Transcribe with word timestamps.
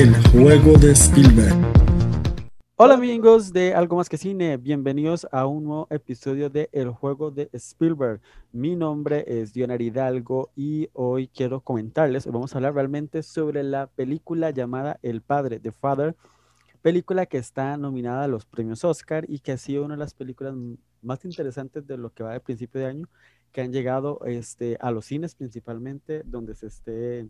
El 0.00 0.14
juego 0.28 0.78
de 0.78 0.92
Spielberg. 0.92 1.54
Hola 2.76 2.94
amigos 2.94 3.52
de 3.52 3.74
Algo 3.74 3.96
Más 3.96 4.08
que 4.08 4.16
Cine, 4.16 4.56
bienvenidos 4.56 5.28
a 5.30 5.44
un 5.44 5.64
nuevo 5.64 5.88
episodio 5.90 6.48
de 6.48 6.70
El 6.72 6.88
Juego 6.88 7.30
de 7.30 7.50
Spielberg. 7.52 8.22
Mi 8.50 8.76
nombre 8.76 9.26
es 9.26 9.52
Dionar 9.52 9.82
Hidalgo 9.82 10.52
y 10.56 10.88
hoy 10.94 11.28
quiero 11.28 11.60
comentarles, 11.60 12.24
vamos 12.24 12.54
a 12.54 12.56
hablar 12.56 12.72
realmente 12.72 13.22
sobre 13.22 13.62
la 13.62 13.88
película 13.88 14.48
llamada 14.52 14.98
El 15.02 15.20
Padre, 15.20 15.60
The 15.60 15.72
Father, 15.72 16.16
película 16.80 17.26
que 17.26 17.36
está 17.36 17.76
nominada 17.76 18.24
a 18.24 18.28
los 18.28 18.46
premios 18.46 18.82
Oscar 18.84 19.26
y 19.28 19.40
que 19.40 19.52
ha 19.52 19.58
sido 19.58 19.84
una 19.84 19.96
de 19.96 20.00
las 20.00 20.14
películas 20.14 20.54
más 21.02 21.22
interesantes 21.26 21.86
de 21.86 21.98
lo 21.98 22.08
que 22.14 22.22
va 22.22 22.32
de 22.32 22.40
principio 22.40 22.80
de 22.80 22.86
año, 22.86 23.08
que 23.52 23.60
han 23.60 23.70
llegado 23.70 24.20
este, 24.24 24.78
a 24.80 24.92
los 24.92 25.04
cines 25.04 25.34
principalmente, 25.34 26.22
donde 26.24 26.54
se 26.54 26.68
esté, 26.68 27.28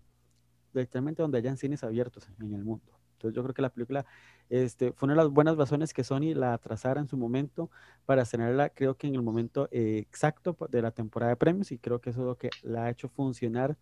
directamente 0.72 1.22
donde 1.22 1.38
hayan 1.38 1.56
cines 1.56 1.84
abiertos 1.84 2.28
en 2.40 2.54
el 2.54 2.64
mundo. 2.64 3.00
Entonces 3.20 3.36
yo 3.36 3.42
creo 3.42 3.54
que 3.54 3.62
la 3.62 3.68
película 3.68 4.06
este, 4.48 4.92
fue 4.92 5.06
una 5.06 5.14
de 5.14 5.24
las 5.24 5.30
buenas 5.30 5.56
razones 5.56 5.92
que 5.92 6.04
Sony 6.04 6.34
la 6.34 6.56
trazara 6.56 7.00
en 7.00 7.06
su 7.06 7.18
momento 7.18 7.70
para 8.06 8.22
estrenarla, 8.22 8.70
creo 8.70 8.96
que 8.96 9.06
en 9.06 9.14
el 9.14 9.22
momento 9.22 9.68
eh, 9.70 9.98
exacto 9.98 10.56
de 10.70 10.80
la 10.80 10.90
temporada 10.90 11.30
de 11.30 11.36
premios 11.36 11.70
y 11.70 11.78
creo 11.78 12.00
que 12.00 12.10
eso 12.10 12.20
es 12.20 12.26
lo 12.26 12.36
que 12.36 12.48
la 12.62 12.84
ha 12.84 12.90
hecho 12.90 13.08
funcionar 13.08 13.76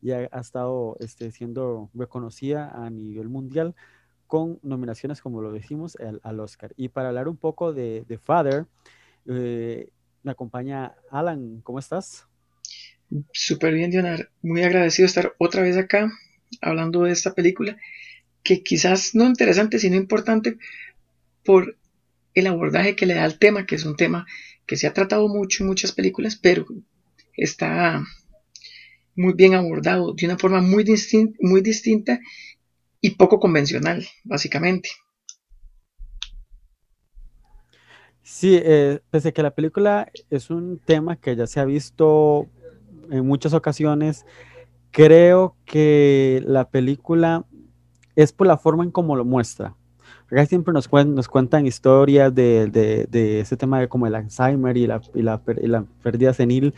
y 0.00 0.12
ha, 0.12 0.24
estado 0.26 0.96
este, 1.00 1.32
siendo 1.32 1.90
reconocida 1.94 2.70
a 2.70 2.88
nivel 2.90 3.28
mundial 3.28 3.74
con 4.28 4.60
nominaciones, 4.62 5.20
como 5.20 5.40
lo 5.40 5.52
decimos, 5.52 5.96
al, 6.22 6.40
Oscar. 6.40 6.72
Y 6.76 6.88
para 6.88 7.08
hablar 7.08 7.28
un 7.28 7.36
poco 7.36 7.72
de, 7.72 8.04
de 8.06 8.18
Father, 8.18 8.66
eh, 9.26 9.90
me 10.22 10.32
acompaña 10.32 10.94
Alan, 11.10 11.60
¿cómo 11.62 11.78
estás? 11.78 12.26
Súper 13.32 13.74
bien, 13.74 13.90
Dionar. 13.90 14.30
Muy 14.42 14.62
agradecido 14.62 15.04
de 15.04 15.08
estar 15.08 15.34
otra 15.38 15.62
vez 15.62 15.76
acá 15.76 16.08
hablando 16.60 17.02
de 17.02 17.12
esta 17.12 17.34
película 17.34 17.76
que 18.42 18.62
quizás 18.62 19.14
no 19.14 19.24
interesante, 19.24 19.78
sino 19.78 19.96
importante 19.96 20.56
por 21.44 21.76
el 22.34 22.46
abordaje 22.46 22.94
que 22.94 23.06
le 23.06 23.14
da 23.14 23.24
al 23.24 23.38
tema, 23.38 23.66
que 23.66 23.74
es 23.74 23.84
un 23.84 23.96
tema 23.96 24.26
que 24.66 24.76
se 24.76 24.86
ha 24.86 24.92
tratado 24.92 25.28
mucho 25.28 25.62
en 25.62 25.68
muchas 25.68 25.92
películas, 25.92 26.36
pero 26.36 26.66
está 27.36 28.04
muy 29.14 29.32
bien 29.32 29.54
abordado 29.54 30.12
de 30.12 30.26
una 30.26 30.38
forma 30.38 30.60
muy, 30.60 30.84
muy 31.40 31.60
distinta 31.62 32.20
y 33.00 33.10
poco 33.10 33.40
convencional, 33.40 34.06
básicamente. 34.24 34.90
Sí, 38.22 38.60
eh, 38.62 39.00
pese 39.10 39.28
a 39.28 39.32
que 39.32 39.42
la 39.42 39.54
película 39.54 40.10
es 40.30 40.50
un 40.50 40.78
tema 40.78 41.16
que 41.16 41.36
ya 41.36 41.46
se 41.46 41.60
ha 41.60 41.64
visto 41.64 42.48
en 43.10 43.24
muchas 43.24 43.54
ocasiones, 43.54 44.26
creo 44.96 45.54
que 45.66 46.42
la 46.46 46.70
película 46.70 47.44
es 48.14 48.32
por 48.32 48.46
la 48.46 48.56
forma 48.56 48.82
en 48.82 48.90
cómo 48.90 49.14
lo 49.14 49.26
muestra. 49.26 49.74
Acá 50.26 50.46
siempre 50.46 50.72
nos, 50.72 50.90
nos 50.90 51.28
cuentan 51.28 51.66
historias 51.66 52.34
de, 52.34 52.70
de, 53.10 53.40
ese 53.40 53.58
tema 53.58 53.78
de 53.78 53.88
como 53.88 54.06
el 54.06 54.14
Alzheimer 54.14 54.74
y 54.78 54.86
la, 54.86 55.02
y 55.14 55.20
la, 55.20 55.84
pérdida 56.02 56.32
senil. 56.32 56.72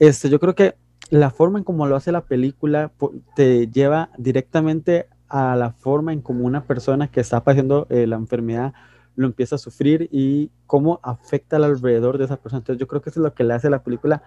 Este, 0.00 0.28
yo 0.30 0.40
creo 0.40 0.56
que 0.56 0.74
la 1.10 1.30
forma 1.30 1.58
en 1.58 1.64
cómo 1.64 1.86
lo 1.86 1.94
hace 1.94 2.10
la 2.10 2.22
película 2.22 2.90
te 3.36 3.68
lleva 3.68 4.10
directamente 4.18 5.06
a 5.28 5.54
la 5.54 5.70
forma 5.70 6.12
en 6.12 6.22
cómo 6.22 6.44
una 6.44 6.64
persona 6.64 7.06
que 7.06 7.20
está 7.20 7.44
padeciendo 7.44 7.86
eh, 7.88 8.08
la 8.08 8.16
enfermedad 8.16 8.74
lo 9.14 9.28
empieza 9.28 9.54
a 9.54 9.58
sufrir 9.58 10.08
y 10.10 10.50
cómo 10.66 10.98
afecta 11.04 11.54
al 11.54 11.64
alrededor 11.64 12.18
de 12.18 12.24
esa 12.24 12.36
persona. 12.36 12.58
Entonces 12.58 12.80
yo 12.80 12.88
creo 12.88 13.00
que 13.00 13.10
eso 13.10 13.20
es 13.20 13.24
lo 13.24 13.32
que 13.32 13.44
le 13.44 13.54
hace 13.54 13.70
la 13.70 13.84
película 13.84 14.24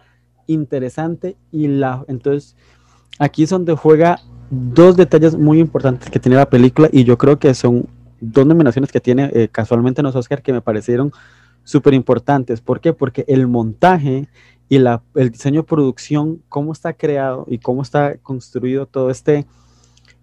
interesante 0.48 1.36
y 1.52 1.68
la 1.68 2.06
entonces 2.08 2.56
aquí 3.20 3.44
es 3.44 3.50
donde 3.50 3.76
juega 3.76 4.20
dos 4.50 4.96
detalles 4.96 5.36
muy 5.36 5.60
importantes 5.60 6.10
que 6.10 6.20
tiene 6.20 6.38
la 6.38 6.50
película 6.50 6.90
y 6.92 7.04
yo 7.04 7.18
creo 7.18 7.38
que 7.40 7.54
son 7.54 7.88
dos 8.22 8.46
nominaciones 8.46 8.92
que 8.92 9.00
tiene 9.00 9.30
eh, 9.34 9.50
casualmente 9.50 10.02
en 10.02 10.06
los 10.06 10.16
Oscar 10.16 10.42
que 10.42 10.54
me 10.54 10.62
parecieron 10.62 11.12
súper 11.64 11.94
importantes. 11.94 12.62
¿Por 12.62 12.80
qué? 12.80 12.94
Porque 12.94 13.26
el 13.28 13.48
montaje 13.48 14.28
y 14.70 14.80
la, 14.80 15.02
el 15.16 15.32
diseño 15.32 15.62
de 15.62 15.68
producción, 15.68 16.42
cómo 16.50 16.72
está 16.72 16.94
creado 16.94 17.46
y 17.48 17.60
cómo 17.60 17.82
está 17.82 18.18
construido 18.18 18.86
todo 18.86 19.10
este, 19.10 19.46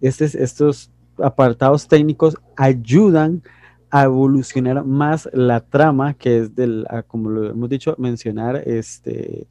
este 0.01 0.25
estos 0.25 0.91
apartados 1.19 1.87
técnicos 1.87 2.37
ayudan 2.57 3.43
a 3.91 4.05
evolucionar 4.05 4.85
más 4.85 5.29
la 5.33 5.61
trama 5.61 6.15
que 6.15 6.39
es 6.39 6.55
del, 6.57 6.87
como 7.07 7.31
lo 7.31 7.51
hemos 7.51 7.69
dicho, 7.69 7.95
mencionar, 7.97 8.57
este, 8.67 9.47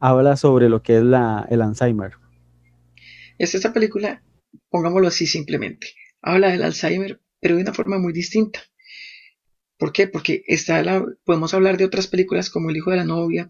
habla 0.00 0.36
sobre 0.36 0.68
lo 0.68 0.82
que 0.82 0.96
es 0.98 1.04
la, 1.04 1.46
el 1.48 1.62
Alzheimer. 1.62 2.23
Esta 3.38 3.72
película, 3.72 4.22
pongámoslo 4.68 5.08
así 5.08 5.26
simplemente, 5.26 5.88
habla 6.22 6.50
del 6.50 6.62
Alzheimer, 6.62 7.20
pero 7.40 7.56
de 7.56 7.62
una 7.62 7.74
forma 7.74 7.98
muy 7.98 8.12
distinta. 8.12 8.62
¿Por 9.76 9.92
qué? 9.92 10.06
Porque 10.06 10.44
está 10.46 10.82
la, 10.82 11.04
podemos 11.24 11.52
hablar 11.52 11.76
de 11.76 11.84
otras 11.84 12.06
películas 12.06 12.48
como 12.48 12.70
El 12.70 12.76
hijo 12.76 12.90
de 12.90 12.98
la 12.98 13.04
novia, 13.04 13.48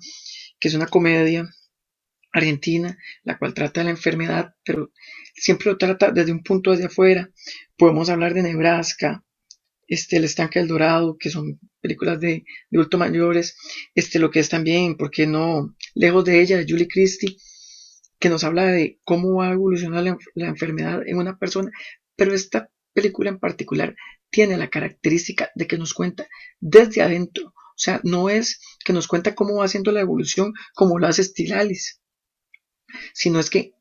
que 0.59 0.69
es 0.69 0.75
una 0.75 0.87
comedia 0.87 1.49
argentina, 2.33 2.99
la 3.23 3.39
cual 3.39 3.55
trata 3.55 3.81
de 3.81 3.85
la 3.85 3.91
enfermedad, 3.91 4.55
pero 4.65 4.91
siempre 5.35 5.71
lo 5.71 5.79
trata 5.79 6.11
desde 6.11 6.33
un 6.33 6.43
punto 6.43 6.71
desde 6.73 6.87
afuera. 6.87 7.31
Podemos 7.77 8.09
hablar 8.09 8.35
de 8.35 8.43
Nebraska, 8.43 9.23
este, 9.87 10.17
El 10.17 10.25
estanque 10.25 10.59
del 10.59 10.69
dorado, 10.69 11.19
que 11.19 11.31
son 11.31 11.61
películas 11.81 12.19
de, 12.21 12.45
de 12.71 12.79
adultos 12.79 12.99
mayores, 12.99 13.57
este, 13.95 14.19
lo 14.19 14.31
que 14.31 14.41
es 14.41 14.49
también, 14.49 14.97
¿por 14.97 15.11
qué 15.11 15.27
no? 15.27 15.77
Lejos 15.95 16.25
de 16.25 16.41
ella, 16.41 16.57
de 16.57 16.67
Julie 16.67 16.89
Christie, 16.89 17.37
que 18.25 18.31
nos 18.31 18.43
habla 18.43 18.65
de 18.65 18.99
cómo 19.05 19.35
va 19.35 19.49
a 19.49 19.53
evolucionar 19.53 20.03
la, 20.03 20.47
enfermedad 20.47 21.03
en 21.07 21.19
una 21.19 21.37
persona, 21.37 21.71
pero 22.17 22.33
esta 22.33 22.71
película 22.95 23.29
en 23.29 23.39
particular 23.39 23.95
tiene 24.31 24.57
la 24.57 24.71
característica 24.71 25.51
de 25.55 25.67
que 25.67 25.77
nos 25.77 25.93
cuenta 25.93 26.27
desde 26.59 27.03
adentro. 27.03 27.49
O 27.49 27.77
sea, 27.77 28.01
no 28.03 28.31
es 28.31 28.63
que 28.83 28.95
nos 28.95 29.09
cuenta 29.09 29.35
cómo 29.35 29.57
va 29.57 29.67
haciendo 29.67 29.93
la 29.93 30.01
evolución 30.01 30.55
como 30.75 30.99
lo 30.99 31.07
hace 31.07 31.23
Stilalis, 31.23 32.01
sino 33.13 33.41
es 33.41 33.51
que 33.51 33.75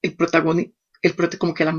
el 0.00 0.16
protagonista, 0.16 0.74
el 1.02 1.14
como 1.36 1.52
que 1.52 1.66
la, 1.66 1.74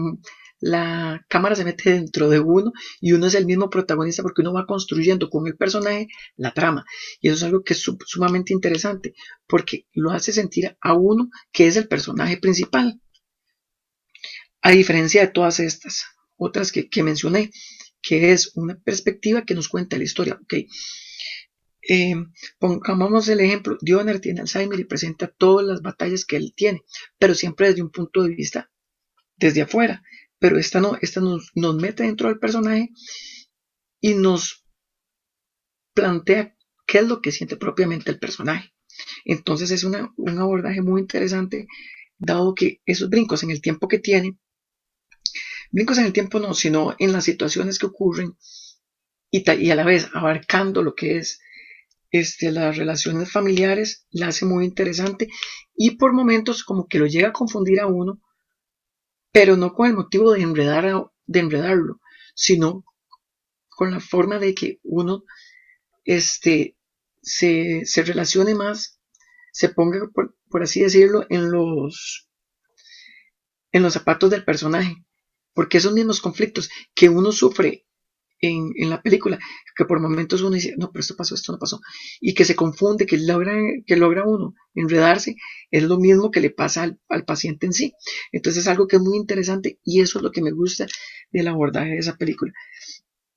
la 0.65 1.23
cámara 1.29 1.55
se 1.55 1.63
mete 1.63 1.91
dentro 1.91 2.27
de 2.27 2.39
uno 2.39 2.73
y 2.99 3.11
uno 3.11 3.27
es 3.27 3.35
el 3.35 3.45
mismo 3.45 3.69
protagonista 3.69 4.23
porque 4.23 4.41
uno 4.41 4.51
va 4.51 4.65
construyendo 4.65 5.29
con 5.29 5.45
el 5.45 5.55
personaje 5.55 6.07
la 6.37 6.55
trama. 6.55 6.85
Y 7.21 7.27
eso 7.27 7.37
es 7.37 7.43
algo 7.43 7.63
que 7.63 7.73
es 7.73 7.85
sumamente 8.07 8.51
interesante 8.51 9.13
porque 9.45 9.85
lo 9.93 10.09
hace 10.09 10.33
sentir 10.33 10.75
a 10.81 10.95
uno 10.95 11.29
que 11.51 11.67
es 11.67 11.75
el 11.75 11.87
personaje 11.87 12.37
principal. 12.37 12.99
A 14.63 14.71
diferencia 14.71 15.21
de 15.21 15.27
todas 15.27 15.59
estas 15.59 16.05
otras 16.35 16.71
que, 16.71 17.03
mencioné, 17.03 17.51
que 18.01 18.31
es 18.31 18.51
una 18.55 18.75
perspectiva 18.79 19.45
que 19.45 19.53
nos 19.53 19.69
cuenta 19.69 19.99
la 19.99 20.03
historia. 20.05 20.39
Okay. 20.45 20.67
Eh, 21.87 22.15
pongamos 22.57 23.27
el 23.27 23.39
ejemplo, 23.39 23.77
Dioner 23.81 24.19
tiene 24.19 24.41
Alzheimer 24.41 24.79
y 24.79 24.85
presenta 24.85 25.27
todas 25.27 25.63
las 25.67 25.83
batallas 25.83 26.25
que 26.25 26.37
él 26.37 26.53
tiene, 26.55 26.81
pero 27.19 27.35
siempre 27.35 27.67
desde 27.67 27.83
un 27.83 27.91
punto 27.91 28.23
de 28.23 28.33
vista 28.33 28.71
desde 29.37 29.61
afuera 29.61 30.01
pero 30.39 30.57
esta, 30.57 30.79
no, 30.79 30.97
esta 31.01 31.21
nos, 31.21 31.51
mete 31.55 32.03
dentro 32.03 32.29
del 32.29 32.39
personaje 32.39 32.89
y 33.99 34.13
nos 34.13 34.65
plantea 35.93 36.55
qué 36.85 36.99
es 36.99 37.07
lo 37.07 37.21
que 37.21 37.31
siente 37.31 37.57
propiamente 37.57 38.11
el 38.11 38.19
personaje. 38.19 38.73
Entonces 39.23 39.71
es 39.71 39.83
un 39.83 40.39
abordaje 40.39 40.81
muy 40.81 41.01
interesante, 41.01 41.67
dado 42.17 42.53
que 42.53 42.81
esos 42.85 43.09
brincos 43.09 43.43
en 43.43 43.51
el 43.51 43.61
tiempo 43.61 43.87
que 43.87 43.99
tiene, 43.99 44.37
brincos 45.71 45.97
en 45.97 46.05
el 46.05 46.13
tiempo 46.13 46.39
no, 46.39 46.53
sino 46.53 46.95
en 46.99 47.11
las 47.11 47.25
situaciones 47.25 47.79
que 47.79 47.87
ocurren 47.87 48.37
y, 49.31 49.43
y 49.51 49.71
a 49.71 49.75
la 49.75 49.83
vez 49.83 50.09
abarcando 50.13 50.81
lo 50.81 50.95
que 50.95 51.17
es 51.17 51.39
este, 52.11 52.51
las 52.51 52.77
relaciones 52.77 53.31
familiares, 53.31 54.07
la 54.11 54.27
hace 54.27 54.45
muy 54.45 54.63
interesante 54.63 55.27
y 55.75 55.97
por 55.97 56.13
momentos 56.13 56.63
como 56.63 56.87
que 56.87 56.99
lo 56.99 57.07
llega 57.07 57.29
a 57.29 57.33
confundir 57.33 57.81
a 57.81 57.87
uno 57.87 58.21
pero 59.35 59.57
no 59.57 59.73
con 59.73 59.87
el 59.87 59.95
motivo 59.95 60.31
de, 60.31 60.43
enredar, 60.43 61.11
de 61.25 61.39
enredarlo, 61.41 61.99
sino 62.35 62.85
con 63.67 63.91
la 63.91 63.99
forma 63.99 64.39
de 64.39 64.55
que 64.55 64.79
uno 64.83 65.25
este, 66.05 66.77
se, 67.21 67.83
relacione 68.05 68.55
más, 68.55 69.01
se 69.51 69.67
ponga, 69.67 70.09
por, 70.13 70.63
así 70.63 70.79
decirlo, 70.79 71.25
en 71.29 71.51
los, 71.51 72.29
en 73.73 73.83
los 73.83 73.91
zapatos 73.91 74.29
del 74.29 74.45
personaje. 74.45 75.03
Porque 75.51 75.79
esos 75.79 75.91
mismos 75.91 76.21
conflictos 76.21 76.69
que 76.93 77.09
uno 77.09 77.33
sufre 77.33 77.84
en, 78.39 78.89
la 78.89 79.01
película, 79.01 79.39
que 79.75 79.85
por 79.85 79.99
momentos 79.99 80.41
uno 80.41 80.55
dice, 80.55 80.73
no, 80.77 80.91
pero 80.91 81.01
esto 81.01 81.15
pasó, 81.15 81.35
esto 81.35 81.51
no 81.51 81.59
pasó, 81.59 81.79
y 82.19 82.33
que 82.33 82.45
se 82.45 82.55
confunde, 82.55 83.05
que 83.05 83.17
logra, 83.17 83.53
que 83.85 83.95
logra 83.95 84.23
uno 84.25 84.53
enredarse, 84.73 85.35
es 85.71 85.83
lo 85.83 85.97
mismo 85.97 86.31
que 86.31 86.41
le 86.41 86.49
pasa 86.49 86.83
al, 86.83 87.25
paciente 87.25 87.65
en 87.65 87.73
sí. 87.73 87.93
Entonces 88.31 88.63
es 88.63 88.67
algo 88.67 88.87
que 88.87 88.97
es 88.97 89.01
muy 89.01 89.17
interesante 89.17 89.79
y 89.83 90.01
eso 90.01 90.19
es 90.19 90.23
lo 90.23 90.31
que 90.31 90.41
me 90.41 90.51
gusta 90.51 90.85
del 91.31 91.47
abordaje 91.47 91.91
de 91.91 91.97
esa 91.97 92.17
película. 92.17 92.53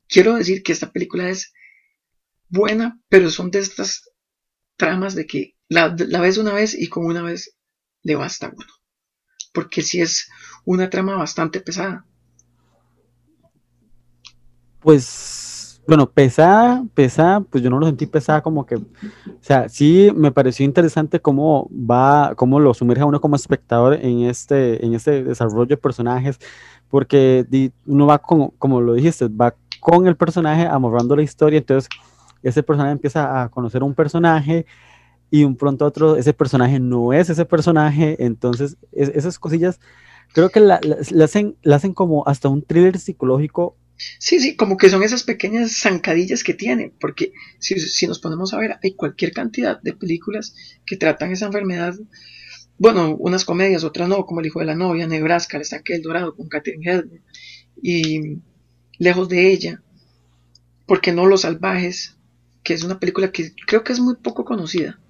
Quiero 0.09 0.35
decir 0.35 0.63
que 0.63 0.73
esta 0.73 0.93
película 0.93 1.29
es 1.29 1.53
buena, 2.49 3.01
pero 3.09 3.31
son 3.31 3.51
de 3.51 3.61
estas 3.61 4.11
tramas 4.77 5.15
de 5.15 5.27
que 5.27 5.57
la, 5.69 5.89
ves 5.89 6.39
una 6.39 6.53
vez 6.53 6.75
y 6.75 6.89
con 6.89 7.05
una 7.05 7.23
vez 7.23 7.57
le 8.03 8.15
basta 8.15 8.53
uno. 8.55 8.73
Porque 9.53 9.83
si 9.83 10.01
es 10.01 10.29
una 10.65 10.91
trama 10.91 11.17
bastante 11.17 11.61
pesada. 11.61 12.07
Pues, 14.81 15.83
bueno, 15.87 16.11
pesada, 16.11 16.85
pesada, 16.95 17.41
pues 17.41 17.65
yo 17.65 17.71
no 17.71 17.79
lo 17.79 17.87
sentí 17.87 18.07
pesada 18.07 18.43
como 18.43 18.67
que, 18.67 18.77
o 18.77 18.83
sea, 19.41 19.69
sí 19.69 20.11
me 20.15 20.31
pareció 20.31 20.65
interesante 20.65 21.21
cómo 21.21 21.69
va, 21.73 22.35
cómo 22.37 22.61
lo 22.61 22.75
sumerge 22.75 23.03
a 23.03 23.07
uno 23.07 23.21
como 23.21 23.37
espectador 23.37 23.95
en 23.95 24.21
este, 24.23 24.85
en 24.85 24.95
este 24.95 25.25
desarrollo 25.25 25.67
de 25.67 25.77
personajes, 25.77 26.39
porque 26.89 27.71
uno 27.87 28.07
va 28.07 28.19
como, 28.19 28.53
como 28.59 28.81
lo 28.81 28.95
dijiste, 28.95 29.29
va 29.29 29.55
con 29.81 30.07
el 30.07 30.17
personaje 30.17 30.67
amorrando 30.67 31.17
la 31.17 31.23
historia, 31.23 31.59
entonces 31.59 31.89
ese 32.43 32.63
personaje 32.63 32.93
empieza 32.93 33.43
a 33.43 33.49
conocer 33.49 33.83
un 33.83 33.95
personaje 33.95 34.67
y 35.31 35.45
un 35.45 35.57
pronto 35.57 35.85
otro, 35.85 36.17
ese 36.17 36.33
personaje 36.33 36.81
no 36.81 37.13
es 37.13 37.31
ese 37.31 37.45
personaje, 37.45 38.23
entonces 38.25 38.77
esas 38.93 39.39
cosillas 39.39 39.81
creo 40.33 40.51
que 40.51 40.61
la, 40.61 40.81
hacen, 41.23 41.57
la 41.63 41.77
hacen 41.77 41.95
como 41.95 42.27
hasta 42.27 42.49
un 42.49 42.63
thriller 42.63 42.99
psicológico. 42.99 43.77
Sí, 44.19 44.39
sí, 44.39 44.55
como 44.55 44.77
que 44.77 44.91
son 44.91 45.03
esas 45.03 45.25
pequeñas 45.25 45.77
zancadillas 45.77 46.45
que 46.45 46.55
tiene, 46.55 46.93
porque 47.01 47.33
si, 47.59 47.79
si 47.81 48.07
nos 48.07 48.21
ponemos 48.21 48.55
a 48.55 48.59
ver, 48.59 48.77
hay 48.83 48.95
cualquier 48.95 49.33
cantidad 49.33 49.81
de 49.83 49.93
películas 49.93 50.55
que 50.87 50.97
tratan 50.97 51.33
esa 51.33 51.47
enfermedad. 51.47 51.95
Bueno, 52.79 53.17
unas 53.17 53.45
comedias, 53.45 53.83
otras 53.83 54.09
no, 54.09 54.25
como 54.25 54.41
El 54.41 54.47
hijo 54.47 54.61
de 54.61 54.67
la 54.67 54.77
novia, 54.77 55.09
Nebraska, 55.09 55.57
El 55.57 55.63
estanque 55.63 55.95
del 55.95 56.03
dorado 56.03 56.37
con 56.37 56.49
Catherine 56.49 56.89
Hepburn 56.89 57.23
y 57.83 58.39
Lejos 58.99 59.29
de 59.29 59.51
ella, 59.51 59.83
porque 60.87 61.13
no 61.13 61.27
Los 61.27 61.41
salvajes, 61.43 62.17
que 62.63 62.75
es 62.75 62.85
una 62.85 63.01
película 63.01 63.33
que 63.33 63.53
creo 63.67 63.83
que 63.83 63.93
es 63.93 64.01
muy 64.01 64.15
poco 64.17 64.45
conocida, 64.45 65.01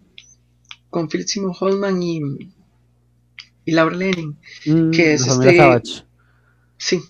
con 0.89 1.09
Philip 1.09 1.27
Seymour 1.27 1.57
Holman 1.61 2.03
y, 2.03 2.21
y 3.67 3.73
Laura 3.73 3.97
Lenin, 3.97 4.39
mm, 4.65 4.91
que 4.93 5.13
es 5.13 5.27
este, 5.27 5.59
sí, 6.79 7.03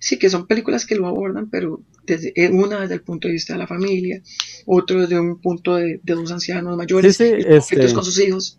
sí, 0.00 0.18
que 0.18 0.30
son 0.30 0.46
películas 0.46 0.84
que 0.84 0.96
lo 0.96 1.06
abordan, 1.06 1.48
pero 1.48 1.80
desde 2.04 2.32
eh, 2.34 2.50
una 2.50 2.80
desde 2.80 2.94
el 2.94 3.02
punto 3.02 3.28
de 3.28 3.34
vista 3.34 3.52
de 3.52 3.60
la 3.60 3.68
familia, 3.68 4.20
otro 4.66 5.02
desde 5.02 5.20
un 5.20 5.40
punto 5.40 5.76
de, 5.76 6.00
dos 6.02 6.32
ancianos 6.32 6.76
mayores, 6.76 7.16
sí, 7.16 7.32
este 7.46 7.92
con 7.92 8.04
sus 8.04 8.18
hijos. 8.18 8.58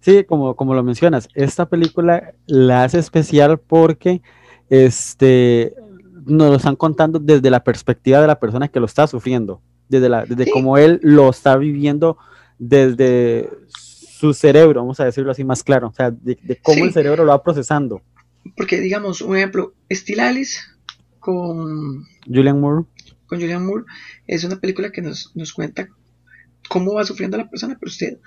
Sí, 0.00 0.22
como, 0.24 0.54
como 0.54 0.74
lo 0.74 0.84
mencionas, 0.84 1.28
esta 1.34 1.68
película 1.68 2.34
la 2.46 2.84
hace 2.84 2.98
especial 2.98 3.58
porque 3.58 4.22
este, 4.68 5.74
nos 6.26 6.50
lo 6.50 6.56
están 6.56 6.76
contando 6.76 7.18
desde 7.18 7.50
la 7.50 7.64
perspectiva 7.64 8.20
de 8.20 8.26
la 8.26 8.38
persona 8.38 8.68
que 8.68 8.78
lo 8.78 8.86
está 8.86 9.06
sufriendo, 9.06 9.62
desde, 9.88 10.08
la, 10.08 10.26
desde 10.26 10.50
cómo 10.50 10.76
él 10.76 11.00
lo 11.02 11.30
está 11.30 11.56
viviendo 11.56 12.18
desde 12.58 13.48
su 13.68 14.34
cerebro, 14.34 14.80
vamos 14.80 15.00
a 15.00 15.06
decirlo 15.06 15.30
así 15.30 15.42
más 15.42 15.62
claro, 15.62 15.88
o 15.88 15.92
sea, 15.92 16.10
de, 16.10 16.60
cómo 16.62 16.84
el 16.84 16.92
cerebro 16.92 17.24
lo 17.24 17.32
va 17.32 17.42
procesando. 17.42 18.02
Porque, 18.56 18.80
digamos, 18.80 19.20
un 19.20 19.36
ejemplo, 19.36 19.74
Stilalis 19.90 20.68
con 21.18 22.04
Julian 22.26 22.60
Moore. 22.60 22.86
Con 23.26 23.40
Julian 23.40 23.66
Moore 23.66 23.84
es 24.26 24.44
una 24.44 24.60
película 24.60 24.92
que 24.92 25.02
nos, 25.02 25.32
nos 25.34 25.52
cuenta 25.52 25.88
cómo 26.68 26.94
va 26.94 27.04
sufriendo 27.04 27.36
la 27.36 27.50
persona, 27.50 27.76
pero 27.78 27.90
usted 27.90 28.18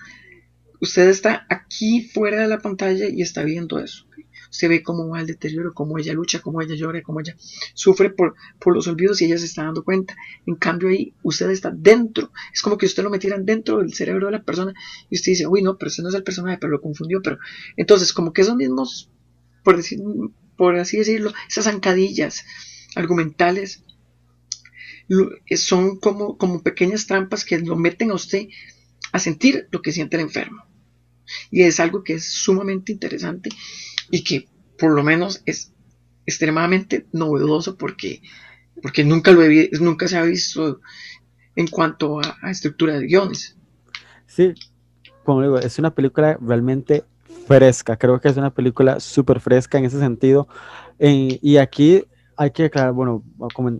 usted 0.81 1.09
está 1.09 1.45
aquí 1.49 2.01
fuera 2.01 2.41
de 2.41 2.47
la 2.47 2.59
pantalla 2.59 3.07
y 3.09 3.21
está 3.21 3.43
viendo 3.43 3.79
eso. 3.79 4.05
Usted 4.51 4.69
ve 4.69 4.83
cómo 4.83 5.07
va 5.07 5.21
el 5.21 5.27
deterioro, 5.27 5.73
cómo 5.73 5.99
ella 5.99 6.13
lucha, 6.13 6.39
cómo 6.39 6.61
ella 6.61 6.73
llora, 6.73 7.03
cómo 7.03 7.19
ella 7.19 7.35
sufre 7.73 8.09
por, 8.09 8.35
por 8.59 8.73
los 8.73 8.87
olvidos 8.87 9.21
y 9.21 9.25
ella 9.25 9.37
se 9.37 9.45
está 9.45 9.63
dando 9.63 9.83
cuenta. 9.83 10.15
En 10.47 10.55
cambio 10.55 10.89
ahí 10.89 11.13
usted 11.21 11.49
está 11.51 11.71
dentro. 11.71 12.31
Es 12.51 12.63
como 12.63 12.77
que 12.77 12.87
usted 12.87 13.03
lo 13.03 13.11
metieran 13.11 13.45
dentro 13.45 13.77
del 13.77 13.93
cerebro 13.93 14.25
de 14.25 14.31
la 14.31 14.43
persona 14.43 14.73
y 15.09 15.15
usted 15.15 15.33
dice, 15.33 15.47
uy, 15.47 15.61
no, 15.61 15.77
pero 15.77 15.89
ese 15.89 16.01
no 16.01 16.09
es 16.09 16.15
el 16.15 16.23
personaje, 16.23 16.57
pero 16.59 16.71
lo 16.71 16.81
confundió. 16.81 17.21
Pero 17.21 17.37
entonces 17.77 18.11
como 18.11 18.33
que 18.33 18.41
esos 18.41 18.55
mismos, 18.55 19.11
por, 19.63 19.77
decir, 19.77 19.99
por 20.57 20.75
así 20.77 20.97
decirlo, 20.97 21.33
esas 21.47 21.65
zancadillas 21.65 22.45
argumentales 22.95 23.83
son 25.55 25.99
como, 25.99 26.37
como 26.37 26.61
pequeñas 26.61 27.07
trampas 27.07 27.43
que 27.43 27.59
lo 27.59 27.75
meten 27.75 28.11
a 28.11 28.15
usted 28.15 28.47
a 29.11 29.19
sentir 29.19 29.67
lo 29.71 29.81
que 29.81 29.91
siente 29.91 30.17
el 30.17 30.23
enfermo. 30.23 30.63
Y 31.51 31.63
es 31.63 31.79
algo 31.79 32.03
que 32.03 32.13
es 32.13 32.25
sumamente 32.25 32.91
interesante 32.91 33.49
y 34.11 34.23
que 34.23 34.47
por 34.77 34.91
lo 34.91 35.03
menos 35.03 35.41
es 35.45 35.73
extremadamente 36.25 37.07
novedoso 37.11 37.75
porque, 37.77 38.21
porque 38.81 39.03
nunca, 39.03 39.31
lo 39.31 39.43
he, 39.43 39.69
nunca 39.79 40.07
se 40.07 40.17
ha 40.17 40.23
visto 40.23 40.79
en 41.55 41.67
cuanto 41.67 42.19
a, 42.19 42.51
estructura 42.51 42.99
de 42.99 43.07
guiones. 43.07 43.57
Sí, 44.27 44.53
como 45.23 45.41
digo, 45.41 45.59
es 45.59 45.79
una 45.79 45.93
película 45.93 46.37
realmente 46.39 47.03
fresca, 47.49 47.97
creo 47.97 48.19
que 48.21 48.29
es 48.29 48.37
una 48.37 48.53
película 48.53 48.99
súper 48.99 49.39
fresca 49.39 49.79
en 49.79 49.85
ese 49.85 49.99
sentido. 49.99 50.47
y 50.99 51.57
aquí 51.57 52.05
hay 52.37 52.51
que 52.51 52.65
aclarar, 52.65 52.93
bueno, 52.93 53.23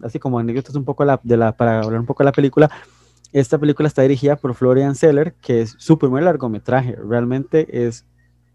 así 0.03 0.19
como 0.19 0.39
anécdotas 0.39 0.75
un 0.75 0.83
poco 0.83 1.05
la, 1.05 1.19
de 1.23 1.37
la, 1.37 1.53
para 1.55 1.79
hablar 1.81 1.99
un 2.01 2.05
poco 2.05 2.23
de 2.23 2.25
la 2.25 2.33
película, 2.33 2.69
esta 3.31 3.57
película 3.57 3.87
está 3.87 4.01
dirigida 4.01 4.35
por 4.35 4.55
Florian 4.55 4.95
Seller, 4.95 5.33
que 5.41 5.61
es 5.61 5.75
su 5.77 5.97
primer 5.97 6.23
largometraje. 6.23 6.97
Realmente 6.97 7.85
es 7.85 8.05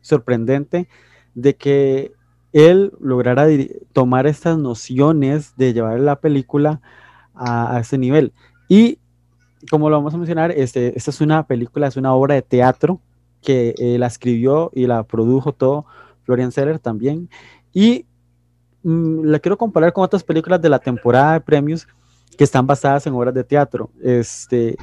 sorprendente 0.02 0.88
de 1.34 1.56
que 1.56 2.12
él 2.52 2.93
lograra 3.00 3.46
tomar 3.94 4.26
estas 4.26 4.58
nociones 4.58 5.56
de 5.56 5.72
llevar 5.72 5.99
la 6.00 6.20
película 6.20 6.82
a, 7.34 7.78
ese 7.81 7.96
nivel. 7.96 8.32
Y 8.69 8.99
como 9.70 9.88
lo 9.88 9.96
vamos 9.96 10.12
a 10.12 10.19
mencionar, 10.19 10.50
este, 10.50 10.99
esta 10.99 11.11
es 11.12 11.20
una 11.20 11.46
película, 11.46 11.87
es 11.87 11.96
una 11.96 12.12
obra 12.12 12.34
de 12.34 12.43
teatro 12.43 13.00
que 13.44 13.75
eh, 13.79 13.99
la 13.99 14.06
escribió 14.06 14.70
y 14.75 14.87
la 14.87 15.05
produjo 15.05 15.52
todo 15.52 15.87
Florian 16.25 16.50
Seller 16.50 16.79
también. 16.79 17.29
Y 17.73 18.06
mm, 18.82 19.25
la 19.25 19.38
quiero 19.38 19.58
comparar 19.58 19.93
con 19.93 20.05
otras 20.05 20.25
películas 20.25 20.61
de 20.61 20.70
la 20.70 20.79
temporada 20.79 21.35
de 21.35 21.41
premios 21.41 21.87
que 22.37 22.44
están 22.44 22.67
basadas 22.67 23.06
en 23.06 23.14
obras 23.14 23.35
de 23.35 23.44
teatro. 23.44 23.91
Este, 24.02 24.76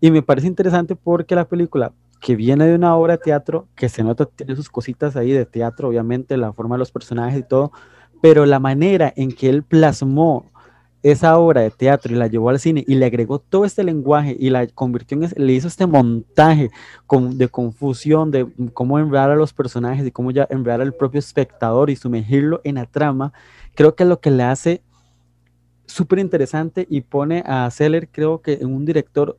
y 0.00 0.10
me 0.10 0.22
parece 0.22 0.46
interesante 0.46 0.96
porque 0.96 1.34
la 1.34 1.46
película 1.46 1.92
que 2.20 2.34
viene 2.34 2.66
de 2.66 2.74
una 2.74 2.96
obra 2.96 3.16
de 3.16 3.22
teatro, 3.22 3.68
que 3.76 3.88
se 3.88 4.02
nota, 4.02 4.26
tiene 4.26 4.56
sus 4.56 4.68
cositas 4.68 5.14
ahí 5.14 5.30
de 5.30 5.46
teatro, 5.46 5.88
obviamente, 5.88 6.36
la 6.36 6.52
forma 6.52 6.74
de 6.74 6.80
los 6.80 6.90
personajes 6.90 7.38
y 7.38 7.42
todo, 7.44 7.70
pero 8.20 8.44
la 8.46 8.58
manera 8.58 9.12
en 9.14 9.30
que 9.30 9.48
él 9.48 9.62
plasmó 9.62 10.46
esa 11.02 11.38
obra 11.38 11.60
de 11.60 11.70
teatro 11.70 12.12
y 12.12 12.16
la 12.16 12.26
llevó 12.26 12.50
al 12.50 12.58
cine 12.58 12.84
y 12.86 12.96
le 12.96 13.06
agregó 13.06 13.38
todo 13.38 13.64
este 13.64 13.84
lenguaje 13.84 14.36
y 14.38 14.50
la 14.50 14.66
convirtió 14.66 15.16
en, 15.20 15.30
le 15.36 15.52
hizo 15.52 15.68
este 15.68 15.86
montaje 15.86 16.70
de 17.08 17.48
confusión, 17.48 18.30
de 18.30 18.48
cómo 18.72 18.98
enredar 18.98 19.30
a 19.30 19.36
los 19.36 19.52
personajes 19.52 20.06
y 20.06 20.10
cómo 20.10 20.30
ya 20.30 20.46
enredar 20.50 20.80
al 20.80 20.94
propio 20.94 21.18
espectador 21.18 21.90
y 21.90 21.96
sumergirlo 21.96 22.60
en 22.64 22.76
la 22.76 22.86
trama, 22.86 23.32
creo 23.74 23.94
que 23.94 24.02
es 24.02 24.08
lo 24.08 24.20
que 24.20 24.30
le 24.30 24.42
hace 24.42 24.82
súper 25.86 26.18
interesante 26.18 26.86
y 26.88 27.00
pone 27.00 27.42
a 27.46 27.70
Seller, 27.70 28.08
creo 28.10 28.42
que 28.42 28.58
un 28.62 28.84
director 28.84 29.38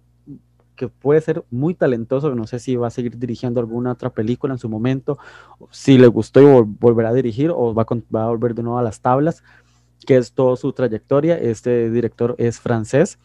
que 0.79 0.87
puede 0.87 1.19
ser 1.19 1.43
muy 1.51 1.73
talentoso, 1.73 2.33
no 2.33 2.47
sé 2.47 2.57
si 2.57 2.77
va 2.77 2.87
a 2.87 2.89
seguir 2.89 3.17
dirigiendo 3.17 3.59
alguna 3.59 3.91
otra 3.91 4.11
película 4.11 4.53
en 4.53 4.59
su 4.59 4.69
momento, 4.69 5.19
si 5.71 5.97
le 5.97 6.07
gustó 6.07 6.39
y 6.39 6.65
volverá 6.79 7.09
a 7.09 7.13
dirigir 7.13 7.51
o 7.53 7.73
va 7.73 7.83
a, 7.83 8.27
volver 8.27 8.55
de 8.55 8.63
nuevo 8.63 8.79
a 8.79 8.81
las 8.81 9.01
tablas, 9.01 9.43
que 10.05 10.17
es 10.17 10.33
toda 10.33 10.55
su 10.55 10.73
trayectoria. 10.73 11.37
Este 11.37 11.89
director 11.89 12.35
es 12.37 12.59
francés. 12.59 13.17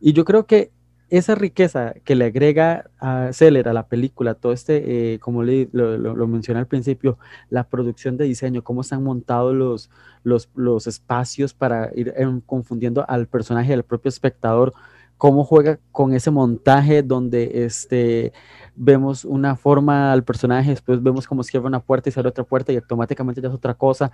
Y 0.00 0.12
yo 0.12 0.24
creo 0.24 0.46
que 0.46 0.70
esa 1.08 1.36
riqueza 1.36 1.94
que 2.04 2.16
le 2.16 2.24
agrega 2.26 2.90
a 2.98 3.32
Seller 3.32 3.68
a 3.68 3.72
la 3.72 3.86
película, 3.86 4.34
todo 4.34 4.52
este, 4.52 5.14
eh, 5.14 5.18
como 5.20 5.44
le, 5.44 5.68
lo, 5.72 6.26
mencioné 6.26 6.58
al 6.60 6.66
principio, 6.66 7.16
la 7.48 7.68
producción 7.68 8.16
de 8.16 8.24
diseño, 8.24 8.64
cómo 8.64 8.80
están 8.80 9.04
montados 9.04 9.54
los, 9.54 9.90
los, 10.24 10.48
los 10.56 10.86
espacios 10.86 11.54
para 11.54 11.90
ir 11.94 12.12
em, 12.16 12.40
confundiendo 12.40 13.04
al 13.08 13.28
personaje, 13.28 13.72
al 13.72 13.84
propio 13.84 14.08
espectador, 14.08 14.74
cómo 15.16 15.44
juega 15.44 15.78
con 15.92 16.12
ese 16.12 16.32
montaje 16.32 17.02
donde 17.02 17.64
este, 17.64 18.32
vemos 18.74 19.24
una 19.24 19.54
forma 19.54 20.12
al 20.12 20.24
personaje, 20.24 20.70
después 20.70 21.00
vemos 21.02 21.26
cómo 21.28 21.44
cierra 21.44 21.68
una 21.68 21.80
puerta 21.80 22.08
y 22.08 22.12
sale 22.12 22.28
otra 22.28 22.44
puerta 22.44 22.72
y 22.72 22.76
automáticamente 22.76 23.40
ya 23.40 23.48
es 23.48 23.54
otra 23.54 23.74
cosa 23.74 24.10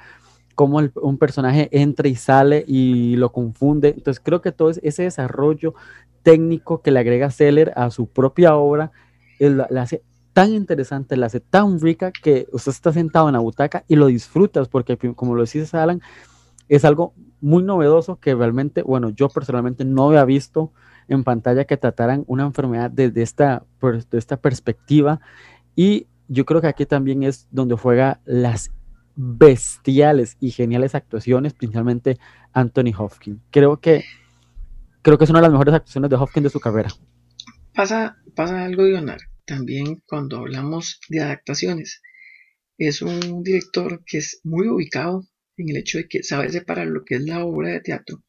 cómo 0.55 0.81
un 0.95 1.19
personaje 1.19 1.69
entra 1.73 2.09
y 2.09 2.15
sale 2.15 2.65
y 2.67 3.17
lo 3.17 3.33
confunde. 3.33 3.89
Entonces 3.89 4.23
creo 4.25 4.41
que 4.43 4.53
todo 4.53 4.71
ese 4.71 5.03
desarrollo 5.03 5.75
técnico 6.23 6.83
que 6.83 6.91
le 6.91 7.01
agrega 7.01 7.31
Seller 7.31 7.73
a 7.77 7.91
su 7.91 8.07
propia 8.07 8.57
obra, 8.57 8.93
la, 9.39 9.67
hace 9.81 10.03
tan 10.33 10.53
interesante, 10.55 11.17
la 11.17 11.27
hace 11.27 11.41
tan 11.41 11.81
rica 11.81 12.13
que 12.13 12.47
usted 12.53 12.73
está 12.73 12.93
sentado 12.93 13.29
en 13.29 13.35
la 13.35 13.41
butaca 13.41 13.85
y 13.89 13.97
lo 13.97 14.07
disfrutas, 14.07 14.69
porque 14.69 14.97
como 15.15 15.35
lo 15.35 15.45
decís 15.45 15.75
Alan, 15.75 16.01
es 16.69 16.85
algo 16.85 17.13
muy 17.41 17.63
novedoso 17.63 18.17
que 18.17 18.35
realmente, 18.35 18.83
bueno, 18.83 19.11
yo 19.11 19.29
personalmente 19.29 19.85
no 19.85 20.09
había 20.09 20.25
visto 20.25 20.73
en 21.09 21.25
pantalla 21.25 21.65
que 21.65 21.77
trataran 21.77 22.25
una 22.29 22.45
enfermedad 22.45 22.91
desde 22.91 23.23
esta, 23.23 23.65
desde 23.81 24.19
esta 24.19 24.37
perspectiva 24.37 25.21
y 25.75 26.07
yo 26.29 26.47
creo 26.47 26.61
que 26.61 26.69
aquí 26.69 26.87
también 26.87 27.25
es 27.25 27.49
donde 27.51 27.77
juega 27.77 28.21
las 28.25 28.71
bestiales 29.15 30.37
y 30.41 30.51
geniales 30.51 30.95
actuaciones, 30.95 31.53
principalmente 31.55 32.19
Anthony 32.53 32.93
Hopkins. 32.97 33.41
Creo 33.51 33.81
que 33.81 34.05
creo 35.03 35.19
que 35.19 35.25
es 35.25 35.31
una 35.31 35.41
de 35.41 35.45
las 35.45 35.53
mejores 35.53 35.75
actuaciones 35.75 36.11
de 36.11 36.17
Hopkins 36.17 36.45
de 36.45 36.51
su 36.51 36.61
carrera. 36.61 36.91
Pasa, 37.75 38.17
pasa 38.35 38.65
algo, 38.65 38.83
Leonard, 38.83 39.23
también 39.45 40.03
cuando 40.07 40.39
hablamos 40.39 41.01
de 41.09 41.21
adaptaciones. 41.21 42.03
Es 42.79 43.03
un 43.03 43.43
director 43.43 44.03
que 44.05 44.19
es 44.19 44.41
muy 44.45 44.69
ubicado 44.69 45.27
en 45.57 45.69
el 45.71 45.77
hecho 45.77 45.99
de 45.99 46.09
que 46.09 46.23
sabe 46.23 46.51
separar 46.51 46.87
lo 46.87 47.05
que 47.05 47.17
es 47.17 47.23
la 47.23 47.45
obra 47.45 47.71
de 47.71 47.81
teatro 47.81 48.23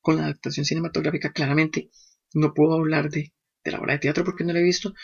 con 0.00 0.16
la 0.16 0.24
adaptación 0.24 0.64
cinematográfica. 0.64 1.32
Claramente 1.32 1.90
no 2.34 2.52
puedo 2.52 2.74
hablar 2.74 3.10
de, 3.10 3.32
de 3.64 3.70
la 3.70 3.80
obra 3.80 3.94
de 3.94 4.00
teatro 4.00 4.24
porque 4.24 4.44
no 4.44 4.52
la 4.52 4.60
he 4.60 4.64
visto, 4.64 4.94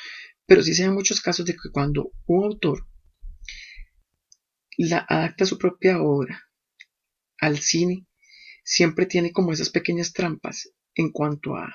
pero 0.47 0.63
sí 0.63 0.75
se 0.75 0.85
dan 0.85 0.95
muchos 0.95 1.21
casos 1.21 1.47
de 1.47 1.53
que 1.53 1.71
cuando 1.73 2.13
un 2.27 2.45
autor 2.45 2.87
la 4.77 5.05
adapta 5.09 5.45
su 5.45 5.59
propia 5.59 6.01
obra 6.01 6.43
al 7.39 7.59
cine, 7.59 8.07
siempre 8.65 9.07
tiene 9.07 9.33
como 9.33 9.53
esas 9.53 9.71
pequeñas 9.71 10.13
trampas 10.13 10.71
en 10.95 11.11
cuanto 11.11 11.57
a, 11.57 11.75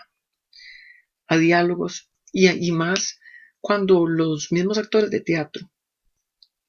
a 1.28 1.38
diálogos 1.38 2.10
y, 2.32 2.48
y 2.50 2.72
más 2.72 3.20
cuando 3.60 4.06
los 4.08 4.52
mismos 4.52 4.78
actores 4.78 5.10
de 5.10 5.22
teatro 5.22 5.72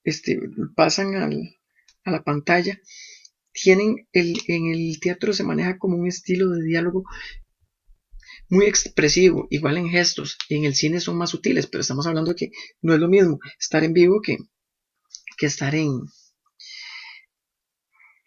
este, 0.02 0.38
pasan 0.74 1.14
al, 1.16 1.56
a 2.04 2.10
la 2.10 2.22
pantalla, 2.22 2.80
tienen 3.52 4.08
el, 4.12 4.38
en 4.46 4.66
el 4.66 4.98
teatro 5.00 5.32
se 5.32 5.44
maneja 5.44 5.78
como 5.78 5.96
un 5.96 6.06
estilo 6.06 6.48
de 6.50 6.64
diálogo 6.64 7.04
muy 8.48 8.66
expresivo, 8.66 9.48
igual 9.50 9.76
en 9.76 9.88
gestos, 9.88 10.38
y 10.48 10.56
en 10.56 10.64
el 10.64 10.74
cine 10.74 11.00
son 11.00 11.18
más 11.18 11.30
sutiles, 11.30 11.66
pero 11.66 11.80
estamos 11.80 12.06
hablando 12.06 12.36
que 12.36 12.50
no 12.80 12.94
es 12.94 13.00
lo 13.00 13.08
mismo 13.08 13.40
estar 13.58 13.82
en 13.82 13.92
vivo 13.92 14.20
que, 14.22 14.36
que 15.36 15.46
estar 15.46 15.74
en 15.74 16.00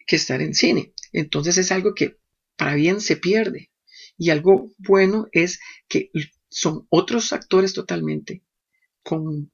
que 0.06 0.16
estar 0.16 0.42
en 0.42 0.54
cine. 0.54 0.92
Entonces 1.12 1.58
es 1.58 1.70
algo 1.72 1.94
que 1.94 2.18
para 2.56 2.74
bien 2.74 3.00
se 3.00 3.16
pierde. 3.16 3.70
Y 4.18 4.30
algo 4.30 4.72
bueno 4.78 5.28
es 5.32 5.60
que 5.88 6.10
son 6.48 6.86
otros 6.90 7.32
actores 7.32 7.72
totalmente 7.72 8.42
con 9.02 9.50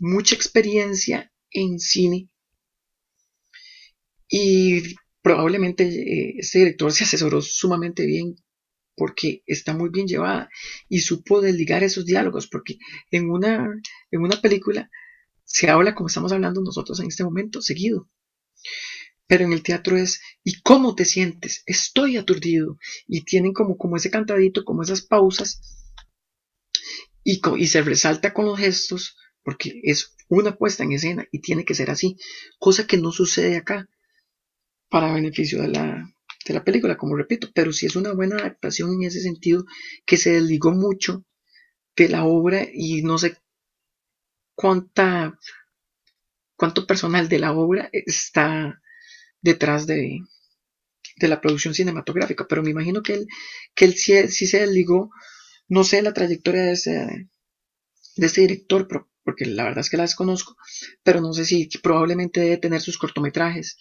mucha 0.00 0.34
experiencia 0.34 1.32
en 1.50 1.78
cine 1.78 2.28
y 4.28 4.94
probablemente 5.22 5.84
eh, 5.84 6.34
este 6.38 6.60
director 6.60 6.92
se 6.92 7.04
asesoró 7.04 7.40
sumamente 7.42 8.06
bien 8.06 8.34
porque 8.96 9.42
está 9.46 9.74
muy 9.74 9.90
bien 9.90 10.06
llevada 10.06 10.48
y 10.88 11.00
supo 11.00 11.40
desligar 11.40 11.84
esos 11.84 12.04
diálogos 12.04 12.46
porque 12.48 12.78
en 13.10 13.30
una, 13.30 13.68
en 14.10 14.20
una 14.20 14.40
película 14.40 14.90
se 15.52 15.68
habla 15.68 15.94
como 15.94 16.06
estamos 16.06 16.32
hablando 16.32 16.62
nosotros 16.62 16.98
en 17.00 17.08
este 17.08 17.24
momento, 17.24 17.60
seguido. 17.60 18.08
Pero 19.26 19.44
en 19.44 19.52
el 19.52 19.62
teatro 19.62 19.98
es, 19.98 20.22
¿y 20.42 20.62
cómo 20.62 20.94
te 20.94 21.04
sientes? 21.04 21.62
Estoy 21.66 22.16
aturdido. 22.16 22.78
Y 23.06 23.24
tienen 23.24 23.52
como, 23.52 23.76
como 23.76 23.96
ese 23.96 24.10
cantadito, 24.10 24.64
como 24.64 24.82
esas 24.82 25.02
pausas. 25.02 25.60
Y, 27.22 27.42
y 27.58 27.66
se 27.66 27.82
resalta 27.82 28.32
con 28.32 28.46
los 28.46 28.58
gestos, 28.58 29.14
porque 29.42 29.78
es 29.82 30.16
una 30.28 30.56
puesta 30.56 30.84
en 30.84 30.92
escena 30.92 31.28
y 31.30 31.42
tiene 31.42 31.66
que 31.66 31.74
ser 31.74 31.90
así. 31.90 32.16
Cosa 32.58 32.86
que 32.86 32.96
no 32.96 33.12
sucede 33.12 33.56
acá, 33.56 33.90
para 34.88 35.12
beneficio 35.12 35.60
de 35.60 35.68
la, 35.68 36.14
de 36.46 36.54
la 36.54 36.64
película, 36.64 36.96
como 36.96 37.14
repito. 37.14 37.50
Pero 37.54 37.74
sí 37.74 37.84
es 37.84 37.94
una 37.94 38.14
buena 38.14 38.36
adaptación 38.36 38.94
en 38.94 39.02
ese 39.02 39.20
sentido, 39.20 39.66
que 40.06 40.16
se 40.16 40.32
desligó 40.32 40.72
mucho 40.72 41.26
de 41.94 42.08
la 42.08 42.24
obra 42.24 42.66
y 42.72 43.02
no 43.02 43.18
sé 43.18 43.36
cuánta 44.54 45.38
cuánto 46.56 46.86
personal 46.86 47.28
de 47.28 47.40
la 47.40 47.52
obra 47.52 47.90
está 47.92 48.80
detrás 49.40 49.86
de, 49.88 50.20
de 51.16 51.28
la 51.28 51.40
producción 51.40 51.74
cinematográfica, 51.74 52.46
pero 52.48 52.62
me 52.62 52.70
imagino 52.70 53.02
que 53.02 53.14
él, 53.14 53.26
que 53.74 53.86
él 53.86 53.94
sí, 53.94 54.28
se 54.28 54.60
desligó, 54.60 55.10
no 55.68 55.84
sé 55.84 56.02
la 56.02 56.12
trayectoria 56.12 56.62
de 56.62 56.72
ese, 56.72 57.28
de 58.16 58.26
este 58.26 58.42
director, 58.42 58.86
porque 59.24 59.46
la 59.46 59.64
verdad 59.64 59.80
es 59.80 59.90
que 59.90 59.96
la 59.96 60.04
desconozco, 60.04 60.56
pero 61.02 61.20
no 61.20 61.32
sé 61.32 61.44
si 61.44 61.68
probablemente 61.82 62.40
debe 62.40 62.58
tener 62.58 62.80
sus 62.80 62.98
cortometrajes 62.98 63.76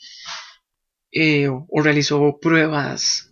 eh, 1.11 1.47
o, 1.49 1.67
realizó 1.83 2.39
pruebas 2.39 3.30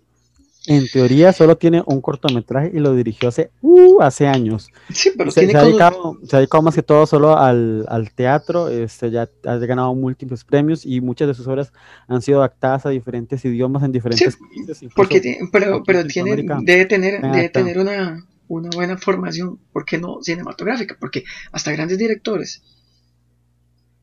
en 0.67 0.87
teoría 0.87 1.31
solo 1.31 1.57
tiene 1.57 1.81
un 1.85 2.01
cortometraje 2.01 2.71
y 2.73 2.79
lo 2.79 2.93
dirigió 2.93 3.29
hace, 3.29 3.49
uh, 3.61 4.01
hace 4.01 4.27
años. 4.27 4.69
Sí, 4.91 5.11
pero 5.17 5.31
se, 5.31 5.49
se, 5.49 5.57
ha 5.57 5.63
dedicado, 5.63 6.17
se, 6.23 6.35
ha 6.35 6.39
dedicado, 6.39 6.63
más 6.63 6.75
que 6.75 6.83
todo 6.83 7.05
solo 7.05 7.37
al, 7.37 7.85
al, 7.87 8.11
teatro, 8.11 8.67
este, 8.67 9.09
ya 9.09 9.29
ha 9.45 9.55
ganado 9.57 9.95
múltiples 9.95 10.43
premios 10.43 10.85
y 10.85 10.99
muchas 11.01 11.29
de 11.29 11.33
sus 11.33 11.47
obras 11.47 11.71
han 12.07 12.21
sido 12.21 12.39
adaptadas 12.39 12.85
a 12.85 12.89
diferentes 12.89 13.43
idiomas 13.45 13.83
en 13.83 13.91
diferentes 13.91 14.33
sí, 14.33 14.39
países. 14.65 14.89
Porque 14.95 15.39
pero, 15.51 15.81
pero 15.83 16.05
tiene, 16.05 16.35
debe 16.61 16.85
tener, 16.85 17.21
debe 17.21 17.49
tener 17.49 17.79
una, 17.79 18.25
una 18.49 18.69
buena 18.75 18.97
formación, 18.97 19.59
¿por 19.71 19.85
qué 19.85 19.97
no 19.97 20.21
cinematográfica? 20.21 20.97
Porque 20.99 21.23
hasta 21.51 21.71
grandes 21.71 21.97
directores 21.97 22.61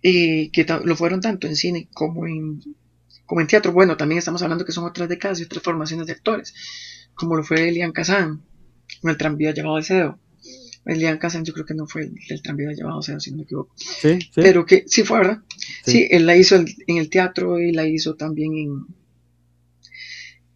eh, 0.03 0.51
que 0.53 0.65
lo 0.85 0.97
fueron 0.97 1.21
tanto 1.21 1.47
en 1.47 1.57
cine 1.57 1.89
como 1.93 2.27
en 2.27 2.63
como 3.27 3.41
en 3.41 3.47
teatro, 3.47 3.73
bueno, 3.73 3.97
también 3.97 4.19
estamos 4.19 4.43
hablando 4.43 4.65
que 4.65 4.73
son 4.73 4.85
otras 4.85 5.09
décadas 5.09 5.41
y 5.41 5.45
otras 5.45 5.63
formaciones 5.63 6.07
de 6.07 6.13
actores, 6.13 6.55
como 7.15 7.37
lo 7.37 7.43
fue 7.43 7.69
Elian 7.69 7.93
Kazan, 7.93 8.43
con 9.01 9.11
el 9.11 9.17
tranvía 9.17 9.53
llevado 9.53 9.77
Deseo. 9.77 10.19
Elian 10.85 11.19
Kazan 11.19 11.45
yo 11.45 11.53
creo 11.53 11.67
que 11.67 11.75
no 11.75 11.89
fue 11.89 12.03
el, 12.03 12.15
el 12.29 12.43
tranvía 12.43 12.73
llevado 12.73 13.01
Deseo, 13.01 13.19
si 13.19 13.33
no 13.33 13.39
me 13.39 13.43
equivoco. 13.43 13.75
Sí, 13.77 14.21
sí. 14.21 14.29
Pero 14.35 14.65
que 14.65 14.85
sí 14.87 15.03
fue, 15.03 15.19
¿verdad? 15.19 15.43
Sí, 15.85 15.93
sí 15.93 16.09
él 16.11 16.27
la 16.27 16.37
hizo 16.37 16.57
en 16.57 16.97
el 16.97 17.11
teatro 17.11 17.59
y 17.59 17.73
la 17.73 17.87
hizo 17.87 18.15
también 18.15 18.55
en, 18.55 18.87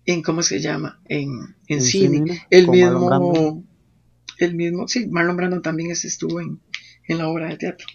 en 0.07 0.23
¿cómo 0.23 0.43
se 0.43 0.61
llama? 0.61 1.01
En, 1.09 1.31
en, 1.67 1.79
en 1.79 1.83
cine. 1.83 2.19
cine. 2.19 2.47
El 2.51 2.69
mismo, 2.69 3.65
el 4.39 4.55
mismo, 4.55 4.87
sí, 4.87 5.09
Marlon 5.09 5.37
Brando 5.37 5.61
también 5.61 5.91
estuvo 5.91 6.41
en, 6.41 6.61
en 7.09 7.19
la 7.19 7.29
obra 7.29 7.49
de 7.49 7.57
teatro. 7.57 7.87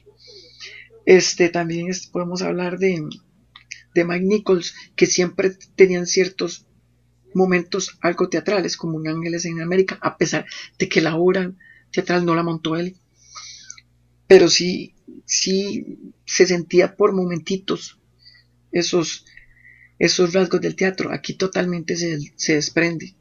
Este, 1.06 1.50
también 1.50 1.88
es, 1.88 2.08
podemos 2.08 2.42
hablar 2.42 2.80
de, 2.80 3.02
de 3.96 4.04
Mike 4.04 4.26
Nichols, 4.26 4.76
que 4.96 5.08
siempre 5.08 5.58
tenían 5.76 6.06
ciertos 6.06 6.68
momentos 7.34 7.98
algo 8.02 8.30
teatrales, 8.30 8.78
como 8.78 9.00
en 9.00 9.08
Ángeles 9.08 9.46
en 9.46 9.62
América, 9.62 9.98
a 10.02 10.18
pesar 10.18 10.46
de 10.78 10.88
que 10.88 11.02
la 11.02 11.16
obra 11.16 11.52
teatral 11.92 12.26
no 12.26 12.36
la 12.36 12.44
montó 12.44 12.76
él. 12.76 12.98
Pero 14.28 14.50
sí, 14.50 14.94
sí 15.26 16.12
se 16.26 16.46
sentía 16.46 16.96
por 16.96 17.14
momentitos 17.14 18.00
esos, 18.72 19.26
esos 19.98 20.34
rasgos 20.34 20.62
del 20.62 20.76
teatro. 20.76 21.12
Aquí 21.12 21.34
totalmente 21.34 21.96
se, 21.96 22.20
se 22.36 22.56
desprende. 22.56 23.16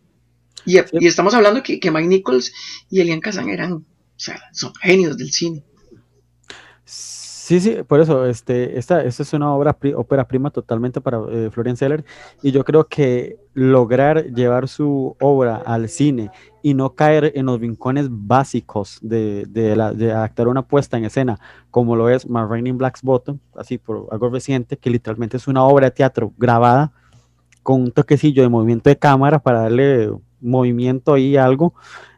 Y, 0.67 0.79
estamos 1.07 1.35
hablando 1.35 1.63
que, 1.63 1.79
que 1.79 1.91
Mike 1.91 2.09
Nichols 2.09 2.53
y 2.91 3.01
Elian 3.01 3.21
Kazan 3.21 3.49
eran, 3.51 3.73
o 3.73 3.85
sea, 4.17 4.41
son 4.53 4.75
genios 4.77 5.17
del 5.19 5.31
cine. 5.31 5.63
Sí, 6.85 7.24
sí, 7.45 7.77
por 7.87 8.01
eso, 8.01 8.25
este, 8.25 8.79
esta, 8.79 9.05
esta 9.05 9.23
es 9.23 9.33
una 9.35 9.53
obra, 9.53 9.77
ópera 9.97 10.27
prima 10.27 10.49
totalmente 10.49 11.03
para 11.03 11.21
eh, 11.31 11.51
Florian 11.53 11.77
Zeller 11.77 12.03
y 12.43 12.53
yo 12.53 12.65
creo 12.65 12.87
que 12.89 13.37
lograr 13.53 14.33
llevar 14.33 14.67
su 14.67 15.15
obra 15.21 15.57
al 15.57 15.91
cine 15.91 16.31
y 16.63 16.73
no 16.73 16.95
caer 16.95 17.33
en 17.35 17.45
los 17.45 17.61
rincones 17.61 18.07
básicos 18.09 18.99
de, 19.03 19.45
de, 19.47 19.73
adaptar 20.11 20.49
una 20.49 20.63
puesta 20.63 20.97
en 20.97 21.05
escena, 21.05 21.39
como 21.71 21.97
lo 21.97 22.09
es 22.09 22.27
My 22.27 22.41
Rain 22.49 22.67
in 22.67 22.79
Black's 22.79 23.03
Bottom, 23.03 23.39
así 23.57 23.77
por 23.77 24.09
algo 24.11 24.31
reciente, 24.31 24.79
que 24.79 24.89
literalmente 24.89 25.37
es 25.37 25.47
una 25.47 25.65
obra 25.65 25.89
de 25.89 25.91
teatro 25.91 26.33
grabada 26.39 26.93
con 27.63 27.83
un 27.83 27.93
toquecillo 27.93 28.43
de 28.43 28.49
movimiento 28.49 28.89
de 28.89 28.97
cámara 28.97 29.39
para 29.39 29.61
darle 29.61 30.11
movimiento 30.41 31.13
ahí 31.13 31.37
algo, 31.37 31.75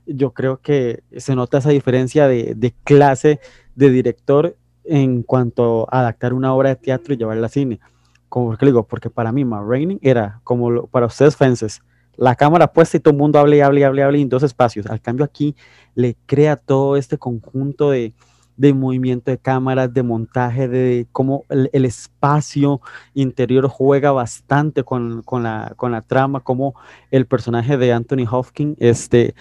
yo 0.07 0.33
creo 0.33 0.61
que 0.61 1.03
se 1.17 1.35
nota 1.35 1.59
esa 1.59 1.71
diferencia 1.71 2.29
de 2.29 2.75
clase 2.85 3.41
de 3.75 3.91
director 3.91 4.57
en 4.89 5.23
cuanto 5.23 5.87
a 5.91 6.01
adaptar 6.01 6.33
una 6.33 6.55
obra 6.55 6.71
de 6.71 6.77
teatro 6.77 7.15
y 7.15 7.17
llevarla 7.17 7.47
al 7.47 7.51
cine. 7.53 7.81
Como 8.29 8.57
que 8.57 8.67
digo, 8.67 8.87
porque 8.87 9.11
para 9.11 9.33
mí 9.33 9.45
Ma 9.45 9.63
era 10.03 10.41
como 10.45 10.87
para 10.87 11.07
ustedes 11.07 11.37
Fences, 11.37 11.83
la 12.17 12.35
cámara 12.35 12.73
puesta 12.73 12.97
y 12.97 13.01
todo 13.01 13.13
el 13.13 13.19
mundo 13.19 13.39
hable 13.39 13.59
y 13.59 13.61
hable 13.61 13.81
y 13.81 13.85
hable 13.85 14.03
hable 14.03 14.21
en 14.21 14.29
dos 14.29 14.43
espacios. 14.43 14.87
Al 14.87 15.01
cambio 15.01 15.25
aquí 15.25 15.55
le 15.95 16.17
crea 16.27 16.57
todo 16.57 16.97
este 16.97 17.19
conjunto 17.19 17.91
de, 17.91 18.15
de 18.57 18.73
movimiento 18.73 19.31
de 19.31 19.39
cámaras, 19.39 19.93
de 19.93 20.03
montaje, 20.03 20.67
de 20.69 21.07
cómo 21.13 21.45
el, 21.49 21.85
espacio 21.85 22.81
interior 23.15 23.69
juega 23.69 24.13
bastante 24.13 24.83
con, 24.83 25.23
con, 25.23 25.43
la, 25.43 25.75
con 25.77 25.93
la 25.93 26.01
trama, 26.01 26.41
como 26.41 26.75
el 27.11 27.27
personaje 27.27 27.77
de 27.77 27.93
Anthony 27.93 28.27
Hopkins 28.31 28.77
este, 28.81 29.35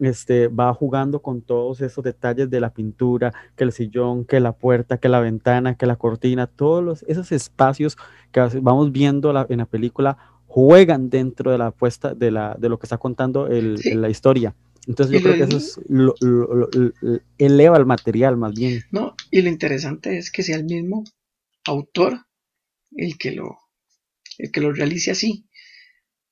este, 0.00 0.48
va 0.48 0.72
jugando 0.74 1.22
con 1.22 1.42
todos 1.42 1.80
esos 1.80 2.04
detalles 2.04 2.50
de 2.50 2.60
la 2.60 2.70
pintura, 2.72 3.32
que 3.56 3.64
el 3.64 3.72
sillón, 3.72 4.24
que 4.24 4.40
la 4.40 4.52
puerta, 4.52 4.98
que 4.98 5.08
la 5.08 5.20
ventana, 5.20 5.76
que 5.76 5.86
la 5.86 5.96
cortina, 5.96 6.46
todos 6.46 6.84
los, 6.84 7.02
esos 7.04 7.32
espacios 7.32 7.96
que 8.32 8.40
vamos 8.60 8.92
viendo 8.92 9.32
la, 9.32 9.46
en 9.48 9.58
la 9.58 9.66
película 9.66 10.18
juegan 10.46 11.10
dentro 11.10 11.50
de 11.50 11.58
la 11.58 11.70
puesta 11.70 12.14
de, 12.14 12.30
la, 12.30 12.56
de 12.58 12.68
lo 12.68 12.78
que 12.78 12.86
está 12.86 12.98
contando 12.98 13.46
el, 13.46 13.78
sí. 13.78 13.94
la 13.94 14.08
historia. 14.08 14.54
Entonces 14.86 15.14
yo 15.14 15.22
creo 15.22 15.34
que 15.34 15.42
eso 15.42 15.56
es 15.56 15.80
lo, 15.88 16.14
lo, 16.20 16.54
lo, 16.54 16.68
eleva 17.38 17.76
el 17.76 17.86
material 17.86 18.36
más 18.36 18.54
bien. 18.54 18.82
No, 18.92 19.14
y 19.30 19.42
lo 19.42 19.48
interesante 19.48 20.16
es 20.16 20.30
que 20.30 20.42
sea 20.44 20.56
el 20.56 20.64
mismo 20.64 21.02
autor 21.64 22.26
el 22.92 23.18
que 23.18 23.32
lo, 23.32 23.58
el 24.38 24.50
que 24.52 24.60
lo 24.60 24.72
realice 24.72 25.10
así, 25.10 25.46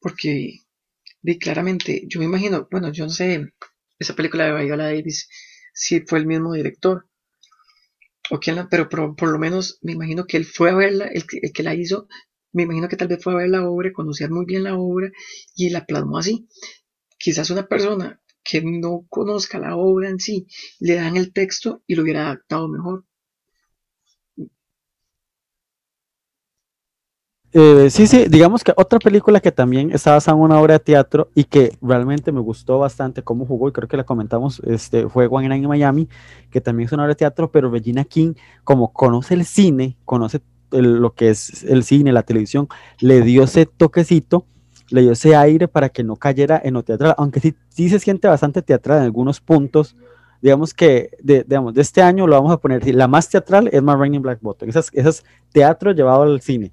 porque 0.00 0.60
claramente, 1.38 2.04
yo 2.06 2.20
me 2.20 2.26
imagino, 2.26 2.68
bueno, 2.70 2.92
yo 2.92 3.04
no 3.04 3.10
sé, 3.10 3.52
esa 3.98 4.14
película 4.14 4.46
de 4.46 4.64
Viola 4.64 4.84
Davis, 4.84 5.28
si 5.72 6.00
fue 6.00 6.18
el 6.18 6.26
mismo 6.26 6.52
director, 6.52 7.06
o 8.30 8.38
quién 8.38 8.56
la, 8.56 8.68
pero 8.68 8.88
por, 8.88 9.28
lo 9.28 9.38
menos 9.38 9.78
me 9.82 9.92
imagino 9.92 10.26
que 10.26 10.36
él 10.36 10.44
fue 10.44 10.70
a 10.70 10.74
verla, 10.74 11.06
el 11.06 11.24
el 11.42 11.52
que 11.52 11.62
la 11.62 11.74
hizo, 11.74 12.08
me 12.52 12.62
imagino 12.62 12.88
que 12.88 12.96
tal 12.96 13.08
vez 13.08 13.22
fue 13.22 13.32
a 13.32 13.36
ver 13.36 13.48
la 13.48 13.68
obra, 13.68 13.92
conocer 13.92 14.30
muy 14.30 14.46
bien 14.46 14.62
la 14.62 14.76
obra 14.76 15.10
y 15.56 15.70
la 15.70 15.84
plasmó 15.84 16.18
así. 16.18 16.48
Quizás 17.18 17.50
una 17.50 17.66
persona 17.66 18.20
que 18.44 18.62
no 18.62 19.06
conozca 19.08 19.58
la 19.58 19.76
obra 19.76 20.08
en 20.08 20.20
sí, 20.20 20.46
le 20.78 20.94
dan 20.94 21.16
el 21.16 21.32
texto 21.32 21.82
y 21.86 21.94
lo 21.96 22.02
hubiera 22.02 22.26
adaptado 22.26 22.68
mejor. 22.68 23.06
Eh, 27.56 27.88
sí, 27.88 28.08
sí, 28.08 28.24
digamos 28.28 28.64
que 28.64 28.72
otra 28.76 28.98
película 28.98 29.38
que 29.38 29.52
también 29.52 29.92
está 29.92 30.10
basada 30.10 30.36
en 30.36 30.42
una 30.42 30.60
obra 30.60 30.74
de 30.74 30.80
teatro 30.80 31.30
y 31.36 31.44
que 31.44 31.78
realmente 31.80 32.32
me 32.32 32.40
gustó 32.40 32.80
bastante 32.80 33.22
cómo 33.22 33.46
jugó, 33.46 33.68
y 33.68 33.72
creo 33.72 33.86
que 33.86 33.96
la 33.96 34.02
comentamos, 34.02 34.60
este, 34.66 35.08
fue 35.08 35.28
One 35.30 35.48
Night 35.48 35.64
Miami, 35.64 36.08
que 36.50 36.60
también 36.60 36.86
es 36.86 36.92
una 36.92 37.04
obra 37.04 37.12
de 37.12 37.18
teatro, 37.18 37.52
pero 37.52 37.70
Regina 37.70 38.02
King, 38.02 38.34
como 38.64 38.92
conoce 38.92 39.34
el 39.34 39.44
cine, 39.44 39.96
conoce 40.04 40.40
lo 40.72 41.14
que 41.14 41.30
es 41.30 41.62
el 41.62 41.84
cine, 41.84 42.10
la 42.10 42.24
televisión, 42.24 42.66
le 42.98 43.20
dio 43.22 43.44
ese 43.44 43.66
toquecito, 43.66 44.46
le 44.88 45.02
dio 45.02 45.12
ese 45.12 45.36
aire 45.36 45.68
para 45.68 45.90
que 45.90 46.02
no 46.02 46.16
cayera 46.16 46.60
en 46.64 46.74
lo 46.74 46.82
teatral, 46.82 47.14
aunque 47.18 47.38
sí, 47.38 47.54
sí 47.68 47.88
se 47.88 48.00
siente 48.00 48.26
bastante 48.26 48.62
teatral 48.62 48.98
en 48.98 49.04
algunos 49.04 49.40
puntos, 49.40 49.94
digamos 50.44 50.74
que 50.74 51.08
de, 51.22 51.42
digamos, 51.42 51.72
de 51.72 51.80
este 51.80 52.02
año 52.02 52.26
lo 52.26 52.34
vamos 52.34 52.52
a 52.52 52.58
poner, 52.58 52.86
la 52.94 53.08
más 53.08 53.30
teatral 53.30 53.70
es 53.72 53.82
más 53.82 53.98
Raining 53.98 54.20
Black 54.20 54.40
Bottom, 54.42 54.68
esas, 54.68 54.90
esas 54.92 55.24
teatro 55.52 55.92
llevado 55.92 56.24
al 56.24 56.42
cine. 56.42 56.70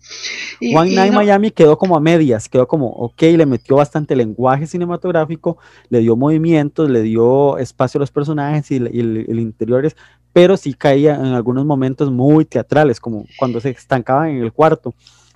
One 0.75 0.93
Night 0.93 1.13
Miami 1.13 1.51
quedó 1.51 1.77
como 1.77 1.95
a 1.95 2.01
medias, 2.01 2.49
quedó 2.49 2.67
como, 2.67 2.87
ok, 2.87 3.21
le 3.21 3.45
metió 3.45 3.77
bastante 3.77 4.13
lenguaje 4.13 4.67
cinematográfico, 4.67 5.57
le 5.87 5.99
dio 5.99 6.17
movimientos, 6.17 6.89
le 6.89 7.01
dio 7.01 7.57
espacio 7.59 7.97
a 7.97 8.01
los 8.01 8.11
personajes 8.11 8.69
y, 8.71 8.75
el, 8.75 9.39
interiores, 9.39 9.95
pero 10.33 10.57
sí 10.57 10.73
caía 10.73 11.15
en 11.15 11.27
algunos 11.27 11.65
momentos 11.65 12.11
muy 12.11 12.43
teatrales, 12.43 12.99
como 12.99 13.25
cuando 13.39 13.61
se 13.61 13.69
estancaba 13.69 14.29
en 14.29 14.43
el 14.43 14.51
cuarto. 14.51 14.93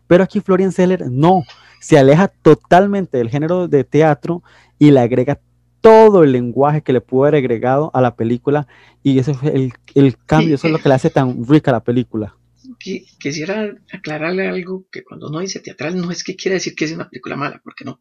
Pero 0.08 0.25
aquí 0.25 0.42
Florian 0.42 0.74
Seller 0.74 1.10
no, 1.10 1.44
se 1.80 1.98
aleja 1.98 2.27
totalmente 2.27 3.18
del 3.18 3.30
género 3.30 3.70
de 3.70 3.86
teatro 3.86 4.44
y 4.77 4.92
le 4.92 5.00
agrega 5.00 5.39
todo 5.86 6.24
el 6.24 6.32
lenguaje 6.32 6.82
que 6.82 6.94
le 6.94 7.00
pudo 7.00 7.25
haber 7.25 7.36
agregado 7.36 7.92
a 7.94 8.01
la 8.01 8.15
película 8.15 8.68
y 9.04 9.20
ese 9.20 9.36
fue 9.36 9.54
el, 9.54 9.72
el 9.94 10.18
cambio, 10.25 10.56
eso 10.56 10.65
es 10.65 10.74
lo 10.74 10.80
que 10.80 10.89
le 10.89 10.96
hace 10.96 11.12
tan 11.12 11.46
rica 11.48 11.72
la 11.72 11.84
película. 11.84 12.36
Quisiera 12.80 13.72
aclararle 13.94 14.48
algo 14.48 14.88
que 14.92 15.04
cuando 15.04 15.27
uno 15.27 15.42
dice 15.42 15.60
teatral 15.60 16.01
no 16.01 16.10
es 16.10 16.24
que 16.24 16.36
quiera 16.36 16.56
decir 16.56 16.74
que 16.74 16.86
es 16.86 16.92
una 16.92 17.08
película 17.08 17.36
mala, 17.36 17.62
porque 17.63 17.86
no. 17.86 17.92
O 17.92 18.00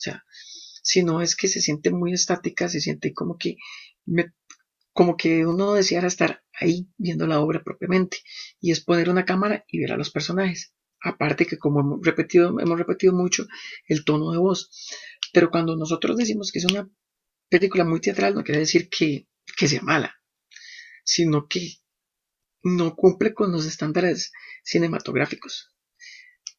sea, 0.00 0.24
sino 0.82 1.22
es 1.22 1.36
que 1.36 1.46
se 1.46 1.60
siente 1.60 1.92
muy 1.92 2.12
estática, 2.12 2.68
se 2.68 2.80
siente 2.80 3.14
como 3.14 3.38
que 3.38 3.58
como 4.92 5.16
que 5.16 5.46
uno 5.46 5.74
deseara 5.74 6.08
estar 6.08 6.42
ahí 6.52 6.88
viendo 6.98 7.28
la 7.28 7.38
obra 7.38 7.62
propiamente 7.62 8.18
y 8.60 8.72
es 8.72 8.80
poner 8.80 9.08
una 9.08 9.24
cámara 9.24 9.64
y 9.68 9.78
ver 9.78 9.92
a 9.92 9.96
los 9.96 10.10
personajes. 10.10 10.74
Aparte 11.00 11.46
que 11.46 11.58
como 11.58 11.78
hemos 11.78 12.00
repetido, 12.02 12.58
hemos 12.58 12.76
repetido 12.76 13.12
mucho 13.12 13.46
el 13.86 14.04
tono 14.04 14.32
de 14.32 14.38
voz. 14.38 14.68
Pero 15.32 15.50
cuando 15.50 15.76
nosotros 15.76 16.16
decimos 16.16 16.50
que 16.50 16.58
es 16.58 16.64
una 16.64 16.90
película 17.50 17.84
muy 17.84 18.00
teatral 18.00 18.34
no 18.34 18.44
quiere 18.44 18.60
decir 18.60 18.88
que, 18.88 19.26
sea 19.68 19.82
mala, 19.82 20.14
sino 21.04 21.46
que 21.48 21.74
no 22.62 22.94
cumple 22.94 23.34
con 23.34 23.52
los 23.52 23.66
estándares 23.66 24.32
cinematográficos. 24.64 25.74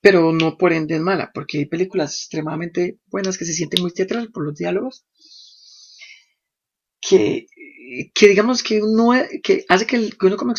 Pero 0.01 0.31
no 0.33 0.57
por 0.57 0.73
ende 0.73 0.95
es 0.95 1.01
mala, 1.01 1.31
porque 1.33 1.59
hay 1.59 1.65
películas 1.65 2.15
extremadamente 2.15 2.99
buenas 3.05 3.37
que 3.37 3.45
se 3.45 3.53
sienten 3.53 3.81
muy 3.81 3.91
teatral 3.91 4.31
por 4.31 4.45
los 4.45 4.55
diálogos, 4.55 5.05
que, 6.99 7.47
que 8.13 8.27
digamos 8.27 8.61
que 8.61 8.81
uno 8.81 9.13
que 9.43 9.65
hace 9.69 9.87
que, 9.87 10.09
uno 10.21 10.37
como, 10.37 10.53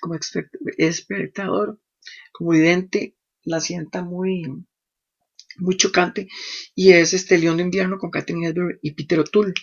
como 0.00 0.18
espectador, 0.78 1.80
como 2.32 2.50
vidente, 2.50 3.16
la 3.42 3.60
sienta 3.60 4.02
muy, 4.02 4.42
muy 5.58 5.76
chocante, 5.76 6.28
y 6.74 6.92
es 6.92 7.14
este 7.14 7.38
León 7.38 7.58
de 7.58 7.64
Invierno 7.64 7.98
con 7.98 8.10
Katherine 8.10 8.48
Edward 8.48 8.78
y 8.82 8.92
Peter 8.92 9.20
O'Toole 9.20 9.54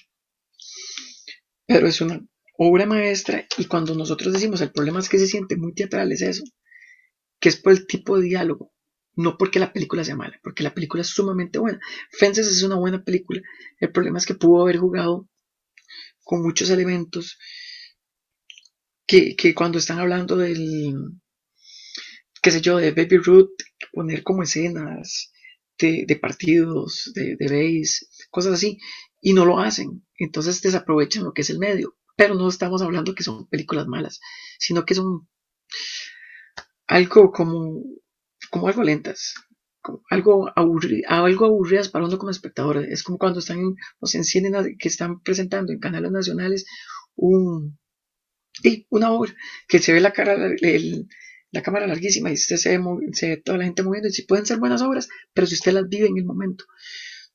pero 1.74 1.88
es 1.88 2.02
una 2.02 2.22
obra 2.58 2.86
maestra 2.86 3.48
y 3.58 3.66
cuando 3.66 3.96
nosotros 3.96 4.34
decimos 4.34 4.62
el 4.62 4.72
problema 4.72 5.00
es 5.00 5.10
que 5.10 5.18
se 5.18 5.28
siente 5.28 5.56
muy 5.56 5.74
teatral, 5.74 6.12
es 6.12 6.22
eso, 6.22 6.44
que 7.40 7.50
es 7.50 7.58
por 7.58 7.72
el 7.72 7.88
tipo 7.88 8.18
de 8.18 8.28
diálogo, 8.28 8.74
no 9.16 9.38
porque 9.38 9.60
la 9.60 9.72
película 9.72 10.04
sea 10.04 10.16
mala, 10.16 10.40
porque 10.44 10.64
la 10.64 10.74
película 10.74 11.02
es 11.02 11.08
sumamente 11.08 11.60
buena. 11.60 11.80
Fences 12.12 12.48
es 12.48 12.64
una 12.64 12.76
buena 12.76 13.04
película, 13.04 13.42
el 13.80 13.92
problema 13.92 14.18
es 14.18 14.26
que 14.26 14.36
pudo 14.36 14.64
haber 14.64 14.78
jugado 14.78 15.30
con 16.24 16.44
muchos 16.44 16.70
elementos 16.70 17.38
que, 19.08 19.54
cuando 19.56 19.78
están 19.78 20.00
hablando 20.00 20.38
del, 20.38 20.94
qué 22.42 22.52
sé 22.52 22.62
yo, 22.62 22.78
de 22.78 22.92
Baby 22.92 23.18
Ruth, 23.18 23.52
poner 23.92 24.24
como 24.24 24.44
escenas 24.44 25.32
de, 25.78 26.20
partidos, 26.22 27.12
de, 27.16 27.36
de 27.38 27.84
cosas 28.30 28.54
así, 28.54 28.78
y 29.22 29.34
no 29.34 29.46
lo 29.46 29.60
hacen. 29.60 30.06
Entonces 30.18 30.62
desaprovechan 30.62 31.24
lo 31.24 31.34
que 31.34 31.44
es 31.44 31.50
el 31.50 31.60
medio. 31.60 31.96
Pero 32.18 32.36
no 32.36 32.50
estamos 32.50 32.82
hablando 32.82 33.16
que 33.16 33.24
son 33.24 33.48
películas 33.48 33.88
malas, 33.88 34.20
sino 34.60 34.84
que 34.84 34.96
son 34.96 35.30
algo 36.88 37.32
como, 37.32 37.84
como 38.50 38.68
algo 38.68 38.84
lentas, 38.84 39.34
algo, 40.10 40.52
algo 40.56 41.46
aburridas 41.46 41.90
para 41.90 42.06
uno 42.06 42.18
como 42.18 42.32
espectador. 42.32 42.78
Es 42.78 43.04
como 43.04 43.18
cuando 43.18 43.40
están, 43.40 43.76
nos 44.02 44.16
encienden, 44.16 44.78
que 44.78 44.90
están 44.90 45.22
presentando 45.22 45.72
en 45.72 45.80
canales 45.80 46.12
nacionales 46.12 46.66
un, 47.16 47.80
una 48.90 49.12
obra 49.12 49.34
que 49.68 49.80
se 49.80 49.94
ve 49.94 50.02
la 50.02 50.12
cara, 50.12 50.38
la 51.52 51.62
cámara 51.62 51.88
larguísima 51.88 52.30
y 52.30 52.34
usted 52.34 52.58
se 52.58 52.78
ve, 52.78 53.38
toda 53.38 53.58
la 53.58 53.66
gente 53.66 53.84
moviendo. 53.84 54.10
Y 54.10 54.12
si 54.12 54.24
pueden 54.24 54.46
ser 54.46 54.60
buenas 54.60 54.82
obras, 54.82 55.08
pero 55.34 55.48
si 55.48 55.56
usted 55.56 55.72
las 55.72 55.88
vive 55.88 56.08
en 56.08 56.18
el 56.18 56.26
momento 56.26 56.66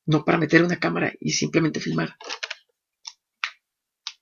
no 0.07 0.25
para 0.25 0.39
meter 0.39 0.63
una 0.63 0.77
cámara 0.77 1.13
y 1.19 1.31
simplemente 1.31 1.79
filmar. 1.79 2.15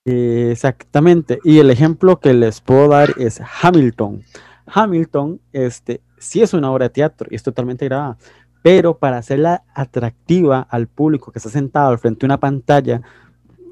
Exactamente, 0.04 1.40
y 1.42 1.58
el 1.58 1.70
ejemplo 1.70 2.20
que 2.20 2.32
les 2.34 2.60
puedo 2.60 2.88
dar 2.88 3.14
es 3.18 3.40
Hamilton. 3.62 4.22
Hamilton, 4.66 5.40
este, 5.52 6.00
sí 6.18 6.42
es 6.42 6.54
una 6.54 6.70
obra 6.70 6.84
de 6.84 6.90
teatro 6.90 7.28
y 7.30 7.34
es 7.34 7.42
totalmente 7.42 7.86
grabada, 7.86 8.18
pero 8.62 8.98
para 8.98 9.18
hacerla 9.18 9.64
atractiva 9.74 10.60
al 10.60 10.86
público 10.86 11.32
que 11.32 11.38
está 11.38 11.50
sentado 11.50 11.90
al 11.90 11.98
frente 11.98 12.20
de 12.20 12.26
una 12.26 12.40
pantalla 12.40 13.02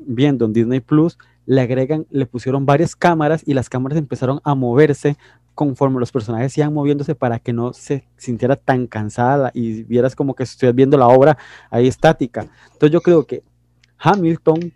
viendo 0.06 0.44
en 0.44 0.52
Disney 0.52 0.80
Plus, 0.80 1.18
le 1.46 1.60
agregan, 1.60 2.06
le 2.10 2.26
pusieron 2.26 2.64
varias 2.66 2.96
cámaras 2.96 3.42
y 3.46 3.54
las 3.54 3.68
cámaras 3.68 3.98
empezaron 3.98 4.40
a 4.44 4.54
moverse 4.54 5.16
conforme 5.54 6.00
los 6.00 6.12
personajes 6.12 6.56
iban 6.58 6.74
moviéndose 6.74 7.14
para 7.14 7.38
que 7.38 7.52
no 7.52 7.72
se 7.72 8.08
sintiera 8.16 8.56
tan 8.56 8.86
cansada 8.86 9.50
y 9.54 9.82
vieras 9.84 10.16
como 10.16 10.34
que 10.34 10.42
estuvieras 10.42 10.76
viendo 10.76 10.96
la 10.98 11.08
obra 11.08 11.38
ahí 11.70 11.86
estática. 11.86 12.46
Entonces 12.72 12.90
yo 12.90 13.00
creo 13.00 13.26
que 13.26 13.42
Hamilton, 13.98 14.72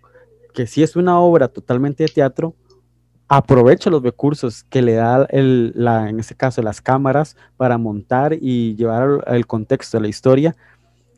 que 0.54 0.66
sí 0.66 0.82
es 0.82 0.96
una 0.96 1.20
obra 1.20 1.48
totalmente 1.48 2.04
de 2.04 2.08
teatro, 2.08 2.54
aprovecha 3.28 3.90
los 3.90 4.02
recursos 4.02 4.64
que 4.64 4.80
le 4.80 4.94
da 4.94 5.26
el, 5.30 5.72
la, 5.74 6.08
en 6.08 6.18
este 6.18 6.34
caso 6.34 6.62
las 6.62 6.80
cámaras 6.80 7.36
para 7.56 7.76
montar 7.76 8.32
y 8.32 8.74
llevar 8.74 9.22
el, 9.26 9.46
contexto 9.46 9.98
de 9.98 10.02
la 10.02 10.08
historia, 10.08 10.56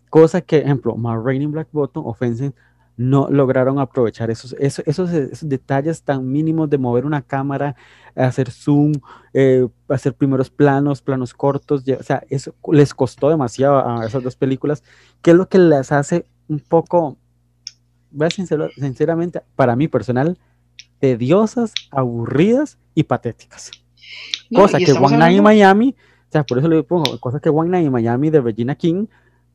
cosa 0.09 0.41
que, 0.41 0.59
ejemplo, 0.59 0.97
My 0.97 1.15
Raining 1.23 1.53
Black 1.53 1.69
Bottom, 1.71 2.05
Offensive, 2.07 2.53
no 3.01 3.31
lograron 3.31 3.79
aprovechar 3.79 4.31
esos, 4.31 4.55
esos, 4.59 4.85
esos, 4.87 5.49
detalles 5.49 6.03
tan 6.03 6.31
mínimos 6.31 6.69
de 6.69 6.77
mover 6.77 7.07
una 7.07 7.23
cámara, 7.23 7.75
hacer 8.15 8.51
zoom, 8.51 8.93
eh, 9.33 9.67
hacer 9.89 10.13
primeros 10.13 10.51
planos, 10.51 11.01
planos 11.01 11.33
cortos, 11.33 11.83
o 11.99 12.03
sea, 12.03 12.23
eso 12.29 12.55
les 12.71 12.93
costó 12.93 13.31
demasiado 13.31 13.89
a 13.89 14.05
esas 14.05 14.23
dos 14.23 14.37
películas, 14.37 14.85
que 15.23 15.31
es 15.31 15.37
lo 15.39 15.49
que 15.49 15.57
las 15.57 15.93
hace 15.93 16.27
un 16.47 16.61
poco, 16.61 17.17
voy 18.11 18.27
a 18.27 18.31
sincero, 18.31 18.69
sinceramente, 18.77 19.41
para 19.57 19.77
mí 19.77 19.89
personal, 19.89 20.37
tediosas, 20.99 21.73
aburridas 21.91 22.77
y 22.95 23.05
patéticas. 23.05 23.71
cosa 24.55 24.77
que 24.77 24.93
One 24.93 25.17
Night 25.17 25.39
in 25.39 25.43
Miami, 25.43 25.97
o 26.29 26.33
sea, 26.33 26.45
por 26.45 26.59
eso 26.59 26.69
le 26.69 26.83
pongo, 26.83 27.19
cosa 27.19 27.41
que 27.41 27.49
One 27.49 27.71
Night 27.71 27.87
in 27.87 27.93
Miami 27.93 28.29
de 28.29 28.43
Regina 28.43 28.75
King 28.75 29.07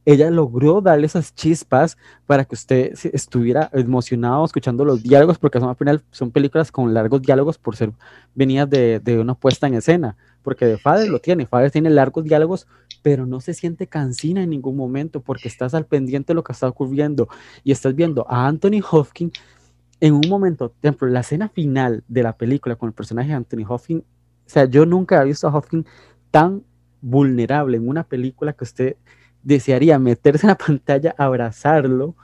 ella 0.05 0.29
logró 0.29 0.81
darle 0.81 1.07
esas 1.07 1.33
chispas 1.33 1.97
para 2.27 2.45
que 2.45 2.53
usted 2.53 2.93
estuviera 3.11 3.69
emocionado 3.73 4.45
escuchando 4.45 4.85
los 4.85 5.01
diálogos, 5.01 5.39
porque 5.39 5.59
son, 5.59 5.69
al 5.69 5.75
final 5.75 6.03
son 6.11 6.31
películas 6.31 6.71
con 6.71 6.93
largos 6.93 7.23
diálogos 7.23 7.57
por 7.57 7.75
ser 7.75 7.91
venidas 8.35 8.69
de, 8.69 9.17
una 9.19 9.33
puesta 9.33 9.67
en 9.67 9.73
escena, 9.73 10.15
porque 10.43 10.65
de 10.65 10.77
Father 10.77 11.09
lo 11.09 11.19
tiene, 11.19 11.47
Father 11.47 11.71
tiene 11.71 11.89
largos 11.89 12.23
diálogos, 12.23 12.67
pero 13.01 13.25
no 13.25 13.41
se 13.41 13.53
siente 13.53 13.87
cansina 13.87 14.43
en 14.43 14.51
ningún 14.51 14.77
momento, 14.77 15.21
porque 15.21 15.47
estás 15.47 15.73
al 15.73 15.85
pendiente 15.85 16.33
de 16.33 16.35
lo 16.35 16.43
que 16.43 16.53
está 16.53 16.67
ocurriendo 16.67 17.27
y 17.63 17.71
estás 17.71 17.95
viendo 17.95 18.25
a 18.29 18.47
Anthony 18.47 18.81
Hopkins 18.89 19.33
en 20.01 20.13
un 20.13 20.29
momento, 20.29 20.69
por 20.69 20.77
ejemplo, 20.83 21.07
la 21.07 21.21
escena 21.21 21.49
final 21.49 22.03
de 22.07 22.21
la 22.21 22.37
película 22.37 22.75
con 22.75 22.87
el 22.87 22.93
personaje 22.93 23.29
de 23.29 23.35
Anthony 23.35 23.65
Hopkins, 23.67 24.01
o 24.01 24.49
sea, 24.49 24.65
yo 24.65 24.85
nunca 24.85 25.19
he 25.21 25.25
visto 25.25 25.47
a 25.47 25.55
Hopkins 25.55 25.87
tan 26.29 26.63
vulnerable 27.01 27.77
en 27.77 27.87
una 27.87 28.03
película 28.03 28.53
que 28.53 28.63
usted 28.63 28.97
desearía 29.45 29.97
meterse 29.97 30.45
en 30.45 30.49
la 30.49 30.57
pantalla, 30.57 31.15
abrazarlo 31.17 32.15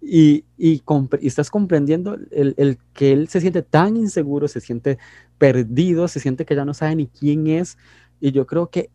y, 0.00 0.44
y, 0.56 0.82
estás 1.20 1.50
comprendiendo 1.50 2.16
el, 2.30 2.78
que 2.94 3.12
él 3.12 3.28
se 3.28 3.40
siente 3.40 3.62
tan 3.62 3.96
inseguro, 3.96 4.48
se 4.48 4.60
siente 4.60 4.98
perdido, 5.38 6.08
se 6.08 6.20
siente 6.20 6.44
que 6.44 6.56
ya 6.56 6.64
no 6.64 6.74
sabe 6.74 6.96
ni 6.96 7.06
quién 7.06 7.46
es. 7.46 7.76
Y 8.18 8.32
yo 8.32 8.46
creo 8.46 8.70
que 8.70 8.90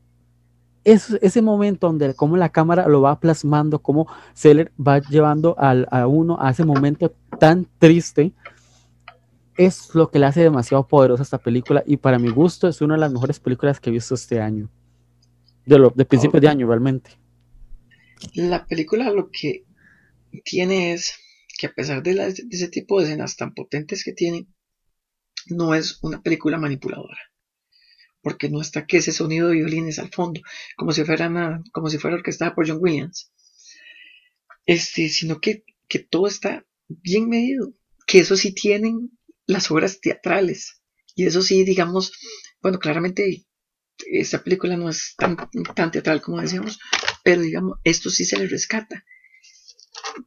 ese 0.83 1.41
momento 1.41 1.87
donde 1.87 2.13
como 2.13 2.37
la 2.37 2.49
cámara 2.49 2.87
lo 2.87 3.01
va 3.01 3.19
plasmando, 3.19 3.79
cómo 3.79 4.07
Seller 4.33 4.71
va 4.79 4.99
llevando 4.99 5.55
al, 5.57 5.87
a 5.89 6.05
uno 6.05 6.37
a 6.39 6.51
ese 6.51 6.65
momento 6.65 7.11
tan 7.39 7.67
triste, 7.79 8.33
es 9.57 9.95
lo 9.95 10.09
que 10.11 10.19
le 10.19 10.25
hace 10.25 10.41
demasiado 10.41 10.85
poderosa 10.85 11.23
esta 11.23 11.37
película 11.37 11.83
y 11.87 11.97
para 11.97 12.19
mi 12.19 12.29
gusto 12.29 12.67
es 12.67 12.81
una 12.81 12.95
de 12.95 12.99
las 12.99 13.11
mejores 13.11 13.39
películas 13.39 13.79
que 13.79 13.89
he 13.89 13.93
visto 13.93 14.13
este 14.13 14.41
año, 14.41 14.69
de, 15.65 15.79
lo, 15.79 15.91
de 15.91 16.05
principios 16.05 16.41
de 16.41 16.49
año 16.49 16.67
realmente. 16.67 17.11
La 18.33 18.65
película 18.65 19.11
lo 19.11 19.29
que 19.31 19.65
tiene 20.43 20.93
es 20.93 21.15
que 21.57 21.67
a 21.67 21.73
pesar 21.73 22.03
de, 22.03 22.15
de 22.15 22.33
ese 22.49 22.67
tipo 22.67 22.99
de 22.99 23.05
escenas 23.05 23.35
tan 23.35 23.53
potentes 23.53 24.03
que 24.03 24.13
tiene, 24.13 24.47
no 25.47 25.75
es 25.75 25.99
una 26.01 26.21
película 26.21 26.57
manipuladora. 26.57 27.17
Porque 28.21 28.49
no 28.49 28.61
está 28.61 28.85
que 28.85 28.97
ese 28.97 29.11
sonido 29.11 29.49
de 29.49 29.55
violines 29.55 29.99
al 29.99 30.09
fondo, 30.09 30.41
como 30.75 30.91
si 30.91 31.03
fuera, 31.03 31.61
como 31.71 31.89
si 31.89 31.97
fuera 31.97 32.17
orquestada 32.17 32.55
por 32.55 32.67
John 32.67 32.79
Williams, 32.81 33.31
este, 34.65 35.09
sino 35.09 35.39
que, 35.39 35.63
que 35.87 35.99
todo 35.99 36.27
está 36.27 36.65
bien 36.87 37.29
medido, 37.29 37.73
que 38.07 38.19
eso 38.19 38.35
sí 38.35 38.53
tienen 38.53 39.11
las 39.45 39.69
obras 39.69 40.01
teatrales, 40.01 40.81
y 41.15 41.25
eso 41.25 41.41
sí, 41.41 41.63
digamos, 41.63 42.11
bueno, 42.61 42.79
claramente 42.79 43.45
esta 44.11 44.43
película 44.43 44.75
no 44.75 44.89
es 44.89 45.15
tan, 45.17 45.37
tan 45.75 45.91
teatral 45.91 46.21
como 46.21 46.41
decíamos, 46.41 46.79
pero 47.25 47.41
digamos, 47.41 47.79
esto 47.83 48.11
sí 48.11 48.23
se 48.23 48.37
le 48.37 48.47
rescata, 48.47 49.03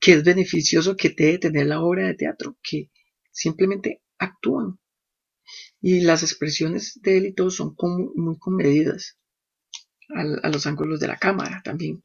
que 0.01 0.15
es 0.15 0.25
beneficioso 0.25 0.97
que 0.97 1.11
debe 1.11 1.39
tener 1.39 1.69
la 1.69 1.81
obra 1.81 2.09
de 2.09 2.15
teatro, 2.15 2.57
que 2.61 2.91
simplemente 3.31 4.03
actúan 4.19 4.81
y 5.81 6.01
las 6.01 6.25
expresiones 6.25 7.01
de 7.01 7.19
él 7.19 7.27
y 7.27 7.35
todo 7.35 7.51
son 7.51 7.77
muy 8.17 8.37
comedidas 8.41 9.17
a, 10.09 10.49
los 10.49 10.67
ángulos 10.67 10.99
de 10.99 11.07
la 11.07 11.17
cámara 11.19 11.63
también. 11.63 12.03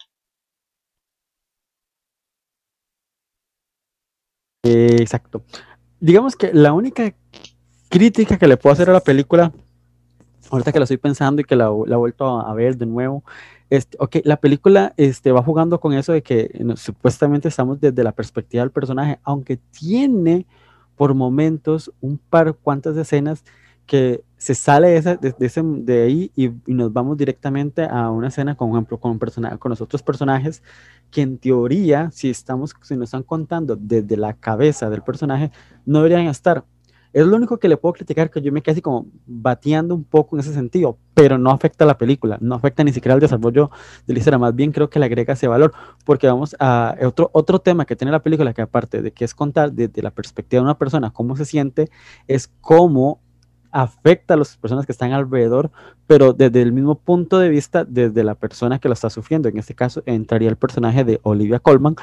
exacto. 4.62 5.44
Digamos 6.00 6.36
que 6.36 6.54
la 6.54 6.72
única 6.72 7.16
crítica 7.90 8.38
que 8.38 8.48
le 8.48 8.58
puedo 8.58 8.74
hacer 8.74 8.92
a 8.92 8.94
la 8.94 9.02
película, 9.02 9.52
ahorita 10.52 10.72
que 10.72 10.80
la 10.80 10.84
estoy 10.84 10.98
pensando 10.98 11.42
y 11.42 11.46
que 11.46 11.56
la, 11.56 11.66
he 11.66 11.96
vuelto 11.96 12.40
a, 12.40 12.54
ver 12.54 12.78
de 12.78 12.86
nuevo, 12.86 13.24
este, 13.74 13.98
ok, 14.00 14.18
la 14.24 14.38
película 14.38 14.94
este, 14.98 15.32
va 15.32 15.42
jugando 15.42 15.80
con 15.80 15.94
eso 15.94 16.14
de 16.14 16.22
que 16.22 16.52
supuestamente 16.76 17.48
estamos 17.48 17.80
desde 17.80 18.04
la 18.04 18.12
perspectiva 18.12 18.62
del 18.62 18.70
personaje, 18.70 19.20
aunque 19.24 19.58
tiene 19.58 20.46
por 20.96 21.16
momentos 21.16 21.92
un 22.00 22.20
par 22.20 22.54
cuantas 22.54 22.96
escenas 22.98 23.44
que 23.88 24.24
se 24.38 24.54
sale 24.54 24.90
de, 24.90 24.98
esa, 24.98 25.16
de, 25.16 25.34
de, 25.38 26.04
ahí 26.04 26.32
y, 26.36 26.52
nos 26.68 26.94
vamos 26.94 27.18
directamente 27.18 27.84
a 27.84 28.12
una 28.12 28.28
escena, 28.28 28.56
con 28.56 28.70
ejemplo, 28.70 29.00
con, 29.00 29.18
con 29.18 29.70
los 29.72 29.82
otros 29.82 30.04
personajes, 30.04 30.62
que 31.10 31.22
en 31.22 31.40
teoría, 31.40 32.12
si, 32.12 32.30
estamos, 32.30 32.76
si 32.84 32.96
nos 32.96 33.06
están 33.06 33.24
contando 33.24 33.76
desde 33.76 34.18
la 34.18 34.34
cabeza 34.34 34.88
del 34.92 35.02
personaje, 35.02 35.52
no 35.86 36.04
deberían 36.04 36.28
estar. 36.28 36.64
Es 37.14 37.26
lo 37.26 37.36
único 37.36 37.58
que 37.58 37.70
le 37.70 37.78
puedo 37.78 37.94
criticar, 37.94 38.32
que 38.32 38.42
yo 38.42 38.52
me 38.52 38.62
quedé 38.62 38.74
así 38.74 38.82
como 38.82 39.06
bateando 39.28 39.94
un 39.94 40.04
poco 40.04 40.36
en 40.36 40.40
ese 40.40 40.54
sentido, 40.54 40.98
pero 41.14 41.38
no 41.38 41.52
afecta 41.52 41.86
a 41.86 41.88
la 41.88 41.98
película, 41.98 42.38
no 42.42 42.56
afecta 42.56 42.84
ni 42.84 42.92
siquiera 42.92 43.14
al 43.14 43.20
desarrollo 43.20 43.70
de 44.08 44.14
la 44.14 44.20
historia, 44.20 44.40
más 44.40 44.56
bien 44.56 44.72
creo 44.72 44.90
que 44.90 45.00
le 45.00 45.06
agrega 45.06 45.34
ese 45.34 45.48
valor, 45.48 45.74
porque 46.06 46.28
vamos 46.28 46.56
a 46.60 46.96
otro, 47.06 47.30
otro 47.34 47.60
tema 47.60 47.86
que 47.86 47.96
tiene 47.96 48.12
la 48.12 48.24
película, 48.24 48.54
que 48.54 48.64
aparte 48.64 49.02
de 49.02 49.12
que 49.12 49.26
es 49.26 49.36
contar 49.36 49.72
desde 49.72 50.02
la 50.02 50.12
perspectiva 50.12 50.62
de 50.62 50.66
una 50.66 50.78
persona 50.78 51.12
cómo 51.12 51.36
se 51.36 51.46
siente, 51.46 51.90
es 52.28 52.52
cómo 52.62 53.20
afecta 53.74 54.36
a 54.36 54.38
las 54.38 54.56
personas 54.58 54.86
que 54.86 54.92
están 54.92 55.12
alrededor, 55.12 55.72
pero 56.08 56.34
desde 56.34 56.62
el 56.62 56.72
mismo 56.72 56.96
punto 56.96 57.40
de 57.40 57.50
vista, 57.50 57.84
desde 57.84 58.24
la 58.24 58.36
persona 58.36 58.80
que 58.80 58.88
lo 58.88 58.94
está 58.94 59.10
sufriendo. 59.10 59.50
En 59.50 59.58
este 59.58 59.74
caso 59.74 60.04
entraría 60.06 60.50
el 60.50 60.58
personaje 60.58 61.04
de 61.04 61.20
Olivia 61.24 61.60
Colman, 61.60 61.96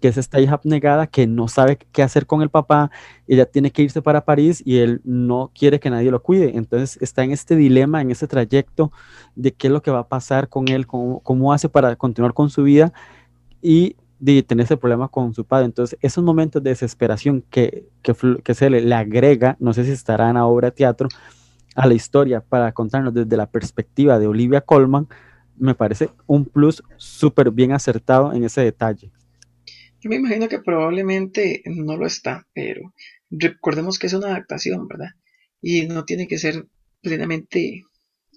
que 0.00 0.08
es 0.08 0.16
esta 0.16 0.40
hija 0.40 0.54
abnegada 0.54 1.06
que 1.06 1.26
no 1.26 1.48
sabe 1.48 1.78
qué 1.92 2.02
hacer 2.02 2.26
con 2.26 2.42
el 2.42 2.50
papá, 2.50 2.90
ella 3.26 3.46
tiene 3.46 3.70
que 3.70 3.82
irse 3.82 4.02
para 4.02 4.24
París 4.24 4.62
y 4.64 4.78
él 4.78 5.00
no 5.04 5.50
quiere 5.54 5.80
que 5.80 5.90
nadie 5.90 6.10
lo 6.10 6.22
cuide. 6.22 6.56
Entonces 6.56 6.98
está 7.00 7.24
en 7.24 7.32
este 7.32 7.56
dilema, 7.56 8.00
en 8.00 8.10
este 8.10 8.26
trayecto 8.26 8.92
de 9.34 9.52
qué 9.52 9.68
es 9.68 9.72
lo 9.72 9.82
que 9.82 9.90
va 9.90 10.00
a 10.00 10.08
pasar 10.08 10.48
con 10.48 10.68
él, 10.68 10.86
cómo, 10.86 11.20
cómo 11.20 11.52
hace 11.52 11.68
para 11.68 11.96
continuar 11.96 12.34
con 12.34 12.50
su 12.50 12.62
vida 12.62 12.92
y 13.62 13.96
de 14.18 14.42
tener 14.42 14.64
ese 14.64 14.76
problema 14.76 15.08
con 15.08 15.34
su 15.34 15.44
padre. 15.44 15.66
Entonces, 15.66 15.98
esos 16.00 16.24
momentos 16.24 16.62
de 16.62 16.70
desesperación 16.70 17.42
que, 17.50 17.88
que, 18.02 18.54
se 18.54 18.70
le, 18.70 18.94
agrega, 18.94 19.56
no 19.60 19.72
sé 19.72 19.84
si 19.84 19.92
estará 19.92 20.28
en 20.28 20.34
la 20.34 20.46
obra 20.46 20.68
de 20.68 20.72
teatro, 20.72 21.08
a 21.74 21.86
la 21.86 21.94
historia 21.94 22.40
para 22.40 22.72
contarnos 22.72 23.12
desde 23.12 23.36
la 23.36 23.46
perspectiva 23.46 24.18
de 24.18 24.26
Olivia 24.26 24.62
Colman, 24.62 25.06
me 25.58 25.74
parece 25.74 26.10
un 26.26 26.44
plus 26.44 26.82
súper 26.96 27.50
bien 27.50 27.72
acertado 27.72 28.32
en 28.32 28.44
ese 28.44 28.62
detalle. 28.62 29.10
Me 30.06 30.16
imagino 30.16 30.48
que 30.48 30.60
probablemente 30.60 31.62
no 31.66 31.96
lo 31.96 32.06
está, 32.06 32.46
pero 32.54 32.94
recordemos 33.30 33.98
que 33.98 34.06
es 34.06 34.12
una 34.12 34.28
adaptación, 34.28 34.86
¿verdad? 34.86 35.10
Y 35.60 35.86
no 35.86 36.04
tiene 36.04 36.28
que 36.28 36.38
ser 36.38 36.66
plenamente 37.00 37.82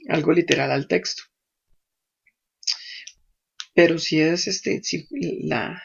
algo 0.08 0.32
literal 0.32 0.72
al 0.72 0.88
texto. 0.88 1.24
Pero 3.74 4.00
si 4.00 4.20
es 4.20 4.48
este, 4.48 4.82
si 4.84 5.08
la, 5.44 5.82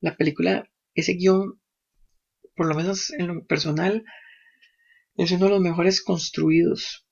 la 0.00 0.16
película, 0.16 0.70
ese 0.94 1.14
guion, 1.14 1.60
por 2.54 2.66
lo 2.66 2.74
menos 2.74 3.10
en 3.12 3.28
lo 3.28 3.46
personal, 3.46 4.04
es 5.16 5.30
uno 5.32 5.46
de 5.46 5.50
los 5.52 5.60
mejores 5.60 6.02
construidos 6.02 7.06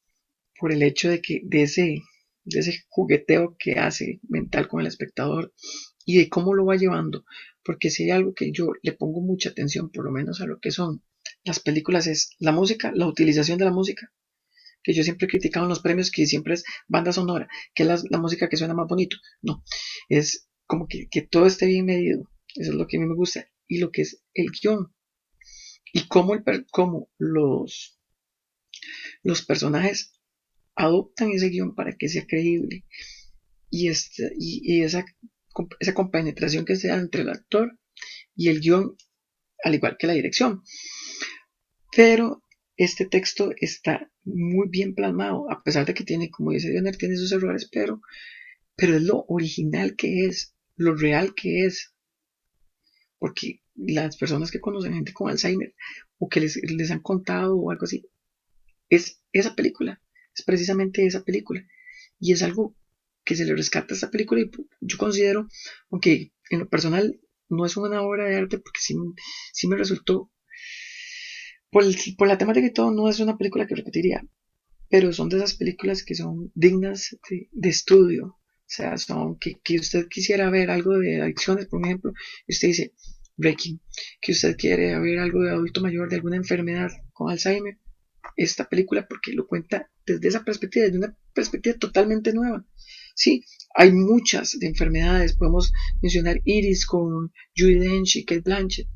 por 0.59 0.73
el 0.73 0.83
hecho 0.83 1.09
de 1.09 1.23
que 1.23 1.40
de 1.45 1.62
ese, 1.62 2.03
de 2.45 2.61
ese 2.61 2.85
jugueteo 2.88 3.57
que 3.59 3.79
hace 3.79 4.21
mental 4.29 4.69
con 4.69 4.81
el 4.81 4.87
espectador 4.87 5.55
y 6.11 6.18
de 6.18 6.29
cómo 6.29 6.55
lo 6.55 6.64
va 6.64 6.77
llevando. 6.77 7.25
Porque 7.62 7.90
si 7.90 8.05
hay 8.05 8.11
algo 8.11 8.35
que 8.35 8.51
yo 8.53 8.73
le 8.83 8.92
pongo 8.92 9.20
mucha 9.20 9.51
atención, 9.51 9.90
por 9.90 10.05
lo 10.05 10.11
menos 10.11 10.40
a 10.40 10.46
lo 10.46 10.59
que 10.59 10.70
son 10.70 11.03
las 11.44 11.61
películas, 11.61 12.07
es 12.07 12.31
la 12.38 12.53
música, 12.53 12.92
la 12.94 13.07
utilización 13.07 13.59
de 13.59 13.66
la 13.66 13.73
música 13.73 14.12
que 14.83 14.94
yo 14.94 15.03
siempre 15.03 15.27
he 15.27 15.29
criticado 15.31 15.66
en 15.66 15.70
los 15.70 15.81
premios, 15.81 16.11
que 16.11 16.27
siempre 16.27 16.55
es 16.55 16.64
banda 16.88 17.12
sonora, 17.12 17.49
que 17.75 17.83
es 17.83 18.05
la, 18.11 18.18
música 18.18 18.49
que 18.49 18.57
suena 18.57 18.75
más 18.75 18.88
bonito. 18.88 19.16
No, 19.42 19.62
es 20.09 20.49
como 20.66 20.87
que, 20.88 21.09
todo 21.31 21.46
esté 21.46 21.66
bien 21.66 21.85
medido. 21.85 22.31
Eso 22.55 22.73
es 22.73 22.77
lo 22.77 22.87
que 22.87 22.96
a 22.96 23.01
mí 23.01 23.07
me 23.07 23.14
gusta. 23.14 23.46
Y 23.68 23.79
lo 23.79 23.90
que 23.90 24.03
es 24.03 24.23
el 24.35 24.51
guion. 24.51 24.92
Y 25.92 26.07
cómo, 26.09 26.35
el, 26.35 26.66
cómo 26.70 27.11
los, 27.18 28.01
los 29.23 29.42
personajes 29.44 30.12
adoptan 30.77 31.31
ese 31.31 31.51
guion 31.51 31.75
para 31.75 31.96
que 31.96 32.09
sea 32.09 32.27
creíble. 32.27 32.85
Y, 33.68 33.88
este, 33.88 34.33
y, 34.37 34.83
esa, 34.83 35.05
esa 35.78 35.94
compenetración 35.94 36.64
que 36.64 36.76
se 36.76 36.88
da 36.88 36.96
entre 36.96 37.22
el 37.22 37.30
actor 37.30 37.78
y 38.34 38.48
el 38.48 38.60
guion, 38.60 38.96
al 39.64 39.74
igual 39.74 39.96
que 39.98 40.06
la 40.06 40.12
dirección. 40.14 40.62
Pero 41.94 42.42
este 42.76 43.06
texto 43.06 43.52
está 43.58 44.10
muy 44.24 44.68
bien 44.68 44.94
plasmado, 44.94 45.50
a 45.50 45.62
pesar 45.62 45.86
de 45.86 45.94
que 45.94 46.04
tiene, 46.04 46.30
como 46.30 46.52
dice 46.52 46.70
Dioner, 46.70 46.96
tiene 46.96 47.16
sus 47.16 47.32
errores, 47.32 47.68
pero, 47.70 48.00
pero 48.76 48.96
es 48.96 49.02
lo 49.02 49.24
original 49.28 49.96
que 49.96 50.26
es, 50.26 50.54
lo 50.76 50.94
real 50.94 51.34
que 51.34 51.66
es. 51.66 51.92
Porque 53.18 53.60
las 53.74 54.16
personas 54.16 54.50
que 54.50 54.60
conocen 54.60 54.94
gente 54.94 55.12
con 55.12 55.30
Alzheimer 55.30 55.74
o 56.18 56.28
que 56.28 56.40
les, 56.40 56.56
les 56.56 56.90
han 56.90 57.00
contado 57.00 57.56
o 57.56 57.70
algo 57.70 57.84
así, 57.84 58.06
es 58.88 59.22
esa 59.32 59.54
película, 59.54 60.02
es 60.34 60.44
precisamente 60.44 61.04
esa 61.06 61.22
película. 61.22 61.62
Y 62.18 62.32
es 62.32 62.42
algo 62.42 62.76
que 63.31 63.37
se 63.37 63.45
le 63.45 63.55
rescata 63.55 63.95
esta 63.95 64.11
película 64.11 64.40
y 64.40 64.51
yo 64.81 64.99
considero, 64.99 65.47
aunque 65.88 66.33
en 66.51 66.59
lo 66.59 66.69
personal 66.69 67.21
no 67.49 67.64
es 67.64 67.77
una 67.77 68.03
obra 68.03 68.25
de 68.25 68.35
arte, 68.35 68.59
porque 68.59 68.81
sí, 68.81 68.97
sí 69.53 69.69
me 69.69 69.77
resultó 69.77 70.33
por, 71.71 71.85
la 72.27 72.38
temática 72.38 72.66
y 72.66 72.73
todo, 72.73 72.90
no 72.90 73.09
es 73.09 73.21
una 73.21 73.38
película 73.38 73.69
que 73.69 73.77
repetiría, 73.77 74.21
pero 74.88 75.12
son 75.12 75.29
de 75.29 75.37
esas 75.37 75.55
películas 75.55 76.03
que 76.03 76.16
son 76.16 76.51
dignas 76.57 77.16
de, 77.53 77.69
estudio. 77.69 78.25
O 78.27 78.66
sea, 78.66 78.99
son 78.99 79.38
que, 79.38 79.79
usted 79.79 80.09
quisiera 80.09 80.51
ver 80.51 80.73
algo 80.73 80.99
de 80.99 81.23
adicciones, 81.23 81.66
por 81.66 81.85
ejemplo, 81.85 82.12
y 82.49 82.53
usted 82.53 82.66
dice 82.66 82.95
Breaking, 83.37 83.81
que 84.21 84.33
usted 84.33 84.57
quiere 84.57 84.99
ver 84.99 85.21
algo 85.21 85.40
de 85.43 85.53
adulto 85.53 85.81
mayor, 85.83 86.09
de 86.09 86.16
alguna 86.16 86.37
enfermedad 86.37 86.90
con 87.12 87.31
Alzheimer, 87.31 87.79
esta 88.35 88.69
película 88.69 89.07
porque 89.07 89.33
lo 89.33 89.47
cuenta 89.47 89.88
desde 90.05 90.27
esa 90.27 90.45
perspectiva, 90.45 90.87
desde 90.87 90.99
una 90.99 91.16
perspectiva 91.33 91.77
totalmente 91.79 92.33
nueva. 92.33 92.66
Sí, 93.22 93.44
hay 93.74 93.92
muchas 93.92 94.59
de 94.59 94.66
enfermedades, 94.66 95.37
podemos 95.37 95.74
mencionar 96.00 96.40
Iris 96.46 96.87
con 96.87 97.30
Judy 97.54 97.74
Dench 97.74 98.16
y 98.16 98.24
Kate 98.24 98.40
Blanchett, 98.40 98.88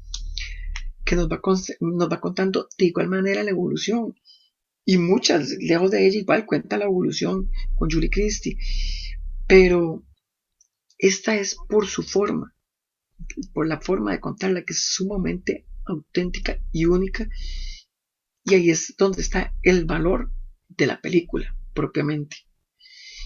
que 1.05 1.15
nos 1.15 1.29
va, 1.29 1.43
nos 1.81 2.11
va 2.11 2.21
contando 2.23 2.67
de 2.79 2.87
igual 2.87 3.09
manera 3.09 3.45
la 3.45 3.51
evolución. 3.51 4.19
Y 4.87 4.97
muchas, 4.97 5.51
lejos 5.61 5.91
de 5.91 6.07
ella, 6.07 6.21
igual 6.21 6.47
cuenta 6.47 6.79
la 6.79 6.87
evolución 6.87 7.51
con 7.77 7.91
Julie 7.91 8.09
Christie. 8.09 8.57
Pero 9.47 10.07
esta 10.97 11.37
es 11.37 11.59
por 11.69 11.87
su 11.87 12.03
forma, 12.03 12.57
por 13.53 13.67
la 13.67 13.79
forma 13.83 14.13
de 14.13 14.21
contarla, 14.21 14.65
que 14.65 14.73
es 14.73 14.85
sumamente 14.85 15.67
auténtica 15.85 16.59
y 16.73 16.87
única. 16.87 17.29
Y 18.43 18.55
ahí 18.55 18.71
es 18.71 18.95
donde 18.97 19.21
está 19.21 19.55
el 19.63 19.85
valor 19.85 20.33
de 20.71 20.87
la 20.87 20.99
película, 21.03 21.55
propiamente. 21.75 22.39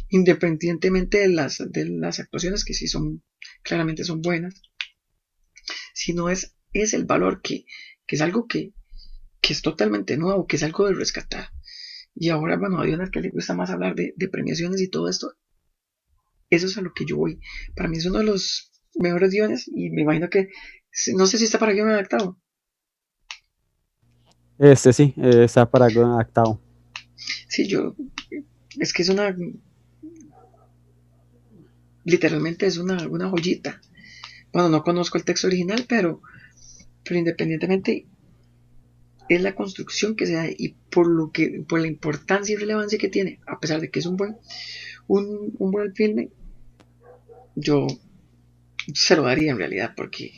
Independientemente 0.09 1.18
de 1.18 1.29
las, 1.29 1.59
de 1.59 1.87
las 1.87 2.21
actuaciones 2.21 2.64
que 2.64 2.75
sí 2.75 2.88
son, 2.88 3.23
claramente 3.62 4.05
son 4.05 4.23
buenas, 4.23 4.62
sino 5.94 6.31
es, 6.31 6.57
es 6.73 6.94
el 6.94 7.05
valor 7.05 7.42
que, 7.42 7.64
que 8.07 8.16
es 8.16 8.23
algo 8.23 8.47
que, 8.47 8.73
que 9.40 9.53
es 9.53 9.62
totalmente 9.62 10.16
nuevo, 10.16 10.47
que 10.47 10.57
es 10.57 10.62
algo 10.62 10.87
de 10.87 10.94
rescatar. 10.94 11.51
Y 12.14 12.31
ahora, 12.31 12.57
bueno, 12.57 12.81
hay 12.81 12.92
una 12.92 13.11
que 13.11 13.21
le 13.21 13.31
gusta 13.31 13.55
más 13.55 13.71
hablar 13.71 13.94
de, 13.94 14.14
de 14.16 14.29
premiaciones 14.29 14.81
y 14.81 14.88
todo 14.88 15.09
esto. 15.09 15.33
Eso 16.51 16.66
es 16.66 16.79
a 16.79 16.81
lo 16.83 16.92
que 16.92 17.05
yo 17.05 17.16
voy. 17.16 17.40
Para 17.77 17.88
mí 17.88 17.99
es 17.99 18.07
uno 18.07 18.18
de 18.18 18.25
los 18.25 18.73
mejores 18.94 19.31
guiones 19.31 19.68
y 19.68 19.90
me 19.90 20.03
imagino 20.03 20.29
que, 20.31 20.49
no 21.14 21.27
sé 21.27 21.38
si 21.38 21.44
está 21.44 21.59
para 21.59 21.73
guion 21.73 21.90
adaptado. 21.90 22.40
Este 24.59 24.92
sí, 24.92 25.14
eh, 25.16 25.44
está 25.44 25.71
para 25.71 25.87
guion 25.87 26.11
adaptado. 26.11 26.61
Sí, 27.49 27.68
yo, 27.68 27.94
es 28.79 28.92
que 28.92 29.03
es 29.03 29.09
una, 29.09 29.37
literalmente 32.09 32.66
es 32.66 32.79
una, 32.79 32.99
joyita. 33.29 33.81
Bueno, 34.53 34.68
no 34.68 34.83
conozco 34.83 35.18
el 35.18 35.25
texto 35.25 35.47
original, 35.47 35.85
pero, 35.88 36.23
pero 37.05 37.18
independientemente 37.18 38.07
es 39.29 39.42
la 39.42 39.55
construcción 39.55 40.16
que 40.16 40.27
se 40.27 40.33
da 40.33 40.47
y 40.49 40.75
por 40.90 41.07
lo 41.07 41.31
que, 41.31 41.64
por 41.68 41.81
la 41.81 41.87
importancia 41.87 42.55
y 42.55 42.57
relevancia 42.57 42.99
que 42.99 43.09
tiene, 43.09 43.40
a 43.47 43.61
pesar 43.61 43.81
de 43.81 43.90
que 43.90 43.99
es 43.99 44.07
un 44.07 44.16
buen, 44.16 44.37
un, 45.07 45.55
un 45.59 45.71
buen 45.71 45.94
filme, 45.94 46.31
yo 47.55 47.87
se 48.94 49.16
lo 49.16 49.25
daría 49.25 49.51
en 49.51 49.59
realidad 49.59 49.92
porque 49.97 50.33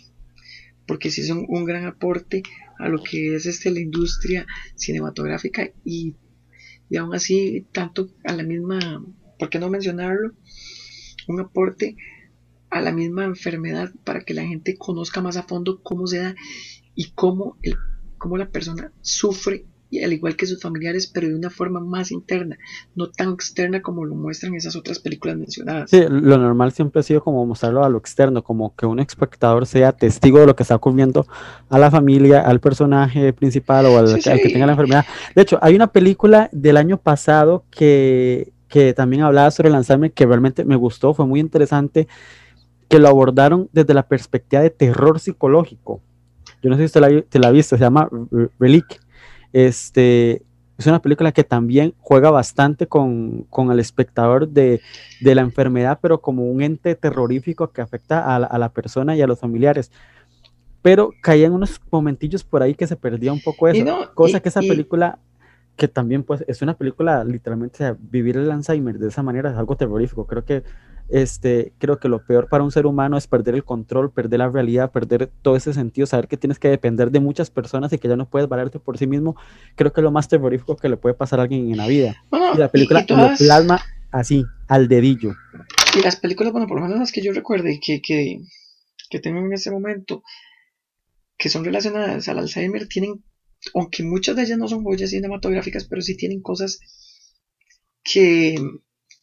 porque 0.86 1.10
sí 1.10 1.20
es 1.20 1.30
un, 1.30 1.46
un, 1.48 1.64
gran 1.64 1.84
aporte 1.84 2.42
a 2.80 2.88
lo 2.88 3.00
que 3.00 3.36
es 3.36 3.46
este 3.46 3.70
la 3.70 3.78
industria 3.78 4.44
cinematográfica 4.74 5.70
y, 5.84 6.16
y 6.88 6.96
aún 6.96 7.14
así 7.14 7.64
tanto 7.70 8.10
a 8.24 8.32
la 8.32 8.42
misma 8.42 9.04
¿por 9.38 9.50
qué 9.50 9.60
no 9.60 9.70
mencionarlo? 9.70 10.34
Un 11.28 11.40
aporte 11.40 11.96
a 12.70 12.80
la 12.80 12.92
misma 12.92 13.24
enfermedad 13.24 13.90
para 14.04 14.20
que 14.20 14.34
la 14.34 14.44
gente 14.44 14.76
conozca 14.76 15.20
más 15.20 15.36
a 15.36 15.42
fondo 15.42 15.80
cómo 15.82 16.06
se 16.06 16.18
da 16.18 16.34
y 16.94 17.10
cómo, 17.12 17.56
el, 17.62 17.76
cómo 18.18 18.36
la 18.36 18.50
persona 18.50 18.92
sufre 19.00 19.66
y 19.90 20.04
al 20.04 20.12
igual 20.12 20.36
que 20.36 20.46
sus 20.46 20.62
familiares, 20.62 21.08
pero 21.08 21.28
de 21.28 21.34
una 21.34 21.50
forma 21.50 21.80
más 21.80 22.12
interna, 22.12 22.56
no 22.94 23.10
tan 23.10 23.32
externa 23.32 23.82
como 23.82 24.04
lo 24.04 24.14
muestran 24.14 24.54
esas 24.54 24.76
otras 24.76 25.00
películas 25.00 25.36
mencionadas. 25.36 25.90
Sí, 25.90 26.00
lo 26.08 26.38
normal 26.38 26.70
siempre 26.72 27.00
ha 27.00 27.02
sido 27.02 27.22
como 27.22 27.44
mostrarlo 27.44 27.84
a 27.84 27.88
lo 27.88 27.98
externo, 27.98 28.44
como 28.44 28.74
que 28.76 28.86
un 28.86 29.00
espectador 29.00 29.66
sea 29.66 29.90
testigo 29.92 30.38
de 30.38 30.46
lo 30.46 30.54
que 30.54 30.62
está 30.62 30.76
ocurriendo 30.76 31.26
a 31.68 31.78
la 31.78 31.90
familia, 31.90 32.40
al 32.40 32.60
personaje 32.60 33.32
principal 33.32 33.86
o 33.86 33.98
al, 33.98 34.08
sí, 34.08 34.22
sí. 34.22 34.30
al 34.30 34.40
que 34.40 34.50
tenga 34.50 34.66
la 34.66 34.72
enfermedad. 34.72 35.04
De 35.34 35.42
hecho, 35.42 35.58
hay 35.60 35.74
una 35.74 35.88
película 35.88 36.48
del 36.52 36.76
año 36.76 36.96
pasado 36.96 37.64
que, 37.70 38.52
que 38.70 38.94
también 38.94 39.22
hablaba 39.22 39.50
sobre 39.50 39.68
el 39.68 39.74
Alzheimer 39.74 40.12
que 40.12 40.24
realmente 40.24 40.64
me 40.64 40.76
gustó, 40.76 41.12
fue 41.12 41.26
muy 41.26 41.40
interesante, 41.40 42.08
que 42.88 42.98
lo 42.98 43.08
abordaron 43.08 43.68
desde 43.72 43.92
la 43.92 44.04
perspectiva 44.04 44.62
de 44.62 44.70
terror 44.70 45.20
psicológico. 45.20 46.00
Yo 46.62 46.70
no 46.70 46.76
sé 46.76 46.82
si 46.82 46.86
usted 46.86 47.00
la, 47.00 47.22
te 47.22 47.38
la 47.38 47.48
ha 47.48 47.50
visto, 47.50 47.76
se 47.76 47.82
llama 47.82 48.08
Relic. 48.58 49.00
Este, 49.52 50.42
es 50.78 50.86
una 50.86 51.02
película 51.02 51.32
que 51.32 51.42
también 51.42 51.94
juega 51.98 52.30
bastante 52.30 52.86
con, 52.86 53.44
con 53.50 53.72
el 53.72 53.80
espectador 53.80 54.48
de, 54.48 54.80
de, 55.20 55.34
la 55.34 55.42
enfermedad, 55.42 55.98
pero 56.00 56.20
como 56.20 56.44
un 56.44 56.62
ente 56.62 56.94
terrorífico 56.94 57.72
que 57.72 57.80
afecta 57.80 58.34
a 58.34 58.38
la, 58.38 58.46
a 58.46 58.58
la 58.58 58.68
persona 58.70 59.16
y 59.16 59.22
a 59.22 59.26
los 59.26 59.40
familiares. 59.40 59.90
Pero 60.80 61.10
caían 61.22 61.52
unos 61.52 61.80
momentillos 61.90 62.44
por 62.44 62.62
ahí 62.62 62.74
que 62.74 62.86
se 62.86 62.96
perdía 62.96 63.32
un 63.32 63.40
poco 63.40 63.68
eso, 63.68 63.84
no, 63.84 64.14
cosa 64.14 64.38
y, 64.38 64.40
que 64.40 64.48
esa 64.48 64.62
y, 64.62 64.68
película 64.68 65.18
que 65.76 65.88
también 65.88 66.24
pues 66.24 66.44
es 66.46 66.62
una 66.62 66.76
película 66.76 67.24
literalmente 67.24 67.74
o 67.74 67.78
sea, 67.78 67.96
vivir 67.98 68.36
el 68.36 68.50
Alzheimer 68.50 68.98
de 68.98 69.08
esa 69.08 69.22
manera 69.22 69.50
es 69.50 69.56
algo 69.56 69.76
terrorífico. 69.76 70.26
Creo 70.26 70.44
que 70.44 70.62
este 71.08 71.72
creo 71.78 71.98
que 71.98 72.08
lo 72.08 72.24
peor 72.24 72.48
para 72.48 72.62
un 72.62 72.70
ser 72.70 72.86
humano 72.86 73.16
es 73.16 73.26
perder 73.26 73.56
el 73.56 73.64
control 73.64 74.12
perder 74.12 74.38
la 74.38 74.48
realidad 74.48 74.92
perder 74.92 75.28
todo 75.42 75.56
ese 75.56 75.74
sentido 75.74 76.06
saber 76.06 76.28
que 76.28 76.36
tienes 76.36 76.60
que 76.60 76.68
depender 76.68 77.10
de 77.10 77.18
muchas 77.18 77.50
personas 77.50 77.92
y 77.92 77.98
que 77.98 78.06
ya 78.06 78.14
no 78.14 78.28
puedes 78.28 78.48
valerte 78.48 78.78
por 78.78 78.98
sí 78.98 79.06
mismo. 79.06 79.36
Creo 79.74 79.92
que 79.92 80.00
es 80.00 80.04
lo 80.04 80.12
más 80.12 80.28
terrorífico 80.28 80.76
que 80.76 80.88
le 80.88 80.96
puede 80.96 81.14
pasar 81.14 81.40
a 81.40 81.42
alguien 81.42 81.70
en 81.70 81.76
la 81.76 81.86
vida. 81.86 82.16
Bueno, 82.30 82.54
y 82.54 82.58
la 82.58 82.68
película 82.68 83.00
y, 83.00 83.06
todas... 83.06 83.40
lo 83.40 83.46
plasma 83.46 83.80
así 84.12 84.44
al 84.68 84.88
dedillo. 84.88 85.32
Y 85.96 86.02
las 86.02 86.16
películas 86.16 86.52
bueno 86.52 86.68
por 86.68 86.78
lo 86.78 86.84
menos 86.84 86.98
las 86.98 87.12
que 87.12 87.22
yo 87.22 87.32
recuerde 87.32 87.80
que, 87.82 88.00
que, 88.00 88.40
que 89.08 89.18
tengo 89.18 89.38
en 89.38 89.52
ese 89.52 89.70
momento 89.70 90.22
que 91.38 91.48
son 91.48 91.64
relacionadas 91.64 92.28
al 92.28 92.38
Alzheimer 92.38 92.86
tienen 92.86 93.24
aunque 93.74 94.02
muchas 94.02 94.36
de 94.36 94.42
ellas 94.42 94.58
no 94.58 94.68
son 94.68 94.82
joyas 94.82 95.10
cinematográficas, 95.10 95.84
pero 95.84 96.02
sí 96.02 96.16
tienen 96.16 96.40
cosas 96.40 96.78
que, 98.02 98.56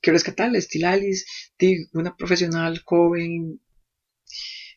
que 0.02 0.12
rescatar, 0.12 0.56
estilo 0.56 0.88
Alice, 0.88 1.26
una 1.94 2.16
profesional 2.16 2.80
joven, 2.84 3.60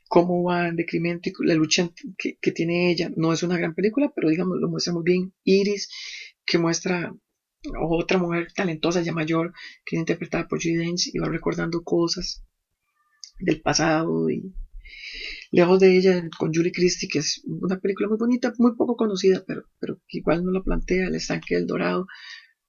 cómo 0.08 0.42
va 0.42 0.68
en 0.68 0.76
decremento 0.76 1.28
y 1.28 1.46
la 1.46 1.54
lucha 1.54 1.88
que, 2.18 2.36
que, 2.40 2.52
tiene 2.52 2.90
ella. 2.90 3.10
No 3.16 3.32
es 3.32 3.42
una 3.42 3.56
gran 3.56 3.74
película, 3.74 4.10
pero 4.14 4.28
digamos, 4.28 4.58
lo 4.60 4.68
muestra 4.68 4.92
muy 4.92 5.02
bien. 5.04 5.32
Iris, 5.44 5.88
que 6.44 6.58
muestra 6.58 7.14
otra 7.78 8.18
mujer 8.18 8.48
talentosa 8.54 9.02
ya 9.02 9.12
mayor, 9.12 9.52
que 9.84 9.96
es 9.96 10.00
interpretada 10.00 10.48
por 10.48 10.58
Judy 10.60 10.76
Dench 10.76 11.10
y 11.12 11.18
va 11.18 11.28
recordando 11.28 11.82
cosas 11.82 12.42
del 13.38 13.60
pasado 13.60 14.30
y 14.30 14.52
Lejos 15.52 15.80
de 15.80 15.96
ella, 15.96 16.28
con 16.38 16.52
Julie 16.54 16.72
Christie, 16.72 17.08
que 17.08 17.18
es 17.18 17.42
una 17.44 17.78
película 17.80 18.08
muy 18.08 18.18
bonita, 18.18 18.52
muy 18.58 18.76
poco 18.76 18.96
conocida, 18.96 19.42
pero, 19.46 19.64
pero 19.80 20.00
igual 20.08 20.44
no 20.44 20.52
lo 20.52 20.62
plantea, 20.62 21.08
El 21.08 21.16
estanque 21.16 21.56
del 21.56 21.66
dorado, 21.66 22.06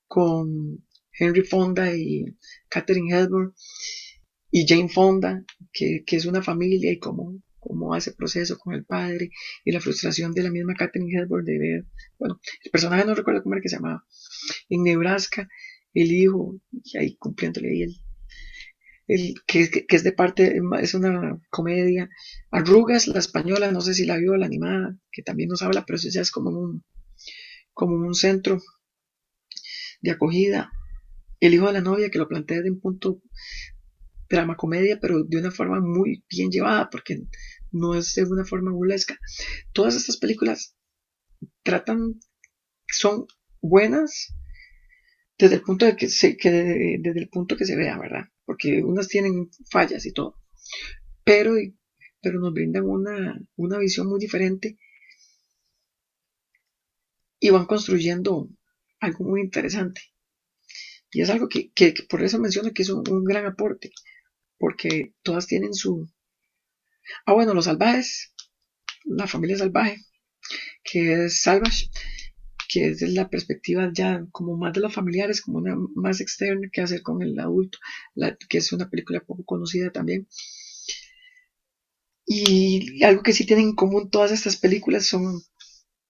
con 0.07 0.83
Henry 1.13 1.43
Fonda 1.43 1.95
y 1.95 2.25
Catherine 2.69 3.15
Hepburn, 3.15 3.53
y 4.49 4.67
Jane 4.67 4.89
Fonda, 4.89 5.45
que, 5.71 6.03
que 6.05 6.15
es 6.15 6.25
una 6.25 6.41
familia 6.41 6.91
y 6.91 6.99
cómo, 6.99 7.41
cómo 7.59 7.93
hace 7.93 8.13
proceso 8.13 8.57
con 8.57 8.73
el 8.73 8.83
padre, 8.83 9.29
y 9.63 9.71
la 9.71 9.79
frustración 9.79 10.33
de 10.33 10.43
la 10.43 10.51
misma 10.51 10.73
Catherine 10.73 11.21
Hepburn 11.21 11.45
de 11.45 11.59
ver, 11.59 11.85
bueno, 12.17 12.39
el 12.63 12.71
personaje 12.71 13.05
no 13.05 13.13
recuerdo 13.13 13.43
cómo 13.43 13.55
era 13.55 13.61
que 13.61 13.69
se 13.69 13.75
llamaba, 13.75 14.03
en 14.69 14.83
Nebraska, 14.83 15.47
el 15.93 16.11
hijo, 16.11 16.59
y 16.71 16.97
ahí 16.97 17.15
cumpliéndole 17.17 17.69
ahí 17.69 17.83
el, 17.83 17.95
el, 19.11 19.35
que, 19.45 19.85
es 19.89 20.03
de 20.03 20.11
parte, 20.13 20.61
es 20.81 20.93
una 20.93 21.37
comedia. 21.49 22.09
Arrugas, 22.49 23.07
la 23.07 23.19
española, 23.19 23.71
no 23.71 23.81
sé 23.81 23.93
si 23.93 24.05
la 24.05 24.17
vio, 24.17 24.37
la 24.37 24.45
animada, 24.45 24.97
que 25.11 25.21
también 25.21 25.49
nos 25.49 25.61
habla, 25.61 25.83
pero 25.85 25.97
eso 25.97 26.07
ya 26.09 26.21
es 26.21 26.31
como 26.31 26.49
un, 26.49 26.83
como 27.73 27.95
un 27.95 28.15
centro 28.15 28.59
de 30.01 30.11
acogida. 30.11 30.71
El 31.41 31.53
hijo 31.53 31.67
de 31.67 31.73
la 31.73 31.81
novia, 31.81 32.09
que 32.09 32.19
lo 32.19 32.29
plantea 32.29 32.57
desde 32.57 32.71
un 32.71 32.79
punto 32.79 33.21
drama 34.29 34.55
comedia, 34.55 34.97
pero 35.01 35.23
de 35.23 35.37
una 35.37 35.51
forma 35.51 35.81
muy 35.81 36.23
bien 36.29 36.49
llevada, 36.49 36.89
porque 36.89 37.23
no 37.71 37.95
es 37.95 38.15
de 38.15 38.23
una 38.23 38.45
forma 38.45 38.71
burlesca. 38.71 39.19
Todas 39.73 39.95
estas 39.97 40.17
películas 40.17 40.77
tratan, 41.63 42.19
son 42.87 43.25
buenas 43.61 44.33
desde 45.37 45.55
el 45.55 45.61
punto 45.63 45.85
de 45.85 45.95
que 45.97 46.07
se, 46.07 46.37
que 46.37 46.49
desde 46.99 47.19
el 47.19 47.29
punto 47.29 47.57
que 47.57 47.65
se 47.65 47.75
vea, 47.75 47.97
¿verdad? 47.97 48.25
Porque 48.45 48.83
unas 48.83 49.07
tienen 49.07 49.49
fallas 49.69 50.05
y 50.05 50.13
todo, 50.13 50.37
pero, 51.23 51.53
pero 52.21 52.39
nos 52.39 52.53
brindan 52.53 52.83
una, 52.83 53.39
una 53.55 53.77
visión 53.77 54.07
muy 54.07 54.19
diferente 54.19 54.77
y 57.39 57.49
van 57.49 57.65
construyendo 57.65 58.49
algo 58.99 59.25
muy 59.25 59.41
interesante. 59.41 60.01
Y 61.11 61.21
es 61.21 61.29
algo 61.29 61.49
que, 61.49 61.71
que, 61.73 61.93
por 62.09 62.23
eso 62.23 62.39
menciono 62.39 62.71
que 62.71 62.83
es 62.83 62.89
un, 62.89 63.03
un, 63.09 63.25
gran 63.25 63.45
aporte, 63.45 63.91
porque 64.57 65.13
todas 65.23 65.47
tienen 65.47 65.73
su... 65.73 66.09
Ah, 67.25 67.33
bueno, 67.33 67.53
los 67.53 67.65
salvajes, 67.65 68.33
la 69.03 69.27
familia 69.27 69.57
salvaje, 69.57 69.97
que 70.83 71.25
es 71.25 71.41
Salvage, 71.41 71.89
que 72.71 72.89
es 72.89 73.01
la 73.01 73.29
perspectiva 73.29 73.89
ya 73.93 74.23
como 74.31 74.55
más 74.57 74.71
de 74.73 74.79
los 74.81 74.93
familiares, 74.93 75.41
como 75.41 75.57
una 75.57 75.75
más 75.95 76.21
externa 76.21 76.69
que 76.71 76.81
hacer 76.81 77.01
con 77.01 77.21
el 77.21 77.37
adulto, 77.39 77.77
la, 78.15 78.33
que 78.49 78.57
es 78.59 78.71
una 78.71 78.85
película 78.89 79.19
poco 79.19 79.43
conocida 79.43 79.89
también. 79.89 80.25
Y 82.25 83.03
algo 83.03 83.21
que 83.23 83.33
sí 83.33 83.45
tienen 83.45 83.67
en 83.67 83.75
común 83.75 84.09
todas 84.09 84.31
estas 84.31 84.55
películas 84.55 85.05
son 85.05 85.41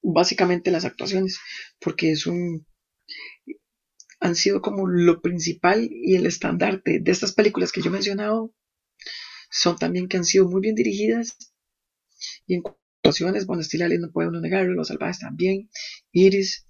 básicamente 0.03 0.71
las 0.71 0.85
actuaciones, 0.85 1.37
porque 1.79 2.11
es 2.11 2.25
un 2.27 2.63
han 4.21 4.35
sido 4.35 4.61
como 4.61 4.87
lo 4.87 5.19
principal 5.21 5.89
y 5.91 6.15
el 6.15 6.25
estandarte 6.25 6.99
de 6.99 7.11
estas 7.11 7.33
películas 7.33 7.71
que 7.71 7.81
yo 7.81 7.89
he 7.89 7.93
mencionado 7.93 8.51
son 9.49 9.75
también 9.77 10.07
que 10.07 10.17
han 10.17 10.23
sido 10.25 10.45
muy 10.47 10.61
bien 10.61 10.75
dirigidas 10.75 11.35
y 12.47 12.61
bueno, 13.45 13.61
Estilales 13.61 13.99
no 13.99 14.11
puede 14.11 14.29
uno 14.29 14.39
negarlo, 14.39 14.73
Los 14.73 14.87
Salvajes 14.89 15.19
también, 15.19 15.69
Iris, 16.11 16.65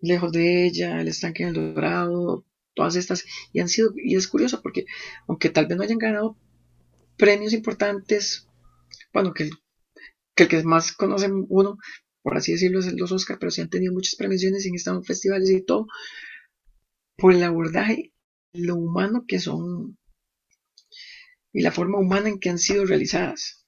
Lejos 0.00 0.32
de 0.32 0.66
ella, 0.66 1.00
El 1.00 1.08
Estanque 1.08 1.42
en 1.42 1.48
el 1.50 1.74
Dorado, 1.74 2.46
todas 2.74 2.96
estas, 2.96 3.24
y 3.52 3.60
han 3.60 3.68
sido, 3.68 3.92
y 3.96 4.16
es 4.16 4.28
curioso 4.28 4.62
porque, 4.62 4.86
aunque 5.26 5.50
tal 5.50 5.66
vez 5.66 5.76
no 5.76 5.82
hayan 5.82 5.98
ganado 5.98 6.36
premios 7.16 7.52
importantes, 7.52 8.46
bueno, 9.12 9.34
que, 9.34 9.50
el 10.36 10.48
que 10.48 10.62
más 10.62 10.92
conoce 10.92 11.28
uno, 11.48 11.78
por 12.22 12.36
así 12.36 12.52
decirlo, 12.52 12.78
es 12.78 12.92
los 12.92 13.10
Oscar, 13.10 13.38
pero 13.40 13.50
sí 13.50 13.60
han 13.60 13.70
tenido 13.70 13.92
muchas 13.92 14.14
premiaciones 14.14 14.64
y 14.64 14.68
han 14.68 14.76
estado 14.76 14.98
en 14.98 15.04
festivales 15.04 15.50
y 15.50 15.64
todo, 15.64 15.86
por 17.16 17.34
el 17.34 17.42
abordaje 17.42 18.12
lo 18.52 18.76
humano 18.76 19.24
que 19.26 19.40
son 19.40 19.98
y 21.52 21.62
la 21.62 21.72
forma 21.72 21.98
humana 21.98 22.28
en 22.28 22.38
que 22.38 22.50
han 22.50 22.58
sido 22.58 22.86
realizadas 22.86 23.66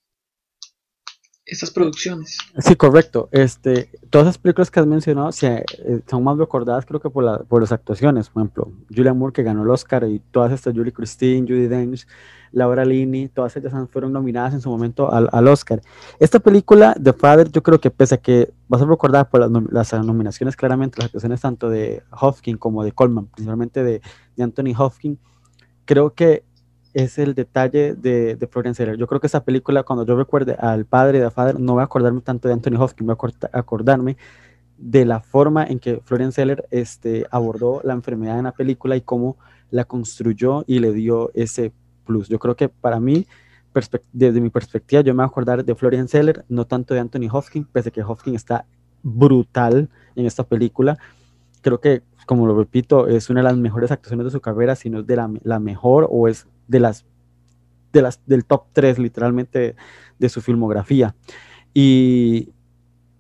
estas 1.51 1.71
producciones. 1.73 2.39
Sí, 2.59 2.77
correcto. 2.77 3.29
Este, 3.33 3.91
todas 4.09 4.27
las 4.27 4.39
películas 4.39 4.71
que 4.71 4.79
has 4.79 4.87
mencionado 4.87 5.31
eh, 5.43 5.65
son 6.09 6.23
más 6.23 6.39
recordadas 6.39 6.87
creo 6.87 7.01
que 7.01 7.11
por, 7.11 7.25
la, 7.25 7.39
por 7.39 7.61
las 7.61 7.73
actuaciones. 7.73 8.31
Por 8.31 8.43
ejemplo, 8.43 8.73
Julia 8.95 9.13
Moore 9.13 9.33
que 9.33 9.43
ganó 9.43 9.65
el 9.65 9.71
Oscar 9.71 10.05
y 10.05 10.21
todas 10.31 10.53
estas, 10.53 10.75
Julie 10.75 10.93
Christine, 10.93 11.47
Judy 11.47 11.67
Dench, 11.67 12.07
Laura 12.53 12.85
Linney, 12.85 13.29
todas 13.29 13.57
ellas 13.57 13.73
fueron 13.91 14.13
nominadas 14.13 14.55
en 14.55 14.61
su 14.61 14.71
momento 14.71 15.13
al, 15.13 15.29
al, 15.33 15.49
Oscar. 15.49 15.83
Esta 16.21 16.39
película, 16.39 16.95
The 17.03 17.13
Father, 17.13 17.51
yo 17.51 17.63
creo 17.63 17.81
que 17.81 17.91
pese 17.91 18.15
a 18.15 18.19
que 18.19 18.53
va 18.73 18.77
a 18.77 18.81
ser 18.81 18.89
recordada 18.89 19.29
por 19.29 19.41
las, 19.41 19.93
las 19.93 20.07
nominaciones 20.07 20.55
claramente, 20.55 20.99
las 20.99 21.07
actuaciones 21.07 21.41
tanto 21.41 21.69
de 21.69 22.03
Hopkins 22.13 22.59
como 22.59 22.85
de 22.85 22.93
Coleman, 22.93 23.27
principalmente 23.27 23.83
de, 23.83 24.01
de 24.37 24.43
Anthony 24.43 24.75
Hopkins, 24.77 25.19
creo 25.85 26.15
que 26.15 26.45
es 26.95 27.19
el 27.19 27.35
detalle 27.35 27.95
de, 27.95 28.37
de 28.37 28.75
Seller. 28.75 28.97
Yo 28.97 29.07
creo 29.07 29.21
que 29.21 29.27
esa 29.27 29.45
película, 29.45 29.83
cuando 29.83 30.05
yo 30.05 30.17
recuerde 30.17 30.57
al 30.59 30.85
padre 30.85 31.21
de 31.21 31.31
Father, 31.31 31.59
no 31.61 31.75
voy 31.75 31.83
a 31.83 31.85
acordarme 31.85 32.21
tanto 32.21 32.49
de 32.49 32.55
Anthony 32.55 32.81
Hopkins, 32.81 33.07
voy 33.07 33.17
a 33.53 33.59
acordarme 33.59 34.17
de 34.81 35.05
la 35.05 35.21
forma 35.21 35.65
en 35.65 35.79
que 35.79 36.01
Florian 36.05 36.33
Seller 36.33 36.67
este, 36.71 37.27
abordó 37.31 37.81
la 37.85 37.93
enfermedad 37.93 38.39
en 38.39 38.45
la 38.45 38.53
película 38.53 38.97
y 38.97 39.03
cómo 39.03 39.37
la 39.71 39.85
construyó 39.85 40.65
y 40.67 40.79
le 40.79 40.93
dio 40.93 41.31
ese 41.35 41.73
plus. 42.07 42.29
Yo 42.29 42.39
creo 42.39 42.57
que 42.57 42.69
para 42.69 42.99
mí, 42.99 43.27
desde 44.13 44.41
mi 44.41 44.51
perspectiva, 44.51 45.03
yo 45.03 45.13
me 45.13 45.19
voy 45.19 45.25
a 45.25 45.27
acordar 45.27 45.65
de 45.65 45.75
Florian 45.75 46.09
Seller, 46.09 46.45
no 46.49 46.67
tanto 46.67 46.95
de 46.95 47.01
Anthony 47.01 47.29
Hopkins, 47.31 47.69
pese 47.71 47.91
a 47.91 47.93
que 47.93 48.03
Hopkins 48.03 48.37
está 48.37 48.65
brutal 49.03 49.89
en 50.17 50.27
esta 50.27 50.45
película. 50.45 50.99
Creo 51.61 51.79
que, 51.79 52.03
como 52.27 52.47
lo 52.47 52.57
repito, 52.57 53.07
es 53.07 53.29
una 53.31 53.41
de 53.41 53.45
las 53.45 53.57
mejores 53.59 53.91
actuaciones 53.91 54.25
de 54.25 54.31
su 54.31 54.41
carrera, 54.41 54.75
si 54.77 54.91
no 54.91 55.01
es 55.01 55.07
de 55.07 55.17
la, 55.17 55.31
la 55.43 55.61
mejor 55.61 56.09
o 56.11 56.27
es 56.27 56.47
de 56.71 56.81
las, 56.81 57.05
de 57.93 58.03
las 58.03 58.21
del 58.27 58.45
top 58.45 58.67
3 58.73 58.99
literalmente 58.99 59.75
de 60.19 60.29
su 60.29 60.41
filmografía. 60.41 61.17
Y 61.75 62.51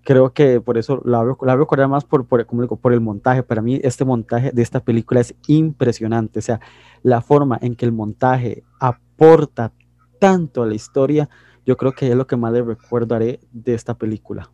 creo 0.04 0.32
que 0.32 0.60
por 0.60 0.78
eso 0.78 1.02
la 1.04 1.22
voy, 1.22 1.34
la 1.42 1.56
recordar 1.56 1.88
más 1.88 2.04
por, 2.04 2.26
por, 2.26 2.46
como 2.46 2.62
digo, 2.62 2.76
por 2.76 2.92
el 2.92 3.00
montaje. 3.00 3.42
Para 3.42 3.60
mí 3.60 3.80
este 3.82 4.04
montaje 4.04 4.52
de 4.52 4.62
esta 4.62 4.84
película 4.84 5.20
es 5.20 5.34
impresionante. 5.48 6.38
O 6.38 6.42
sea, 6.42 6.60
la 7.02 7.20
forma 7.20 7.58
en 7.60 7.74
que 7.74 7.84
el 7.84 7.92
montaje 7.92 8.62
aporta 8.78 9.72
tanto 10.20 10.62
a 10.62 10.66
la 10.66 10.74
historia, 10.74 11.28
yo 11.66 11.76
creo 11.76 11.92
que 11.92 12.08
es 12.08 12.14
lo 12.14 12.26
que 12.26 12.36
más 12.36 12.52
le 12.52 12.62
recordaré 12.62 13.40
de 13.52 13.74
esta 13.74 13.98
película. 13.98 14.50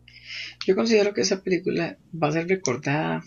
Yo 0.65 0.75
considero 0.75 1.13
que 1.13 1.21
esa 1.21 1.41
película 1.41 1.97
va 2.11 2.29
a 2.29 2.31
ser 2.31 2.47
recordada 2.47 3.23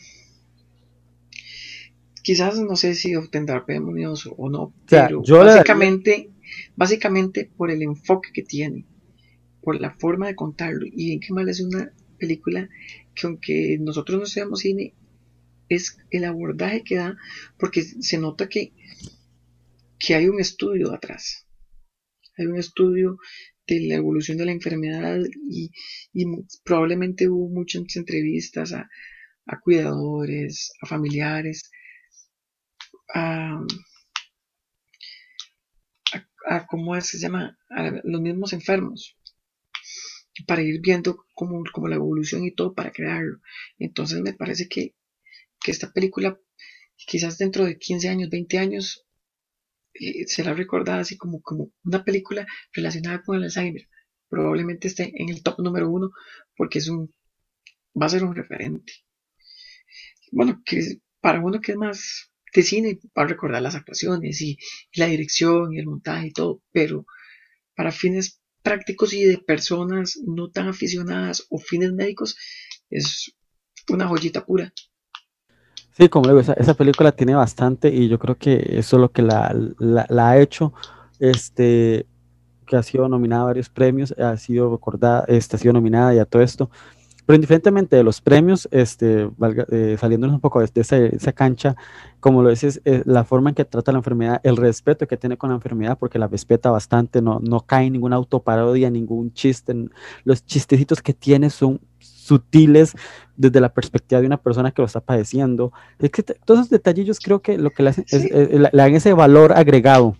quizás 2.31 2.61
no 2.61 2.77
sé 2.77 2.95
si 2.95 3.17
obtendrá 3.17 3.67
premios 3.67 4.29
o 4.37 4.49
no, 4.49 4.73
pero 4.89 5.21
básicamente, 5.21 6.31
básicamente 6.77 7.51
por 7.57 7.73
el 7.73 7.83
enfoque 7.83 8.31
que 8.33 8.43
tiene, 8.43 8.87
por 9.61 9.81
la 9.81 9.91
forma 9.91 10.29
de 10.29 10.37
contarlo. 10.37 10.87
Y 10.87 11.13
en 11.13 11.19
qué 11.19 11.33
mal 11.33 11.49
es 11.49 11.61
una 11.61 11.93
película 12.19 12.69
que 13.17 13.27
aunque 13.27 13.79
nosotros 13.81 14.21
no 14.21 14.27
seamos 14.27 14.61
cine, 14.61 14.95
es 15.69 15.99
el 16.13 16.25
abordaje 16.25 16.85
que 16.85 16.95
da, 16.99 17.17
porque 17.59 17.83
se 17.83 18.19
nota 18.19 18.49
que, 18.49 18.75
que 19.99 20.15
hay 20.15 20.29
un 20.29 20.39
estudio 20.39 20.95
atrás, 20.95 21.49
hay 22.39 22.47
un 22.47 22.59
estudio 22.59 23.17
de 23.67 23.89
la 23.89 23.97
evolución 23.97 24.39
de 24.39 24.45
la 24.45 24.53
enfermedad 24.53 25.19
y, 25.49 25.73
probablemente 26.63 27.29
hubo 27.29 27.49
muchas 27.49 27.97
entrevistas 27.97 28.73
a, 28.73 28.89
a 29.47 29.59
cuidadores, 29.59 30.73
a 30.81 30.87
familiares, 30.87 31.73
a, 33.15 33.61
a, 36.47 36.67
¿cómo 36.67 37.01
se 37.01 37.19
llama? 37.19 37.59
A 37.71 37.91
los 38.05 38.21
mismos 38.21 38.53
enfermos 38.53 39.17
para 40.47 40.63
ir 40.63 40.81
viendo 40.81 41.25
como, 41.35 41.63
como, 41.73 41.89
la 41.89 41.97
evolución 41.97 42.45
y 42.45 42.55
todo 42.55 42.75
para 42.75 42.93
crearlo. 42.93 43.41
Entonces 43.79 44.21
me 44.21 44.33
parece 44.33 44.69
que, 44.69 44.95
que 45.61 45.71
esta 45.71 45.93
película, 45.93 46.39
quizás 46.97 47.39
dentro 47.39 47.65
de 47.65 47.79
15 47.79 48.09
años, 48.09 48.31
20 48.31 48.59
años, 48.59 49.07
eh, 49.95 50.27
será 50.27 50.55
recordada 50.55 51.01
así 51.01 51.17
como, 51.17 51.41
como 51.43 51.73
una 51.85 52.05
película 52.05 52.47
relacionada 52.73 53.23
con 53.23 53.37
el 53.37 53.45
Alzheimer. 53.45 53.89
Probablemente 54.29 54.89
esté 54.89 55.13
en 55.15 55.29
el 55.29 55.43
top 55.43 55.61
número 55.61 55.91
uno 55.91 56.11
porque 56.57 56.79
es 56.79 56.89
un, 56.89 57.13
va 58.01 58.07
a 58.07 58.11
ser 58.11 58.25
un 58.25 58.35
referente. 58.35 58.93
Bueno, 60.33 60.63
que 60.65 61.01
para 61.21 61.41
uno 61.41 61.61
que 61.61 61.73
es 61.73 61.79
más 61.79 62.33
de 62.55 62.63
cine 62.63 63.01
para 63.13 63.29
recordar 63.29 63.63
las 63.63 63.75
actuaciones 63.75 64.41
y, 64.41 64.59
la 64.95 65.07
dirección 65.07 65.73
y 65.73 65.79
el 65.79 65.87
montaje 65.87 66.29
y 66.29 66.33
todo, 66.33 66.63
pero 66.73 67.07
para 67.75 67.93
fines 67.93 68.41
prácticos 68.63 69.13
y 69.13 69.25
de 69.25 69.39
personas 69.39 70.19
no 70.25 70.51
tan 70.51 70.69
aficionadas 70.69 71.47
o 71.49 71.59
fines 71.59 71.93
médicos 71.93 72.37
es 72.91 73.33
una 73.89 74.07
joyita 74.07 74.45
pura. 74.45 74.73
Sí, 75.97 76.09
como 76.09 76.29
digo, 76.29 76.41
esa, 76.41 76.53
esa 76.55 76.75
película 76.75 77.13
tiene 77.13 77.35
bastante 77.35 77.89
y 77.89 78.09
yo 78.09 78.19
creo 78.19 78.37
que 78.37 78.55
eso 78.79 78.97
es 78.97 79.01
lo 79.01 79.13
que 79.13 79.23
la, 79.23 79.55
la, 79.79 80.31
ha 80.31 80.41
hecho, 80.41 80.73
este, 81.19 82.07
que 82.67 82.77
ha 82.77 82.83
sido 82.83 83.09
nominada 83.09 83.43
a 83.43 83.47
varios 83.47 83.69
premios, 83.69 84.13
ha 84.13 84.37
sido 84.37 84.71
recordada, 84.71 85.25
este, 85.29 85.57
ha 85.57 85.59
sido 85.59 85.73
nominada 85.75 86.15
y 86.15 86.19
a 86.19 86.25
todo 86.25 86.43
esto. 86.43 86.71
Pero 87.27 87.37
indiferentemente 87.37 87.97
de 87.97 88.03
los 88.03 88.21
premios, 88.21 88.69
este, 88.71 89.29
eh, 89.71 89.97
saliéndonos 89.99 90.35
un 90.35 90.41
poco 90.41 90.61
de, 90.61 90.71
esa, 90.75 91.33
cancha, 91.33 91.77
como 92.19 92.43
lo 92.43 92.51
dices, 92.51 92.81
eh, 92.85 93.03
la 93.05 93.25
forma 93.25 93.51
en 93.51 93.55
que 93.55 93.65
trata 93.65 93.93
la 93.93 93.99
enfermedad, 93.99 94.41
el 94.43 94.57
respeto 94.57 95.07
que 95.07 95.17
tiene 95.17 95.37
con 95.37 95.51
la 95.51 95.57
enfermedad, 95.57 95.99
porque 95.99 96.19
la 96.19 96.27
respeta 96.27 96.71
bastante, 96.71 97.23
no, 97.23 97.41
no 97.41 97.61
cae 97.61 97.87
en 97.87 97.93
ninguna 97.93 98.17
autoparodia, 98.17 98.91
ningún 98.91 99.33
chiste. 99.33 99.75
Los 100.25 100.45
chistecitos 100.45 101.03
que 101.03 101.15
tiene 101.15 101.51
son 101.51 101.81
sutiles 101.99 102.95
desde 103.37 103.61
la 103.61 103.73
perspectiva 103.73 104.21
de 104.21 104.27
una 104.27 104.37
persona 104.37 104.71
que 104.71 104.83
lo 104.83 104.87
está 104.87 105.01
padeciendo. 105.01 105.73
Es 105.99 106.11
que 106.11 106.23
todos 106.23 106.61
esos 106.61 106.71
detallillos 106.71 107.19
creo 107.21 107.41
que 107.41 107.59
lo 107.59 107.71
que 107.71 107.83
le, 107.83 107.91
hacen 107.91 108.05
es, 108.09 108.31
le 108.31 108.71
dan 108.73 108.95
ese 108.95 109.13
valor 109.13 109.53
agregado 109.53 110.17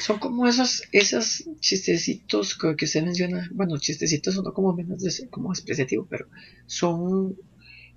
son 0.00 0.18
como 0.18 0.46
esos, 0.46 0.82
esos 0.92 1.44
chistecitos 1.60 2.56
que 2.56 2.84
usted 2.84 3.04
menciona, 3.04 3.48
bueno, 3.52 3.78
chistecitos 3.78 4.34
son 4.34 4.44
como 4.52 4.74
menos 4.74 5.02
de, 5.02 5.28
como 5.28 5.52
expresativo, 5.52 6.06
pero 6.08 6.26
son 6.66 7.36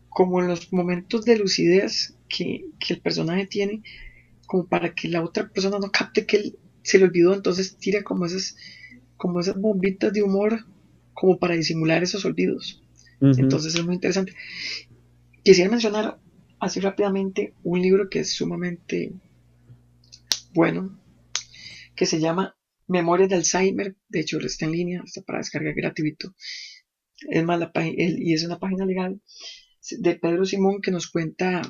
como 0.10 0.42
los 0.42 0.72
momentos 0.74 1.24
de 1.24 1.38
lucidez 1.38 2.16
que, 2.28 2.66
el 2.90 3.00
personaje 3.00 3.48
tiene, 3.48 3.84
como 4.46 4.68
para 4.68 4.94
que 4.94 5.08
la 5.08 5.24
otra 5.24 5.48
persona 5.48 5.80
no 5.80 5.92
capte 5.92 6.26
que 6.26 6.38
él 6.38 6.60
se 6.82 7.00
le 7.00 7.06
olvidó, 7.06 7.34
entonces 7.34 7.78
tira 7.78 8.04
como 8.04 8.26
esas, 8.26 8.58
como 9.16 9.40
esas 9.40 9.56
bombitas 9.56 10.12
de 10.12 10.24
humor, 10.24 10.66
como 11.14 11.40
para 11.40 11.56
disimular 11.56 12.04
esos 12.04 12.26
olvidos. 12.26 12.82
Entonces 13.22 13.74
es 13.74 13.86
muy 13.86 13.96
interesante. 13.96 14.34
Quisiera 15.44 15.72
mencionar 15.72 16.20
así 16.60 16.82
rápidamente 16.82 17.54
un 17.64 17.82
libro 17.82 18.10
que 18.10 18.20
es 18.20 18.34
sumamente 18.34 19.14
bueno, 20.54 21.00
que 22.04 22.08
se 22.08 22.20
llama 22.20 22.54
Memorias 22.90 23.30
de 23.30 23.36
Alzheimer. 23.36 23.96
De 24.10 24.20
hecho, 24.20 24.38
está 24.40 24.66
en 24.66 24.74
línea, 24.74 25.02
está 25.06 25.22
para 25.22 25.40
descarga 25.40 25.72
gratuito. 25.74 26.36
Es 27.30 27.42
más, 27.46 27.58
la 27.58 27.72
y 27.76 28.34
es 28.34 28.44
una 28.44 28.60
página 28.60 28.86
legal 28.86 29.22
de 29.90 30.16
Pedro 30.16 30.44
Simón 30.44 30.82
que 30.82 30.92
nos 30.92 31.10
cuenta, 31.10 31.62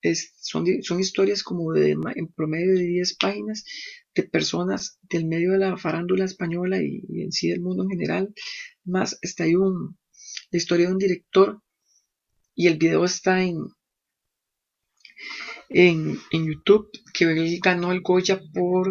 es, 0.00 0.32
son, 0.40 0.64
son 0.82 0.98
historias 0.98 1.42
como 1.42 1.74
de, 1.74 1.90
en 1.90 2.28
promedio 2.34 2.72
de 2.72 2.86
10 2.86 3.16
páginas 3.18 3.66
de 4.14 4.22
personas 4.22 4.98
del 5.02 5.26
medio 5.26 5.52
de 5.52 5.58
la 5.58 5.76
farándula 5.76 6.24
española 6.24 6.78
y, 6.82 7.04
en 7.20 7.30
sí 7.30 7.50
del 7.50 7.60
mundo 7.60 7.82
en 7.82 7.90
general. 7.90 8.34
Más 8.82 9.18
está 9.20 9.44
ahí 9.44 9.56
un, 9.56 9.98
la 10.52 10.56
historia 10.56 10.86
de 10.86 10.92
un 10.92 10.98
director 10.98 11.60
y 12.54 12.68
el 12.68 12.78
video 12.78 13.04
está 13.04 13.42
en, 13.42 13.58
en, 15.68 16.18
en 16.30 16.46
YouTube 16.46 16.88
que 17.12 17.24
él 17.24 17.60
ganó 17.62 17.92
el 17.92 18.00
Goya 18.00 18.40
por 18.54 18.88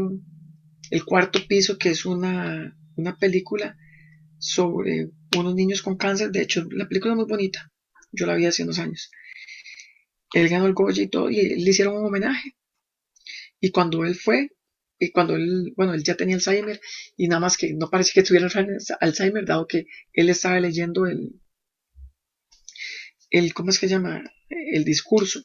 el 0.94 1.06
cuarto 1.06 1.40
piso, 1.48 1.80
que 1.80 1.90
es 1.90 2.06
una, 2.06 2.78
película 3.20 3.76
sobre 4.38 5.10
unos 5.36 5.56
niños 5.56 5.82
con 5.82 5.98
cáncer. 5.98 6.30
De 6.30 6.44
hecho, 6.44 6.68
la 6.70 6.88
película 6.88 7.14
es 7.14 7.18
muy 7.18 7.26
bonita. 7.26 7.72
Yo 8.12 8.28
la 8.28 8.36
vi 8.36 8.46
hace 8.46 8.62
unos 8.62 8.78
años. 8.78 9.10
Él 10.34 10.50
ganó 10.50 10.68
el 10.68 10.76
Goya 10.76 11.02
y 11.02 11.08
todo, 11.08 11.32
y 11.32 11.56
le 11.56 11.72
hicieron 11.72 11.98
un 11.98 12.06
homenaje. 12.06 12.56
Y 13.60 13.72
cuando 13.72 14.06
él 14.06 14.14
fue, 14.14 14.52
y 15.00 15.12
cuando 15.12 15.36
él, 15.36 15.74
bueno, 15.76 15.96
él 15.96 16.04
ya 16.04 16.14
tenía 16.14 16.36
Alzheimer, 16.36 16.80
y 17.18 17.28
nada 17.28 17.40
más 17.40 17.58
que 17.58 17.74
no 17.74 17.90
parece 17.90 18.12
que 18.14 18.22
tuviera 18.22 18.48
Alzheimer, 19.00 19.46
dado 19.46 19.66
que 19.66 19.88
él 20.14 20.30
estaba 20.30 20.60
leyendo 20.60 21.08
el, 21.08 21.42
el 23.32 23.52
¿cómo 23.56 23.72
es 23.72 23.80
que 23.80 23.88
llama? 23.88 24.32
El 24.48 24.86
discurso 24.86 25.44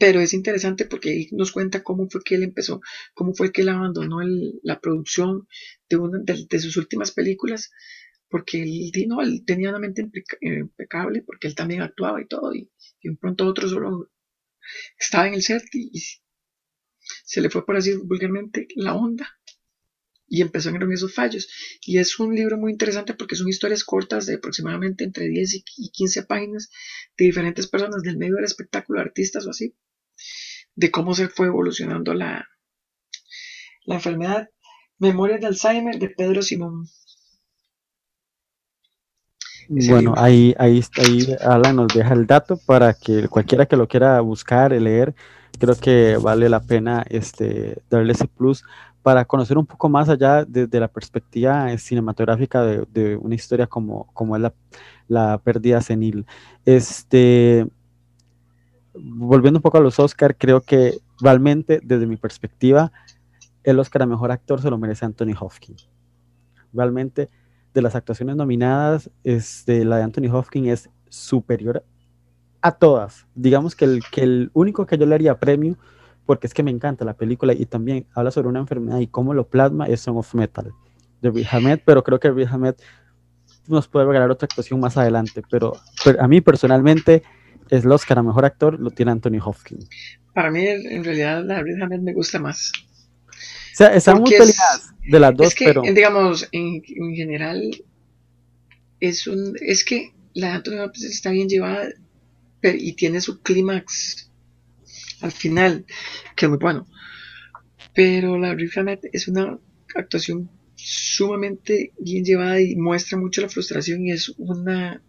pero 0.00 0.18
es 0.20 0.32
interesante 0.32 0.86
porque 0.86 1.10
ahí 1.10 1.28
nos 1.32 1.52
cuenta 1.52 1.82
cómo 1.82 2.08
fue 2.08 2.22
que 2.24 2.34
él 2.34 2.42
empezó, 2.42 2.80
cómo 3.12 3.34
fue 3.34 3.52
que 3.52 3.60
él 3.60 3.68
abandonó 3.68 4.20
la 4.62 4.80
producción 4.80 5.46
de 5.90 5.98
de, 6.48 6.58
sus 6.58 6.78
últimas 6.78 7.12
películas, 7.12 7.70
porque 8.30 8.62
él, 8.62 8.90
no, 9.08 9.20
él 9.20 9.44
tenía 9.44 9.68
una 9.68 9.78
mente 9.78 10.02
impecable, 10.40 11.22
porque 11.22 11.48
él 11.48 11.54
también 11.54 11.82
actuaba 11.82 12.22
y 12.22 12.26
todo, 12.26 12.54
y, 12.54 12.70
de 13.02 13.10
un 13.10 13.18
pronto 13.18 13.46
otro 13.46 13.68
solo 13.68 14.10
estaba 14.98 15.28
en 15.28 15.34
el 15.34 15.42
set 15.42 15.64
y, 15.74 15.92
se 17.24 17.42
le 17.42 17.50
fue 17.50 17.66
por 17.66 17.76
así 17.76 17.94
vulgarmente 17.94 18.68
la 18.76 18.94
onda 18.94 19.28
y 20.26 20.42
empezó 20.42 20.70
en 20.70 20.92
esos 20.92 21.12
fallos. 21.12 21.48
Y 21.84 21.98
es 21.98 22.18
un 22.20 22.34
libro 22.34 22.56
muy 22.56 22.72
interesante 22.72 23.14
porque 23.14 23.36
son 23.36 23.48
historias 23.48 23.84
cortas 23.84 24.26
de 24.26 24.36
aproximadamente 24.36 25.04
entre 25.04 25.28
10 25.28 25.62
y 25.76 25.90
15 25.90 26.22
páginas 26.22 26.70
de 27.18 27.24
diferentes 27.26 27.66
personas 27.66 28.02
del 28.02 28.16
medio 28.16 28.36
del 28.36 28.44
espectáculo, 28.44 29.00
artistas 29.00 29.46
o 29.46 29.50
así, 29.50 29.74
de 30.74 30.90
cómo 30.90 31.14
se 31.14 31.28
fue 31.28 31.46
evolucionando 31.46 32.14
la, 32.14 32.46
la 33.84 33.94
enfermedad. 33.96 34.48
Memorias 34.98 35.40
de 35.40 35.46
Alzheimer 35.46 35.98
de 35.98 36.10
Pedro 36.10 36.42
Simón. 36.42 36.86
bueno, 39.68 40.14
ahí, 40.16 40.54
ahí, 40.58 40.82
ahí 40.98 41.36
Alan 41.40 41.76
nos 41.76 41.88
deja 41.94 42.12
el 42.12 42.26
dato 42.26 42.58
para 42.66 42.92
que 42.92 43.28
cualquiera 43.28 43.66
que 43.66 43.76
lo 43.76 43.88
quiera 43.88 44.20
buscar, 44.20 44.72
leer, 44.72 45.14
creo 45.58 45.76
que 45.76 46.16
vale 46.16 46.48
la 46.48 46.60
pena 46.60 47.04
este, 47.08 47.82
darle 47.88 48.12
ese 48.12 48.26
plus 48.26 48.64
para 49.02 49.24
conocer 49.24 49.56
un 49.56 49.66
poco 49.66 49.88
más 49.88 50.08
allá 50.08 50.44
desde 50.44 50.80
la 50.80 50.88
perspectiva 50.88 51.76
cinematográfica 51.78 52.62
de, 52.62 53.16
una 53.16 53.34
historia 53.34 53.66
como, 53.66 54.10
como 54.12 54.36
es 54.36 54.42
la, 54.42 54.54
la, 55.08 55.38
pérdida 55.38 55.80
senil. 55.80 56.26
Este, 56.66 57.66
volviendo 59.02 59.58
un 59.58 59.62
poco 59.62 59.78
a 59.78 59.80
los 59.80 59.98
Oscar, 59.98 60.36
creo 60.36 60.60
que 60.60 60.98
realmente 61.20 61.80
desde 61.82 62.06
mi 62.06 62.16
perspectiva, 62.16 62.92
el 63.64 63.78
Oscar 63.78 64.02
a 64.02 64.06
Mejor 64.06 64.32
Actor 64.32 64.60
se 64.60 64.70
lo 64.70 64.78
merece 64.78 65.04
Anthony 65.04 65.34
Hopkins. 65.38 65.88
Realmente 66.72 67.28
de 67.74 67.82
las 67.82 67.94
actuaciones 67.94 68.36
nominadas, 68.36 69.10
este, 69.24 69.84
la 69.84 69.96
de 69.98 70.02
Anthony 70.02 70.32
Hopkins 70.32 70.68
es 70.68 70.90
superior 71.08 71.84
a 72.62 72.72
todas. 72.72 73.26
Digamos 73.34 73.74
que 73.74 73.84
el, 73.84 74.02
que 74.10 74.22
el 74.22 74.50
único 74.52 74.86
que 74.86 74.98
yo 74.98 75.06
le 75.06 75.14
haría 75.14 75.38
premio 75.38 75.76
porque 76.26 76.46
es 76.46 76.54
que 76.54 76.62
me 76.62 76.70
encanta 76.70 77.04
la 77.04 77.14
película 77.14 77.52
y 77.52 77.66
también 77.66 78.06
habla 78.14 78.30
sobre 78.30 78.48
una 78.48 78.60
enfermedad 78.60 79.00
y 79.00 79.08
cómo 79.08 79.34
lo 79.34 79.48
plasma 79.48 79.86
es 79.86 80.00
Song 80.00 80.16
of 80.16 80.32
Metal 80.34 80.72
de 81.20 81.30
Riz 81.30 81.52
Ahmed, 81.52 81.80
pero 81.84 82.04
creo 82.04 82.20
que 82.20 82.30
Riz 82.30 82.52
Ahmed 82.52 82.76
nos 83.66 83.88
puede 83.88 84.06
regalar 84.06 84.30
otra 84.30 84.46
actuación 84.46 84.80
más 84.80 84.96
adelante, 84.96 85.42
pero, 85.50 85.72
a 86.18 86.28
mí 86.28 86.40
personalmente 86.40 87.22
es 87.70 87.84
el 87.84 87.92
Oscar 87.92 88.18
a 88.18 88.22
Mejor 88.22 88.44
Actor 88.44 88.78
lo 88.78 88.90
tiene 88.90 89.12
Anthony 89.12 89.38
Hopkins. 89.42 89.88
Para 90.34 90.50
mí 90.50 90.66
en 90.66 91.04
realidad 91.04 91.44
la 91.44 91.62
Riz 91.62 91.80
Ahmed 91.80 92.00
me 92.00 92.12
gusta 92.12 92.38
más. 92.38 92.72
O 93.28 93.76
sea, 93.76 93.94
están 93.94 94.20
muy 94.20 94.30
peleadas 94.30 94.90
de 95.02 95.20
las 95.20 95.34
dos, 95.34 95.48
es 95.48 95.54
que, 95.54 95.64
pero... 95.66 95.82
digamos, 95.82 96.48
en, 96.52 96.82
general 97.14 97.70
es 98.98 99.26
un... 99.26 99.54
es 99.60 99.84
que 99.84 100.12
la 100.34 100.48
de 100.48 100.52
Anthony 100.54 100.84
Hopkins 100.84 101.06
está 101.06 101.30
bien 101.30 101.48
llevada 101.48 101.88
y 102.62 102.92
tiene 102.94 103.20
su 103.20 103.40
clímax 103.40 104.30
al 105.20 105.32
final, 105.32 105.86
que 106.36 106.46
es 106.46 106.50
muy 106.50 106.58
bueno. 106.58 106.86
Pero 107.94 108.38
la 108.38 108.54
Riff 108.54 108.76
es 109.12 109.28
una 109.28 109.58
actuación 109.94 110.50
sumamente 110.74 111.92
bien 111.98 112.24
llevada 112.24 112.60
y 112.60 112.76
muestra 112.76 113.18
mucho 113.18 113.42
la 113.42 113.48
frustración 113.48 114.04
y 114.04 114.12
es 114.12 114.32
una 114.38 115.02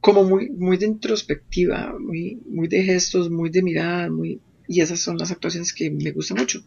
como 0.00 0.24
muy, 0.24 0.50
muy 0.50 0.76
de 0.76 0.86
introspectiva, 0.86 1.94
muy, 1.98 2.40
muy 2.46 2.68
de 2.68 2.82
gestos, 2.82 3.30
muy 3.30 3.50
de 3.50 3.62
mirada, 3.62 4.10
muy, 4.10 4.40
y 4.66 4.80
esas 4.80 5.00
son 5.00 5.18
las 5.18 5.30
actuaciones 5.30 5.72
que 5.74 5.90
me 5.90 6.10
gustan 6.12 6.38
mucho. 6.38 6.60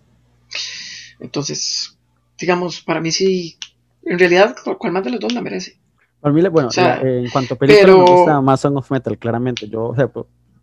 Entonces, 1.19 1.97
digamos, 2.39 2.81
para 2.81 3.01
mí 3.01 3.11
sí, 3.11 3.57
en 4.03 4.19
realidad, 4.19 4.55
¿cuál 4.77 4.93
más 4.93 5.03
de 5.03 5.11
los 5.11 5.19
dos 5.19 5.33
la 5.33 5.41
merece? 5.41 5.79
Para 6.19 6.33
mí, 6.33 6.41
bueno, 6.47 6.69
en 6.77 7.29
cuanto 7.29 7.55
a 7.55 7.57
película 7.57 7.97
me 7.97 8.03
gusta 8.05 8.41
más 8.41 8.61
Song 8.61 8.77
of 8.77 8.89
Metal, 8.91 9.17
claramente. 9.17 9.67
Yo, 9.67 9.87
o 9.87 9.95
sea, 9.95 10.09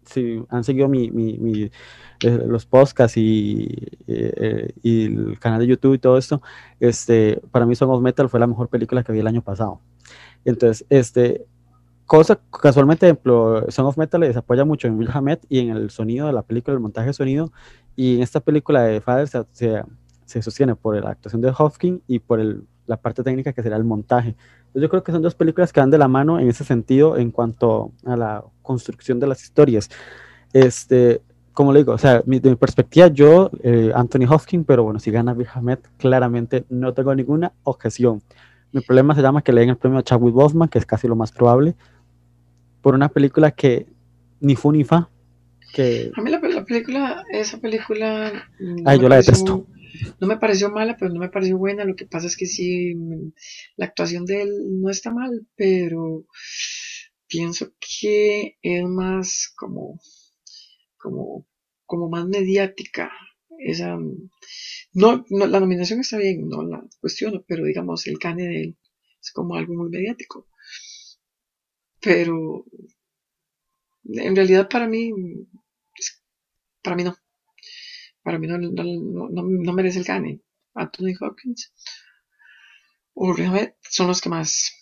si 0.04 0.42
han 0.48 0.64
seguido 0.64 0.88
mi, 0.88 1.10
mi, 1.10 1.64
eh, 1.64 1.70
los 2.46 2.66
podcasts 2.66 3.16
y, 3.16 3.68
eh, 4.06 4.72
y, 4.82 5.04
el 5.04 5.38
canal 5.38 5.60
de 5.60 5.66
YouTube 5.66 5.94
y 5.94 5.98
todo 5.98 6.16
esto, 6.16 6.40
este, 6.78 7.40
para 7.50 7.66
mí 7.66 7.74
Song 7.74 7.90
of 7.90 8.02
Metal 8.02 8.28
fue 8.28 8.40
la 8.40 8.46
mejor 8.46 8.68
película 8.68 9.02
que 9.02 9.12
vi 9.12 9.18
el 9.18 9.26
año 9.26 9.42
pasado. 9.42 9.80
Entonces, 10.44 10.86
este, 10.88 11.46
cosa, 12.10 12.40
casualmente, 12.60 13.06
ejemplo, 13.06 13.64
Song 13.68 13.86
of 13.86 13.96
Metal 13.96 14.20
les 14.20 14.36
apoya 14.36 14.64
mucho 14.64 14.88
en 14.88 14.98
Will 14.98 15.10
Hammett 15.12 15.46
y 15.48 15.60
en 15.60 15.70
el 15.70 15.90
sonido 15.90 16.26
de 16.26 16.32
la 16.32 16.42
película, 16.42 16.74
el 16.74 16.80
montaje 16.80 17.06
de 17.06 17.12
sonido, 17.12 17.52
y 17.94 18.16
en 18.16 18.22
esta 18.22 18.40
película 18.40 18.82
de 18.82 19.00
Father 19.00 19.28
se, 19.28 19.84
se, 20.24 20.42
sostiene 20.42 20.74
por 20.74 21.00
la 21.00 21.10
actuación 21.10 21.40
de 21.40 21.52
Hopkins 21.56 22.00
y 22.08 22.18
por 22.18 22.40
el, 22.40 22.64
la 22.88 22.96
parte 22.96 23.22
técnica 23.22 23.52
que 23.52 23.62
será 23.62 23.76
el 23.76 23.84
montaje. 23.84 24.34
Yo 24.74 24.88
creo 24.88 25.04
que 25.04 25.12
son 25.12 25.22
dos 25.22 25.36
películas 25.36 25.72
que 25.72 25.78
van 25.78 25.90
de 25.90 25.98
la 25.98 26.08
mano 26.08 26.40
en 26.40 26.48
ese 26.48 26.64
sentido 26.64 27.16
en 27.16 27.30
cuanto 27.30 27.92
a 28.04 28.16
la 28.16 28.42
construcción 28.60 29.20
de 29.20 29.28
las 29.28 29.44
historias. 29.44 29.88
Este, 30.52 31.22
como 31.52 31.72
le 31.72 31.78
digo, 31.78 31.92
o 31.92 31.98
sea, 31.98 32.22
de 32.22 32.24
mi 32.26 32.40
perspectiva, 32.40 33.06
yo, 33.06 33.52
eh, 33.62 33.92
Anthony 33.94 34.26
Hopkins, 34.28 34.64
pero 34.66 34.82
bueno, 34.82 34.98
si 34.98 35.12
gana 35.12 35.32
Bill 35.32 35.46
claramente 35.96 36.64
no 36.70 36.92
tengo 36.92 37.14
ninguna 37.14 37.52
objeción. 37.62 38.20
Mi 38.72 38.80
problema 38.80 39.14
se 39.14 39.22
llama 39.22 39.42
que 39.42 39.52
le 39.52 39.60
den 39.60 39.70
el 39.70 39.76
premio 39.76 40.00
a 40.00 40.02
Chadwick 40.02 40.34
Boseman, 40.34 40.68
que 40.68 40.78
es 40.78 40.86
casi 40.86 41.06
lo 41.06 41.14
más 41.14 41.30
probable, 41.30 41.76
por 42.82 42.94
una 42.94 43.08
película 43.08 43.50
que 43.50 43.86
ni 44.40 44.56
fu 44.56 44.72
ni 44.72 44.84
fa. 44.84 45.10
Que... 45.72 46.10
A 46.16 46.22
mí 46.22 46.30
la, 46.30 46.40
película, 46.64 47.24
esa 47.30 47.58
película... 47.58 48.32
Ay, 48.84 48.98
yo 48.98 49.08
la 49.08 49.16
detesto 49.16 49.66
no 50.20 50.26
me 50.26 50.36
pareció 50.36 50.70
mala, 50.70 50.96
pero 50.98 51.12
no 51.12 51.20
me 51.20 51.28
pareció 51.28 51.58
buena. 51.58 51.84
Lo 51.84 51.96
que 51.96 52.06
pasa 52.06 52.26
es 52.26 52.36
que 52.36 52.46
sí, 52.46 52.94
la 53.76 53.86
actuación 53.86 54.24
de 54.24 54.42
él 54.42 54.80
no 54.80 54.90
está 54.90 55.12
mal, 55.12 55.46
pero 55.56 56.26
pienso 57.26 57.72
que 57.80 58.58
es 58.62 58.84
más 58.84 59.52
como, 59.56 60.00
como, 60.96 61.46
como 61.86 62.08
más 62.08 62.26
mediática. 62.26 63.10
Esa, 63.58 63.98
no, 64.92 65.24
la 65.28 65.60
nominación 65.60 66.00
está 66.00 66.16
bien, 66.16 66.48
no 66.48 66.62
la 66.62 66.82
cuestiono, 67.00 67.44
pero 67.46 67.64
digamos, 67.64 68.06
el 68.06 68.18
cane 68.18 68.44
de 68.44 68.60
él 68.62 68.78
es 69.20 69.32
como 69.32 69.54
algo 69.54 69.74
muy 69.74 69.90
mediático. 69.90 70.48
Pero 72.00 72.64
en 74.04 74.36
realidad 74.36 74.68
para 74.68 74.86
mí, 74.86 75.12
para 76.82 76.96
mí 76.96 77.04
no 77.04 77.16
para 78.22 78.38
mí 78.38 78.46
no, 78.46 78.58
no, 78.58 79.72
merece 79.72 79.98
el 79.98 80.04
gane. 80.04 80.40
Anthony 80.74 81.14
Hopkins 81.20 81.72
o 83.14 83.34
son 83.82 84.06
los 84.06 84.20
que 84.20 84.28
más, 84.28 84.72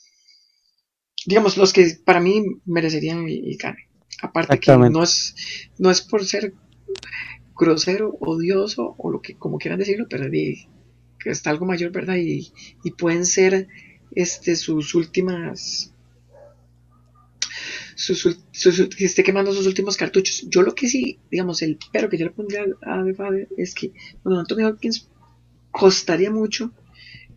digamos, 1.27 1.57
los 1.57 1.73
que 1.73 1.99
para 2.05 2.21
mí 2.21 2.45
merecerían 2.67 3.27
el, 3.27 3.57
gane. 3.57 3.89
Aparte 4.23 4.61
que 4.61 4.77
no 4.77 5.03
es, 5.03 5.35
no 5.79 5.91
es 5.91 6.03
por 6.03 6.25
ser 6.25 6.55
grosero, 7.55 8.17
odioso 8.21 8.95
o 8.99 9.11
lo 9.11 9.21
que 9.21 9.37
como 9.37 9.59
quieran 9.59 9.79
decirlo, 9.79 10.07
pero 10.09 10.31
que 10.31 11.31
está 11.31 11.51
algo 11.51 11.67
mayor, 11.67 11.91
¿verdad? 11.91 12.17
Y, 12.17 12.53
y 12.85 12.91
pueden 12.93 13.27
ser 13.27 13.69
este 14.13 14.57
sus 14.57 14.95
últimas 14.95 15.95
que 18.07 19.05
esté 19.05 19.25
quemando 19.25 19.53
sus 19.53 19.67
últimos 19.67 19.97
cartuchos. 19.97 20.47
Yo 20.49 20.63
lo 20.63 20.75
que 20.75 20.89
sí, 20.89 21.19
digamos, 21.31 21.63
el 21.63 21.79
pero 21.93 22.09
que 22.09 22.17
yo 22.17 22.27
le 22.27 22.31
pondría 22.31 22.65
a 22.83 23.05
The 23.05 23.15
Father 23.15 23.49
es 23.57 23.75
que, 23.75 23.93
bueno, 24.23 24.39
Anthony 24.41 24.65
Hopkins 24.67 25.09
costaría 25.71 26.31
mucho 26.31 26.73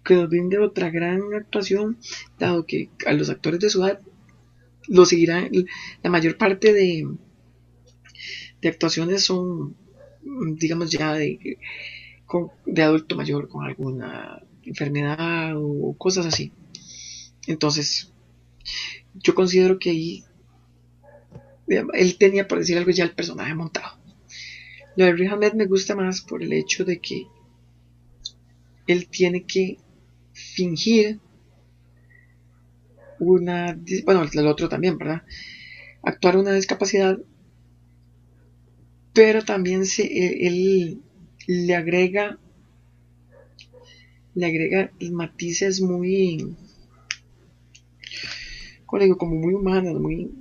que 0.03 0.15
nos 0.15 0.29
brinde 0.29 0.59
otra 0.59 0.89
gran 0.89 1.21
actuación, 1.33 1.97
dado 2.39 2.65
que 2.65 2.89
a 3.05 3.13
los 3.13 3.29
actores 3.29 3.59
de 3.59 3.69
su 3.69 3.83
edad 3.83 4.01
lo 4.87 5.05
seguirán, 5.05 5.49
la 6.03 6.09
mayor 6.09 6.37
parte 6.37 6.73
de, 6.73 7.07
de 8.61 8.69
actuaciones 8.69 9.23
son, 9.23 9.75
digamos, 10.57 10.91
ya 10.91 11.13
de, 11.13 11.57
de 12.65 12.81
adulto 12.81 13.15
mayor 13.15 13.47
con 13.47 13.65
alguna 13.65 14.41
enfermedad 14.63 15.53
o 15.55 15.95
cosas 15.97 16.25
así. 16.25 16.51
Entonces, 17.47 18.11
yo 19.13 19.33
considero 19.35 19.79
que 19.79 19.89
ahí 19.89 20.23
él 21.93 22.17
tenía, 22.17 22.47
por 22.47 22.59
decir 22.59 22.77
algo, 22.77 22.91
ya 22.91 23.03
el 23.03 23.15
personaje 23.15 23.53
montado. 23.53 23.97
Lo 24.95 25.05
de 25.05 25.13
Rick 25.13 25.53
me 25.55 25.65
gusta 25.65 25.95
más 25.95 26.21
por 26.21 26.43
el 26.43 26.53
hecho 26.53 26.83
de 26.83 26.99
que 26.99 27.27
él 28.87 29.07
tiene 29.07 29.45
que 29.45 29.77
fingir 30.33 31.19
una, 33.19 33.79
bueno, 34.03 34.25
el 34.31 34.47
otro 34.47 34.67
también, 34.67 34.97
¿verdad? 34.97 35.23
Actuar 36.01 36.37
una 36.37 36.53
discapacidad, 36.53 37.19
pero 39.13 39.43
también 39.43 39.85
se, 39.85 40.03
e, 40.03 40.47
él, 40.47 41.01
le 41.47 41.75
agrega, 41.75 42.39
le 44.33 44.45
agrega 44.45 44.91
matices 45.11 45.81
muy, 45.81 46.55
como 49.17 49.35
muy 49.35 49.53
humanos, 49.53 49.99
muy, 49.99 50.31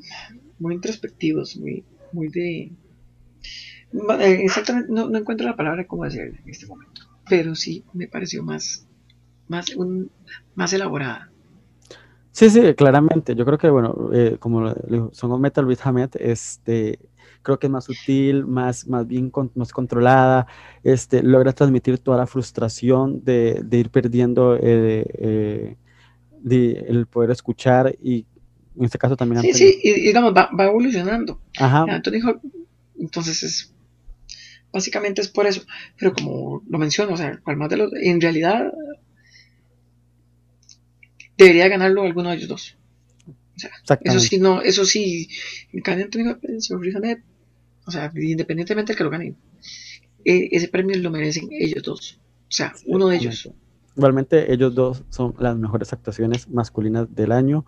muy 0.61 0.75
introspectivos, 0.75 1.57
muy, 1.57 1.83
muy 2.13 2.29
de... 2.29 2.71
Eh, 4.21 4.41
exactamente, 4.45 4.93
no, 4.93 5.13
encuentro 5.17 5.49
la 5.49 5.57
palabra 5.57 5.85
como 5.87 6.05
decir 6.05 6.21
en 6.45 6.49
este 6.49 6.67
momento, 6.67 7.03
pero 7.29 7.57
sí 7.57 7.83
me 7.93 8.07
pareció 8.07 8.45
más, 8.45 8.87
más, 9.49 9.75
un, 9.75 10.11
más 10.55 10.73
elaborada. 10.73 11.31
Sí, 12.31 12.49
sí, 12.49 12.75
claramente. 12.75 13.35
Yo 13.35 13.45
creo 13.45 13.59
que, 13.59 13.69
bueno, 13.69 14.11
eh, 14.13 14.37
como 14.39 14.73
son 15.11 15.41
Metal 15.41 15.67
with 15.67 15.81
Hamed, 15.83 16.11
este, 16.21 17.01
creo 17.43 17.59
que 17.59 17.67
es 17.67 17.71
más 17.71 17.85
sutil, 17.85 18.47
más, 18.47 18.87
más 18.87 19.07
bien 19.07 19.33
más 19.55 19.73
controlada, 19.73 20.47
este, 20.83 21.23
logra 21.23 21.53
transmitir 21.53 21.99
toda 21.99 22.19
la 22.19 22.27
frustración 22.27 23.25
de, 23.25 23.63
de 23.65 23.79
ir 23.79 23.91
perdiendo 23.91 24.57
eh, 24.57 25.77
eh, 26.49 26.85
el 26.89 27.07
poder 27.07 27.31
escuchar 27.31 27.97
y 28.01 28.27
en 28.81 28.87
este 28.87 28.99
caso 28.99 29.17
también... 29.17 29.43
Sí, 29.43 29.53
sí, 29.53 29.79
y 29.83 29.93
digamos, 29.93 30.35
va, 30.35 30.51
va 30.59 30.65
evolucionando. 30.65 31.41
Ajá. 31.59 31.85
entonces 32.99 33.43
es, 33.43 33.75
básicamente 34.73 35.21
es 35.21 35.29
por 35.29 35.47
eso, 35.47 35.63
pero 35.99 36.13
como 36.15 36.63
lo 36.69 36.79
menciono, 36.79 37.15
o 37.15 37.17
sea, 37.17 37.41
más 37.57 37.69
de 37.69 37.77
los, 37.77 37.93
en 37.95 38.21
realidad 38.21 38.73
debería 41.37 41.69
ganarlo 41.69 42.03
alguno 42.03 42.31
de 42.31 42.37
ellos 42.37 42.49
dos. 42.49 42.77
eso 44.03 44.21
sí, 44.21 44.39
no, 44.39 44.63
eso 44.63 44.85
sí, 44.85 45.29
Anthony 46.05 46.31
Hopkins 46.31 46.71
o 46.71 46.81
o 47.87 47.91
sea, 47.91 48.13
independientemente 48.15 48.93
del 48.93 48.97
que 48.97 49.05
lo 49.05 49.11
gane, 49.11 49.35
e, 50.25 50.49
ese 50.53 50.69
premio 50.69 50.97
lo 50.99 51.11
merecen 51.11 51.49
ellos 51.51 51.83
dos. 51.83 52.21
O 52.49 52.53
sea, 52.53 52.73
uno 52.87 53.09
de 53.09 53.17
ellos. 53.17 53.51
Igualmente, 53.97 54.53
ellos 54.53 54.75
dos 54.75 55.05
son 55.11 55.35
las 55.39 55.57
mejores 55.57 55.93
actuaciones 55.93 56.49
masculinas 56.49 57.13
del 57.15 57.33
año. 57.33 57.65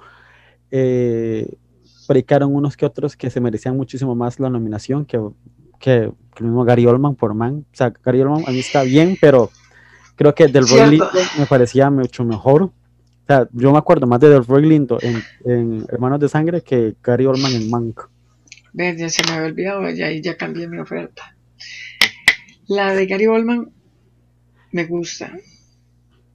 Eh, 0.72 1.54
predicaron 2.08 2.54
unos 2.54 2.76
que 2.76 2.86
otros 2.86 3.16
que 3.16 3.30
se 3.30 3.40
merecían 3.40 3.76
muchísimo 3.76 4.14
más 4.14 4.40
la 4.40 4.50
nominación 4.50 5.04
que, 5.04 5.20
que, 5.78 6.10
el 6.38 6.44
mismo 6.44 6.64
Gary 6.64 6.86
Oldman 6.86 7.14
por 7.14 7.34
Man. 7.34 7.66
O 7.72 7.76
sea, 7.76 7.92
Gary 8.04 8.22
Oldman 8.22 8.44
a 8.46 8.50
mí 8.50 8.58
está 8.58 8.82
bien, 8.82 9.16
pero 9.20 9.50
creo 10.16 10.34
que 10.34 10.48
Del 10.48 10.64
Boy 10.64 11.00
me 11.38 11.46
parecía 11.46 11.90
mucho 11.90 12.24
mejor. 12.24 12.62
O 12.62 12.72
sea, 13.26 13.46
yo 13.52 13.70
me 13.70 13.78
acuerdo 13.78 14.06
más 14.06 14.18
de 14.18 14.30
Del 14.30 14.42
Boy 14.42 14.66
Lindo 14.66 14.98
en, 15.00 15.86
Hermanos 15.88 16.18
de 16.20 16.28
Sangre 16.28 16.62
que 16.62 16.96
Gary 17.02 17.26
Oldman 17.26 17.52
en 17.52 17.70
Mank. 17.70 18.00
Ya 18.72 19.08
se 19.10 19.22
me 19.24 19.32
había 19.34 19.48
olvidado, 19.48 19.90
ya, 19.90 20.10
ya 20.10 20.36
cambié 20.36 20.66
mi 20.66 20.78
oferta. 20.78 21.36
La 22.66 22.94
de 22.94 23.06
Gary 23.06 23.26
Oldman 23.26 23.70
me 24.72 24.86
gusta. 24.86 25.30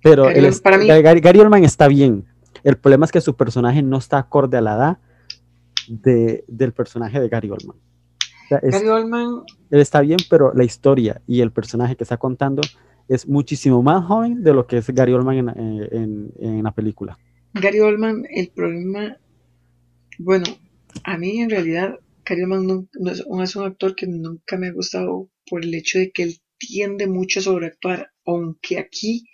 Pero 0.01 0.25
Gary, 0.25 1.39
Oldman 1.39 1.63
está 1.63 1.87
bien. 1.87 2.25
El 2.63 2.77
problema 2.77 3.05
es 3.05 3.11
que 3.11 3.21
su 3.21 3.35
personaje 3.35 3.81
no 3.81 3.97
está 3.97 4.17
acorde 4.17 4.57
a 4.57 4.61
la 4.61 4.75
edad 4.75 4.97
del 5.87 6.73
personaje 6.73 7.19
de 7.19 7.29
Gary 7.29 7.49
Oldman. 7.49 7.77
Gary 8.49 8.87
Oldman. 8.87 9.43
Él 9.69 9.79
está 9.79 10.01
bien, 10.01 10.19
pero 10.29 10.53
la 10.53 10.63
historia 10.63 11.21
y 11.27 11.41
el 11.41 11.51
personaje 11.51 11.95
que 11.95 12.03
está 12.03 12.17
contando 12.17 12.61
es 13.07 13.27
muchísimo 13.27 13.81
más 13.83 14.05
joven 14.05 14.43
de 14.43 14.53
lo 14.53 14.67
que 14.67 14.77
es 14.77 14.89
Gary 14.89 15.13
Oldman 15.13 15.49
en, 15.57 16.63
la 16.63 16.71
película. 16.71 17.17
Gary 17.53 17.79
Oldman, 17.79 18.23
el 18.29 18.49
problema. 18.49 19.17
Bueno, 20.19 20.45
a 21.03 21.17
mí 21.17 21.39
en 21.39 21.49
realidad, 21.49 21.95
Gary 22.25 22.43
Oldman 22.43 22.87
no, 22.99 23.43
es, 23.43 23.55
un 23.55 23.65
actor 23.65 23.95
que 23.95 24.07
nunca 24.07 24.57
me 24.57 24.67
ha 24.67 24.73
gustado 24.73 25.29
por 25.49 25.63
el 25.63 25.73
hecho 25.73 25.99
de 25.99 26.11
que 26.11 26.23
él 26.23 26.37
tiende 26.57 27.07
mucho 27.07 27.39
a 27.39 27.43
sobreactuar, 27.43 28.11
aunque 28.25 28.79
aquí 28.79 29.29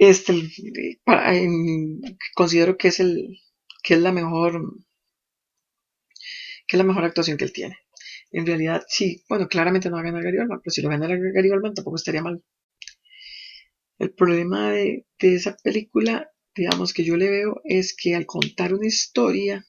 este, 0.00 0.32
considero 2.34 2.78
que 2.78 2.88
es 2.88 3.00
el 3.00 3.38
que 3.82 3.94
es 3.94 4.00
la 4.00 4.12
mejor 4.12 4.62
que 6.66 6.76
es 6.76 6.78
la 6.78 6.84
mejor 6.84 7.04
actuación 7.04 7.36
que 7.36 7.44
él 7.44 7.52
tiene. 7.52 7.76
En 8.32 8.46
realidad, 8.46 8.82
sí, 8.88 9.24
bueno, 9.28 9.48
claramente 9.48 9.90
no 9.90 9.96
va 9.96 10.00
a 10.00 10.04
ganar 10.04 10.22
Gary 10.22 10.38
Oldman, 10.38 10.60
pero 10.62 10.70
si 10.72 10.80
lo 10.80 10.88
gana 10.88 11.06
Gary 11.06 11.50
Oldman 11.50 11.74
tampoco 11.74 11.96
estaría 11.96 12.22
mal. 12.22 12.42
El 13.98 14.12
problema 14.14 14.70
de, 14.72 15.04
esa 15.18 15.56
película, 15.62 16.30
digamos 16.54 16.94
que 16.94 17.04
yo 17.04 17.16
le 17.16 17.28
veo, 17.28 17.60
es 17.64 17.94
que 17.94 18.14
al 18.14 18.24
contar 18.24 18.72
una 18.72 18.86
historia, 18.86 19.66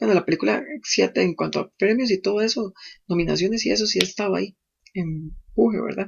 bueno, 0.00 0.14
la 0.14 0.24
película, 0.24 0.64
en 1.14 1.34
cuanto 1.34 1.60
a 1.60 1.70
premios 1.78 2.10
y 2.10 2.20
todo 2.20 2.40
eso, 2.40 2.72
nominaciones 3.06 3.64
y 3.66 3.70
eso 3.70 3.86
sí 3.86 4.00
estaba 4.00 4.38
ahí, 4.38 4.56
en 4.94 5.30
empuje, 5.50 5.80
¿verdad? 5.80 6.06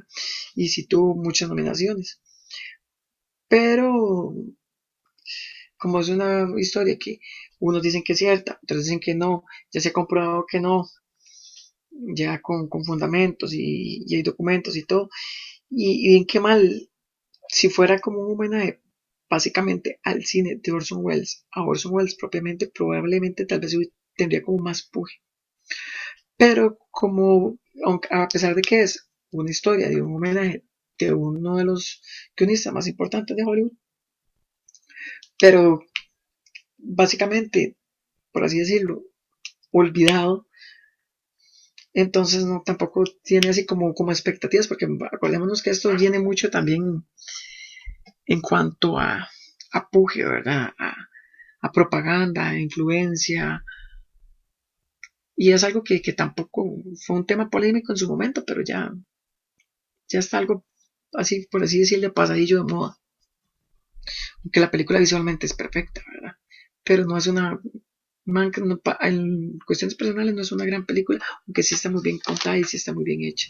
Y 0.55 0.69
sí 0.69 0.85
tuvo 0.87 1.15
muchas 1.15 1.47
nominaciones. 1.47 2.19
Pero, 3.53 4.33
como 5.77 5.99
es 5.99 6.09
una 6.09 6.47
historia 6.57 6.97
que 6.97 7.19
unos 7.59 7.83
dicen 7.83 8.01
que 8.03 8.13
es 8.13 8.17
cierta, 8.17 8.59
otros 8.63 8.85
dicen 8.85 8.99
que 8.99 9.13
no, 9.13 9.43
ya 9.71 9.79
se 9.79 9.89
ha 9.89 9.93
comprobado 9.93 10.45
que 10.49 10.59
no, 10.59 10.89
ya 11.91 12.41
con, 12.41 12.67
fundamentos 12.83 13.53
y, 13.53 14.03
hay 14.15 14.23
documentos 14.23 14.75
y 14.75 14.85
todo. 14.85 15.09
Y, 15.69 16.09
bien 16.09 16.25
que 16.25 16.39
mal, 16.39 16.89
si 17.47 17.69
fuera 17.69 17.99
como 17.99 18.21
un 18.21 18.31
homenaje 18.33 18.81
básicamente 19.29 19.99
al 20.03 20.25
cine 20.25 20.59
de 20.63 20.71
Orson 20.71 21.05
Welles, 21.05 21.45
a 21.51 21.63
Orson 21.63 21.93
Welles 21.93 22.15
propiamente, 22.15 22.71
probablemente 22.73 23.45
tal 23.45 23.59
vez 23.59 23.77
tendría 24.15 24.41
como 24.41 24.63
más 24.63 24.81
puje. 24.81 25.21
Pero 26.37 26.79
como, 26.89 27.59
a 28.09 28.27
pesar 28.27 28.55
de 28.55 28.63
que 28.63 28.81
es 28.81 29.07
una 29.29 29.51
historia 29.51 29.89
de 29.89 30.01
un 30.01 30.15
homenaje 30.15 30.63
de 30.97 31.13
uno 31.13 31.57
de 31.57 31.65
los 31.65 32.01
guionistas 32.35 32.73
más 32.73 32.87
importantes 32.87 33.35
de 33.35 33.43
Hollywood, 33.43 33.73
pero 35.39 35.81
básicamente, 36.77 37.77
por 38.31 38.43
así 38.43 38.59
decirlo, 38.59 39.03
olvidado, 39.71 40.47
entonces 41.93 42.45
no 42.45 42.63
tampoco 42.65 43.03
tiene 43.23 43.49
así 43.49 43.65
como, 43.65 43.93
como 43.93 44.11
expectativas, 44.11 44.67
porque 44.67 44.87
acordémonos 45.11 45.61
que 45.61 45.69
esto 45.69 45.95
viene 45.95 46.19
mucho 46.19 46.49
también 46.49 47.05
en 48.25 48.41
cuanto 48.41 48.97
a, 48.97 49.29
a 49.73 49.89
puje, 49.89 50.23
¿verdad? 50.23 50.73
A, 50.77 51.71
propaganda, 51.71 52.49
a 52.49 52.59
influencia. 52.59 53.63
Y 55.35 55.51
es 55.51 55.63
algo 55.63 55.83
que, 55.83 55.99
tampoco 56.13 56.77
fue 57.05 57.15
un 57.17 57.25
tema 57.25 57.49
polémico 57.49 57.91
en 57.91 57.97
su 57.97 58.07
momento, 58.07 58.43
pero 58.45 58.61
ya, 58.63 58.91
ya 60.07 60.19
está 60.19 60.37
algo 60.37 60.65
así, 61.15 61.47
por 61.49 61.63
así 61.63 61.79
decirlo, 61.79 62.13
pasadillo 62.13 62.63
de 62.63 62.73
moda. 62.73 62.97
Aunque 64.43 64.59
la 64.59 64.71
película 64.71 64.99
visualmente 64.99 65.45
es 65.45 65.53
perfecta, 65.53 66.01
¿verdad? 66.13 66.35
Pero 66.83 67.05
no 67.05 67.17
es 67.17 67.27
una 67.27 67.59
en 68.25 69.59
cuestiones 69.65 69.95
personales 69.95 70.33
no 70.33 70.41
es 70.41 70.51
una 70.51 70.65
gran 70.65 70.85
película, 70.85 71.19
aunque 71.45 71.63
sí 71.63 71.75
está 71.75 71.89
muy 71.89 72.01
bien 72.01 72.19
contada 72.19 72.57
y 72.57 72.63
sí 72.63 72.77
está 72.77 72.93
muy 72.93 73.03
bien 73.03 73.23
hecha. 73.23 73.49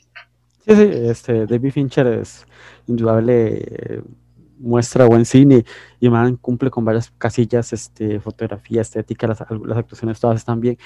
Sí, 0.65 0.75
sí, 0.75 0.89
este, 1.09 1.45
David 1.45 1.71
Fincher 1.71 2.07
es 2.07 2.45
indudable, 2.87 3.57
eh, 3.57 4.01
muestra 4.57 5.05
buen 5.05 5.25
cine 5.25 5.65
y 5.99 6.09
man 6.09 6.37
cumple 6.37 6.69
con 6.69 6.85
varias 6.85 7.11
casillas, 7.17 7.73
este, 7.73 8.19
fotografía, 8.19 8.81
estética, 8.81 9.27
las, 9.27 9.39
las 9.39 9.77
actuaciones 9.77 10.19
todas 10.19 10.37
están 10.37 10.61
bien, 10.61 10.77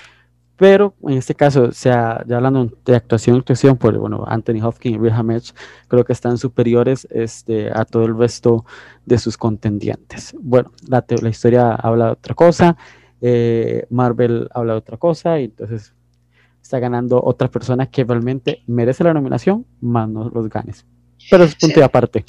pero 0.58 0.96
en 1.04 1.18
este 1.20 1.36
caso, 1.36 1.72
sea, 1.72 2.24
ya 2.28 2.38
hablando 2.38 2.72
de 2.84 2.96
actuación, 2.96 3.38
actuación, 3.38 3.78
pues 3.78 3.96
bueno, 3.96 4.26
Anthony 4.28 4.60
Hopkins 4.64 4.96
y 4.96 5.00
Rick 5.00 5.14
Hammer 5.14 5.42
creo 5.88 6.04
que 6.04 6.14
están 6.14 6.38
superiores 6.40 7.08
este, 7.12 7.70
a 7.72 7.86
todo 7.86 8.06
el 8.06 8.18
resto 8.18 8.66
de 9.06 9.20
sus 9.20 9.38
contendientes. 9.38 10.36
Bueno, 10.40 10.72
la, 10.90 11.06
la 11.22 11.30
historia 11.30 11.76
habla 11.76 12.06
de 12.08 12.12
otra 12.12 12.34
cosa, 12.34 12.76
eh, 13.22 13.86
Marvel 13.92 14.50
habla 14.52 14.74
de 14.74 14.80
otra 14.80 14.98
cosa 14.98 15.40
y 15.40 15.46
entonces 15.46 15.94
está 16.60 16.80
ganando 16.80 17.24
otra 17.24 17.50
persona 17.50 17.86
que 17.86 18.04
realmente 18.04 18.64
merece 18.66 19.04
la 19.04 19.14
nominación, 19.14 19.66
más 19.80 20.10
no 20.10 20.30
los 20.30 20.50
ganes. 20.50 20.86
Pero 21.30 21.44
es 21.44 21.56
punto 21.56 21.80
de 21.80 21.86
aparte. 21.86 22.26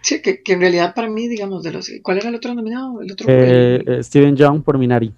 Sí, 0.00 0.22
que, 0.22 0.40
en 0.46 0.60
realidad 0.60 0.94
para 0.94 1.08
mí, 1.08 1.26
digamos, 1.26 1.64
de 1.64 1.72
los... 1.72 1.90
¿Cuál 2.02 2.18
era 2.18 2.28
el 2.28 2.36
otro 2.36 2.54
nominado? 2.54 3.00
El 3.00 3.10
otro, 3.10 3.26
eh, 3.28 3.82
eh, 3.84 4.02
Steven 4.04 4.36
Young 4.36 4.62
por 4.62 4.78
Minari. 4.78 5.12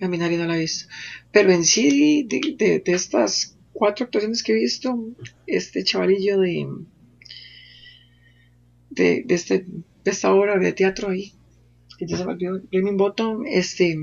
Minari 0.00 0.36
no 0.36 0.46
la 0.46 0.56
he 0.56 0.60
visto. 0.60 0.88
Pero 1.32 1.52
en 1.52 1.64
sí, 1.64 2.24
de, 2.24 2.82
de, 2.84 2.92
estas 2.92 3.56
cuatro 3.72 4.06
actuaciones 4.06 4.42
que 4.42 4.52
he 4.52 4.56
visto, 4.56 5.14
este 5.46 5.84
chavalillo 5.84 6.40
de... 6.40 6.66
De, 8.90 9.22
de, 9.24 9.34
este, 9.34 9.66
de 10.04 10.10
esta 10.10 10.32
obra 10.32 10.58
de 10.58 10.72
teatro 10.72 11.10
ahí, 11.10 11.34
que 11.98 12.06
ya 12.06 12.16
se 12.16 12.24
volvió 12.24 12.60
Bottom, 12.72 12.96
Bottom, 12.96 13.46
este, 13.46 13.96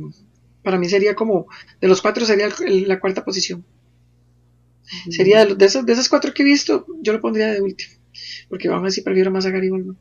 para 0.63 0.77
mí 0.77 0.87
sería 0.87 1.15
como, 1.15 1.47
de 1.81 1.87
los 1.87 2.01
cuatro 2.01 2.25
sería 2.25 2.49
la 2.67 2.99
cuarta 2.99 3.25
posición. 3.25 3.65
Sería 5.09 5.45
de, 5.45 5.55
de, 5.55 5.65
esas, 5.65 5.85
de 5.85 5.93
esas 5.93 6.07
cuatro 6.07 6.33
que 6.33 6.43
he 6.43 6.45
visto, 6.45 6.85
yo 7.01 7.13
lo 7.13 7.21
pondría 7.21 7.51
de 7.51 7.61
último, 7.61 7.93
porque 8.47 8.67
vamos 8.69 8.83
a 8.83 8.85
decir, 8.87 9.03
prefiero 9.03 9.31
más 9.31 9.45
a 9.45 9.49
Gary 9.49 9.69
Oldman. 9.69 9.97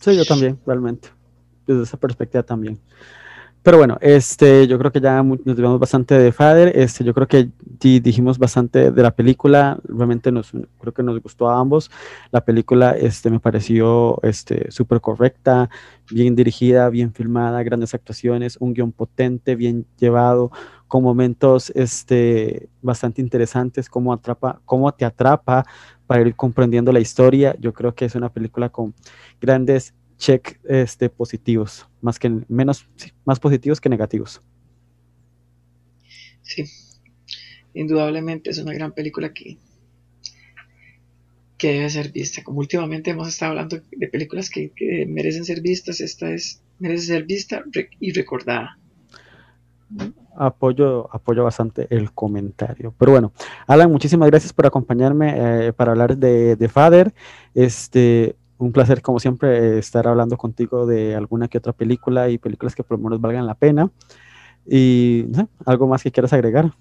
Sí, 0.00 0.16
yo 0.16 0.24
también, 0.24 0.58
realmente, 0.66 1.08
desde 1.66 1.84
esa 1.84 1.98
perspectiva 1.98 2.42
también. 2.42 2.78
Pero 3.64 3.78
bueno, 3.78 3.96
este, 4.02 4.66
yo 4.66 4.78
creo 4.78 4.92
que 4.92 5.00
ya 5.00 5.22
nos 5.22 5.56
llevamos 5.56 5.80
bastante 5.80 6.18
de 6.18 6.32
Father. 6.32 6.70
Este, 6.78 7.02
yo 7.02 7.14
creo 7.14 7.26
que 7.26 7.48
dijimos 7.80 8.38
bastante 8.38 8.90
de 8.90 9.02
la 9.02 9.10
película. 9.10 9.78
Realmente 9.84 10.30
nos, 10.30 10.52
creo 10.78 10.92
que 10.92 11.02
nos 11.02 11.22
gustó 11.22 11.48
a 11.48 11.58
ambos. 11.58 11.90
La 12.30 12.44
película, 12.44 12.90
este, 12.90 13.30
me 13.30 13.40
pareció, 13.40 14.20
este, 14.22 14.70
súper 14.70 15.00
correcta, 15.00 15.70
bien 16.10 16.36
dirigida, 16.36 16.90
bien 16.90 17.14
filmada, 17.14 17.62
grandes 17.62 17.94
actuaciones, 17.94 18.58
un 18.60 18.74
guion 18.74 18.92
potente, 18.92 19.56
bien 19.56 19.86
llevado, 19.98 20.50
con 20.86 21.02
momentos, 21.02 21.72
este, 21.74 22.68
bastante 22.82 23.22
interesantes, 23.22 23.88
cómo 23.88 24.12
atrapa, 24.12 24.60
cómo 24.66 24.92
te 24.92 25.06
atrapa 25.06 25.64
para 26.06 26.20
ir 26.20 26.36
comprendiendo 26.36 26.92
la 26.92 27.00
historia. 27.00 27.56
Yo 27.58 27.72
creo 27.72 27.94
que 27.94 28.04
es 28.04 28.14
una 28.14 28.28
película 28.28 28.68
con 28.68 28.92
grandes 29.40 29.94
check 30.18 30.58
este, 30.64 31.08
positivos, 31.08 31.86
más 32.00 32.18
que 32.18 32.30
menos, 32.48 32.86
más 33.24 33.40
positivos 33.40 33.80
que 33.80 33.88
negativos. 33.88 34.42
Sí, 36.42 36.64
indudablemente 37.72 38.50
es 38.50 38.58
una 38.58 38.72
gran 38.74 38.92
película 38.92 39.32
que, 39.32 39.58
que 41.58 41.72
debe 41.72 41.90
ser 41.90 42.12
vista. 42.12 42.42
Como 42.42 42.58
últimamente 42.58 43.10
hemos 43.10 43.28
estado 43.28 43.50
hablando 43.50 43.80
de 43.90 44.08
películas 44.08 44.50
que, 44.50 44.70
que 44.70 45.06
merecen 45.06 45.44
ser 45.44 45.60
vistas, 45.60 46.00
esta 46.00 46.30
es 46.30 46.60
merece 46.78 47.06
ser 47.06 47.24
vista 47.24 47.64
y 48.00 48.12
recordada. 48.12 48.78
apoyo, 50.36 51.08
apoyo 51.14 51.44
bastante 51.44 51.86
el 51.90 52.12
comentario. 52.12 52.94
Pero 52.98 53.12
bueno, 53.12 53.32
Alan, 53.66 53.90
muchísimas 53.90 54.28
gracias 54.28 54.52
por 54.52 54.66
acompañarme 54.66 55.34
eh, 55.68 55.72
para 55.72 55.92
hablar 55.92 56.16
de, 56.16 56.56
de 56.56 56.68
Father. 56.68 57.14
Este, 57.54 58.36
un 58.58 58.72
placer, 58.72 59.02
como 59.02 59.20
siempre, 59.20 59.78
estar 59.78 60.06
hablando 60.08 60.36
contigo 60.36 60.86
de 60.86 61.14
alguna 61.16 61.48
que 61.48 61.58
otra 61.58 61.72
película 61.72 62.30
y 62.30 62.38
películas 62.38 62.74
que 62.74 62.84
por 62.84 62.98
lo 62.98 63.04
menos 63.04 63.20
valgan 63.20 63.46
la 63.46 63.54
pena. 63.54 63.90
Y 64.66 65.26
sé, 65.34 65.48
algo 65.66 65.88
más 65.88 66.02
que 66.02 66.12
quieras 66.12 66.32
agregar. 66.34 66.72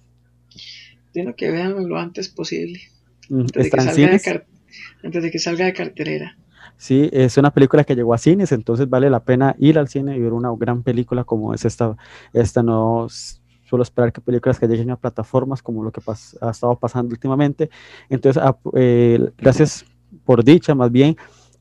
Tiene 1.13 1.33
que 1.33 1.49
vean 1.49 1.87
lo 1.87 1.97
antes 1.97 2.27
posible, 2.27 2.81
Mm, 3.29 3.45
antes 3.45 3.63
de, 3.63 3.71
que 3.71 3.79
salga 3.79 4.09
de 4.09 4.21
antes 5.03 5.23
de 5.23 5.31
que 5.31 5.39
salga 5.39 5.65
de 5.65 5.73
cartelera. 5.73 6.29
Sí, 6.77 7.09
es 7.13 7.37
una 7.37 7.51
película 7.51 7.83
que 7.83 7.95
llegó 7.95 8.13
a 8.13 8.17
cines, 8.17 8.51
entonces 8.51 8.89
vale 8.89 9.09
la 9.09 9.23
pena 9.23 9.55
ir 9.59 9.77
al 9.79 9.87
cine 9.87 10.17
y 10.17 10.19
ver 10.21 10.33
una 10.33 10.49
gran 10.57 10.83
película 10.83 11.23
como 11.23 11.53
es 11.53 11.65
esta. 11.65 11.95
Esta 12.33 12.63
no 12.63 13.07
suelo 13.09 13.83
esperar 13.83 14.11
que 14.11 14.21
películas 14.21 14.59
que 14.59 14.67
lleguen 14.67 14.91
a 14.91 14.97
plataformas 14.97 15.61
como 15.61 15.83
lo 15.83 15.91
que 15.91 16.01
ha 16.41 16.49
estado 16.51 16.77
pasando 16.77 17.11
últimamente. 17.13 17.69
Entonces, 18.09 18.41
ap- 18.41 18.59
eh, 18.75 19.19
gracias 19.37 19.85
por 20.25 20.43
dicha, 20.43 20.75
más 20.75 20.91
bien. 20.91 21.15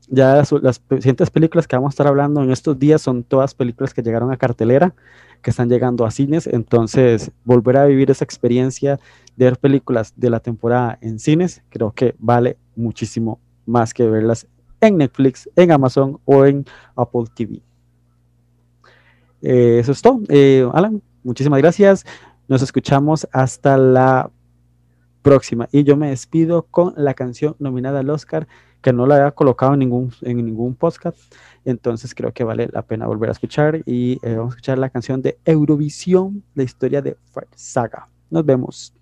Ya 0.09 0.35
las, 0.35 0.51
las 0.51 0.81
siguientes 0.89 1.29
películas 1.29 1.67
que 1.67 1.75
vamos 1.75 1.91
a 1.91 1.93
estar 1.93 2.07
hablando 2.07 2.43
en 2.43 2.51
estos 2.51 2.77
días 2.77 3.01
son 3.01 3.23
todas 3.23 3.53
películas 3.53 3.93
que 3.93 4.01
llegaron 4.01 4.31
a 4.31 4.37
cartelera, 4.37 4.93
que 5.41 5.49
están 5.49 5.69
llegando 5.69 6.05
a 6.05 6.11
cines. 6.11 6.47
Entonces, 6.47 7.31
volver 7.45 7.77
a 7.77 7.85
vivir 7.85 8.11
esa 8.11 8.25
experiencia 8.25 8.99
de 9.35 9.45
ver 9.45 9.57
películas 9.57 10.13
de 10.15 10.29
la 10.29 10.39
temporada 10.39 10.97
en 11.01 11.19
cines, 11.19 11.63
creo 11.69 11.91
que 11.91 12.15
vale 12.19 12.57
muchísimo 12.75 13.39
más 13.65 13.93
que 13.93 14.07
verlas 14.07 14.47
en 14.81 14.97
Netflix, 14.97 15.49
en 15.55 15.71
Amazon 15.71 16.19
o 16.25 16.45
en 16.45 16.65
Apple 16.95 17.25
TV. 17.33 17.61
Eh, 19.41 19.79
eso 19.79 19.91
es 19.91 20.01
todo. 20.01 20.21
Eh, 20.29 20.67
Alan, 20.73 21.01
muchísimas 21.23 21.59
gracias. 21.59 22.05
Nos 22.47 22.61
escuchamos 22.61 23.27
hasta 23.31 23.77
la 23.77 24.31
próxima. 25.21 25.67
Y 25.71 25.83
yo 25.83 25.97
me 25.97 26.09
despido 26.09 26.63
con 26.63 26.93
la 26.97 27.13
canción 27.13 27.55
nominada 27.59 27.99
al 27.99 28.09
Oscar, 28.09 28.47
que 28.83 28.93
no 28.93 29.07
la 29.07 29.15
había 29.15 29.31
colocado 29.31 29.73
en 29.73 29.79
ningún, 29.79 30.13
en 30.21 30.45
ningún 30.45 30.75
podcast. 30.75 31.17
Entonces 31.65 32.13
creo 32.13 32.33
que 32.33 32.43
vale 32.43 32.69
la 32.71 32.83
pena 32.83 33.07
volver 33.07 33.29
a 33.29 33.31
escuchar. 33.31 33.81
Y 33.85 34.19
eh, 34.21 34.35
vamos 34.35 34.53
a 34.53 34.55
escuchar 34.55 34.77
la 34.77 34.89
canción 34.89 35.21
de 35.23 35.39
Eurovisión, 35.45 36.43
la 36.53 36.63
historia 36.63 37.01
de 37.01 37.17
Fire 37.31 37.47
Saga. 37.55 38.07
Nos 38.29 38.45
vemos. 38.45 38.93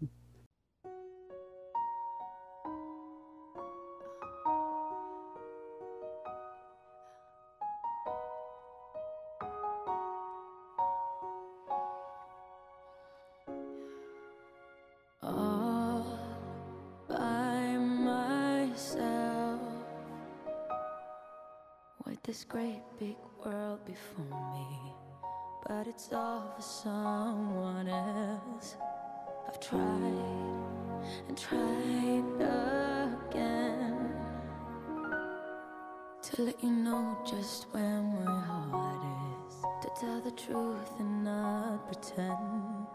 Let 36.46 36.64
you 36.64 36.72
know 36.72 37.18
just 37.24 37.68
where 37.72 38.02
my 38.02 38.39
heart 38.42 39.04
is, 39.46 39.56
to 39.84 39.89
tell 40.00 40.20
the 40.22 40.32
truth 40.32 40.92
and 40.98 41.24
not 41.24 41.86
pretend. 41.86 42.88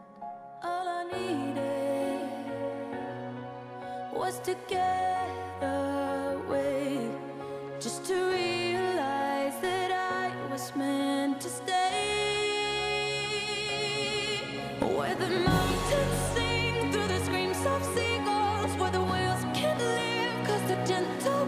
All 0.65 0.89
I 0.89 1.05
needed 1.13 2.29
was 4.13 4.41
to 4.41 4.57
get 4.67 5.31
away, 5.63 7.09
just 7.79 8.05
to 8.07 8.15
realize 8.15 9.61
that 9.61 9.93
I 9.93 10.33
was 10.51 10.75
meant 10.75 11.41
to 11.43 11.49
stay. 11.49 12.03
Where 14.81 15.15
the 15.15 15.29
mountains 15.29 16.19
sing 16.35 16.91
through 16.91 17.07
the 17.07 17.21
screams 17.25 17.65
of 17.65 17.85
seagulls, 17.95 18.77
where 18.81 18.91
the 18.91 19.03
whales 19.03 19.45
can't 19.55 19.79
live, 19.79 20.47
cause 20.49 20.63
the 20.63 20.77
gentle 20.85 21.47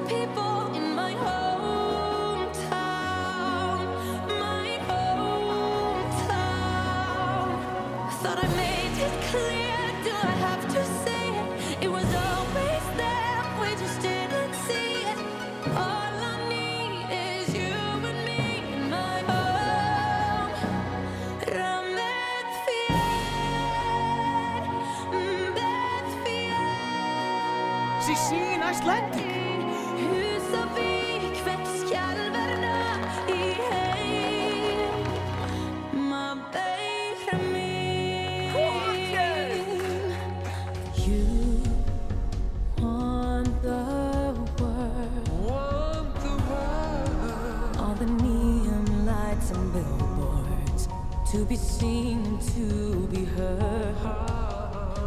to 51.39 51.45
be 51.45 51.57
seen 51.57 52.25
and 52.25 52.43
to 52.43 53.07
be 53.13 53.25
heard. 53.25 53.95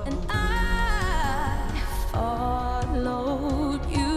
And 0.06 0.18
I 0.30 1.68
followed 2.14 3.82
you. 3.92 4.14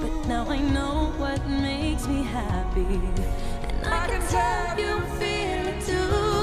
But 0.00 0.28
now 0.28 0.46
I 0.48 0.60
know 0.60 1.12
what 1.18 1.46
makes 1.46 2.06
me 2.06 2.22
happy. 2.22 2.86
And 3.68 3.86
I, 3.86 4.06
can 4.06 4.22
tell 4.28 4.80
you 4.80 5.00
feel 5.18 5.66
it 5.72 5.84
too. 5.84 6.33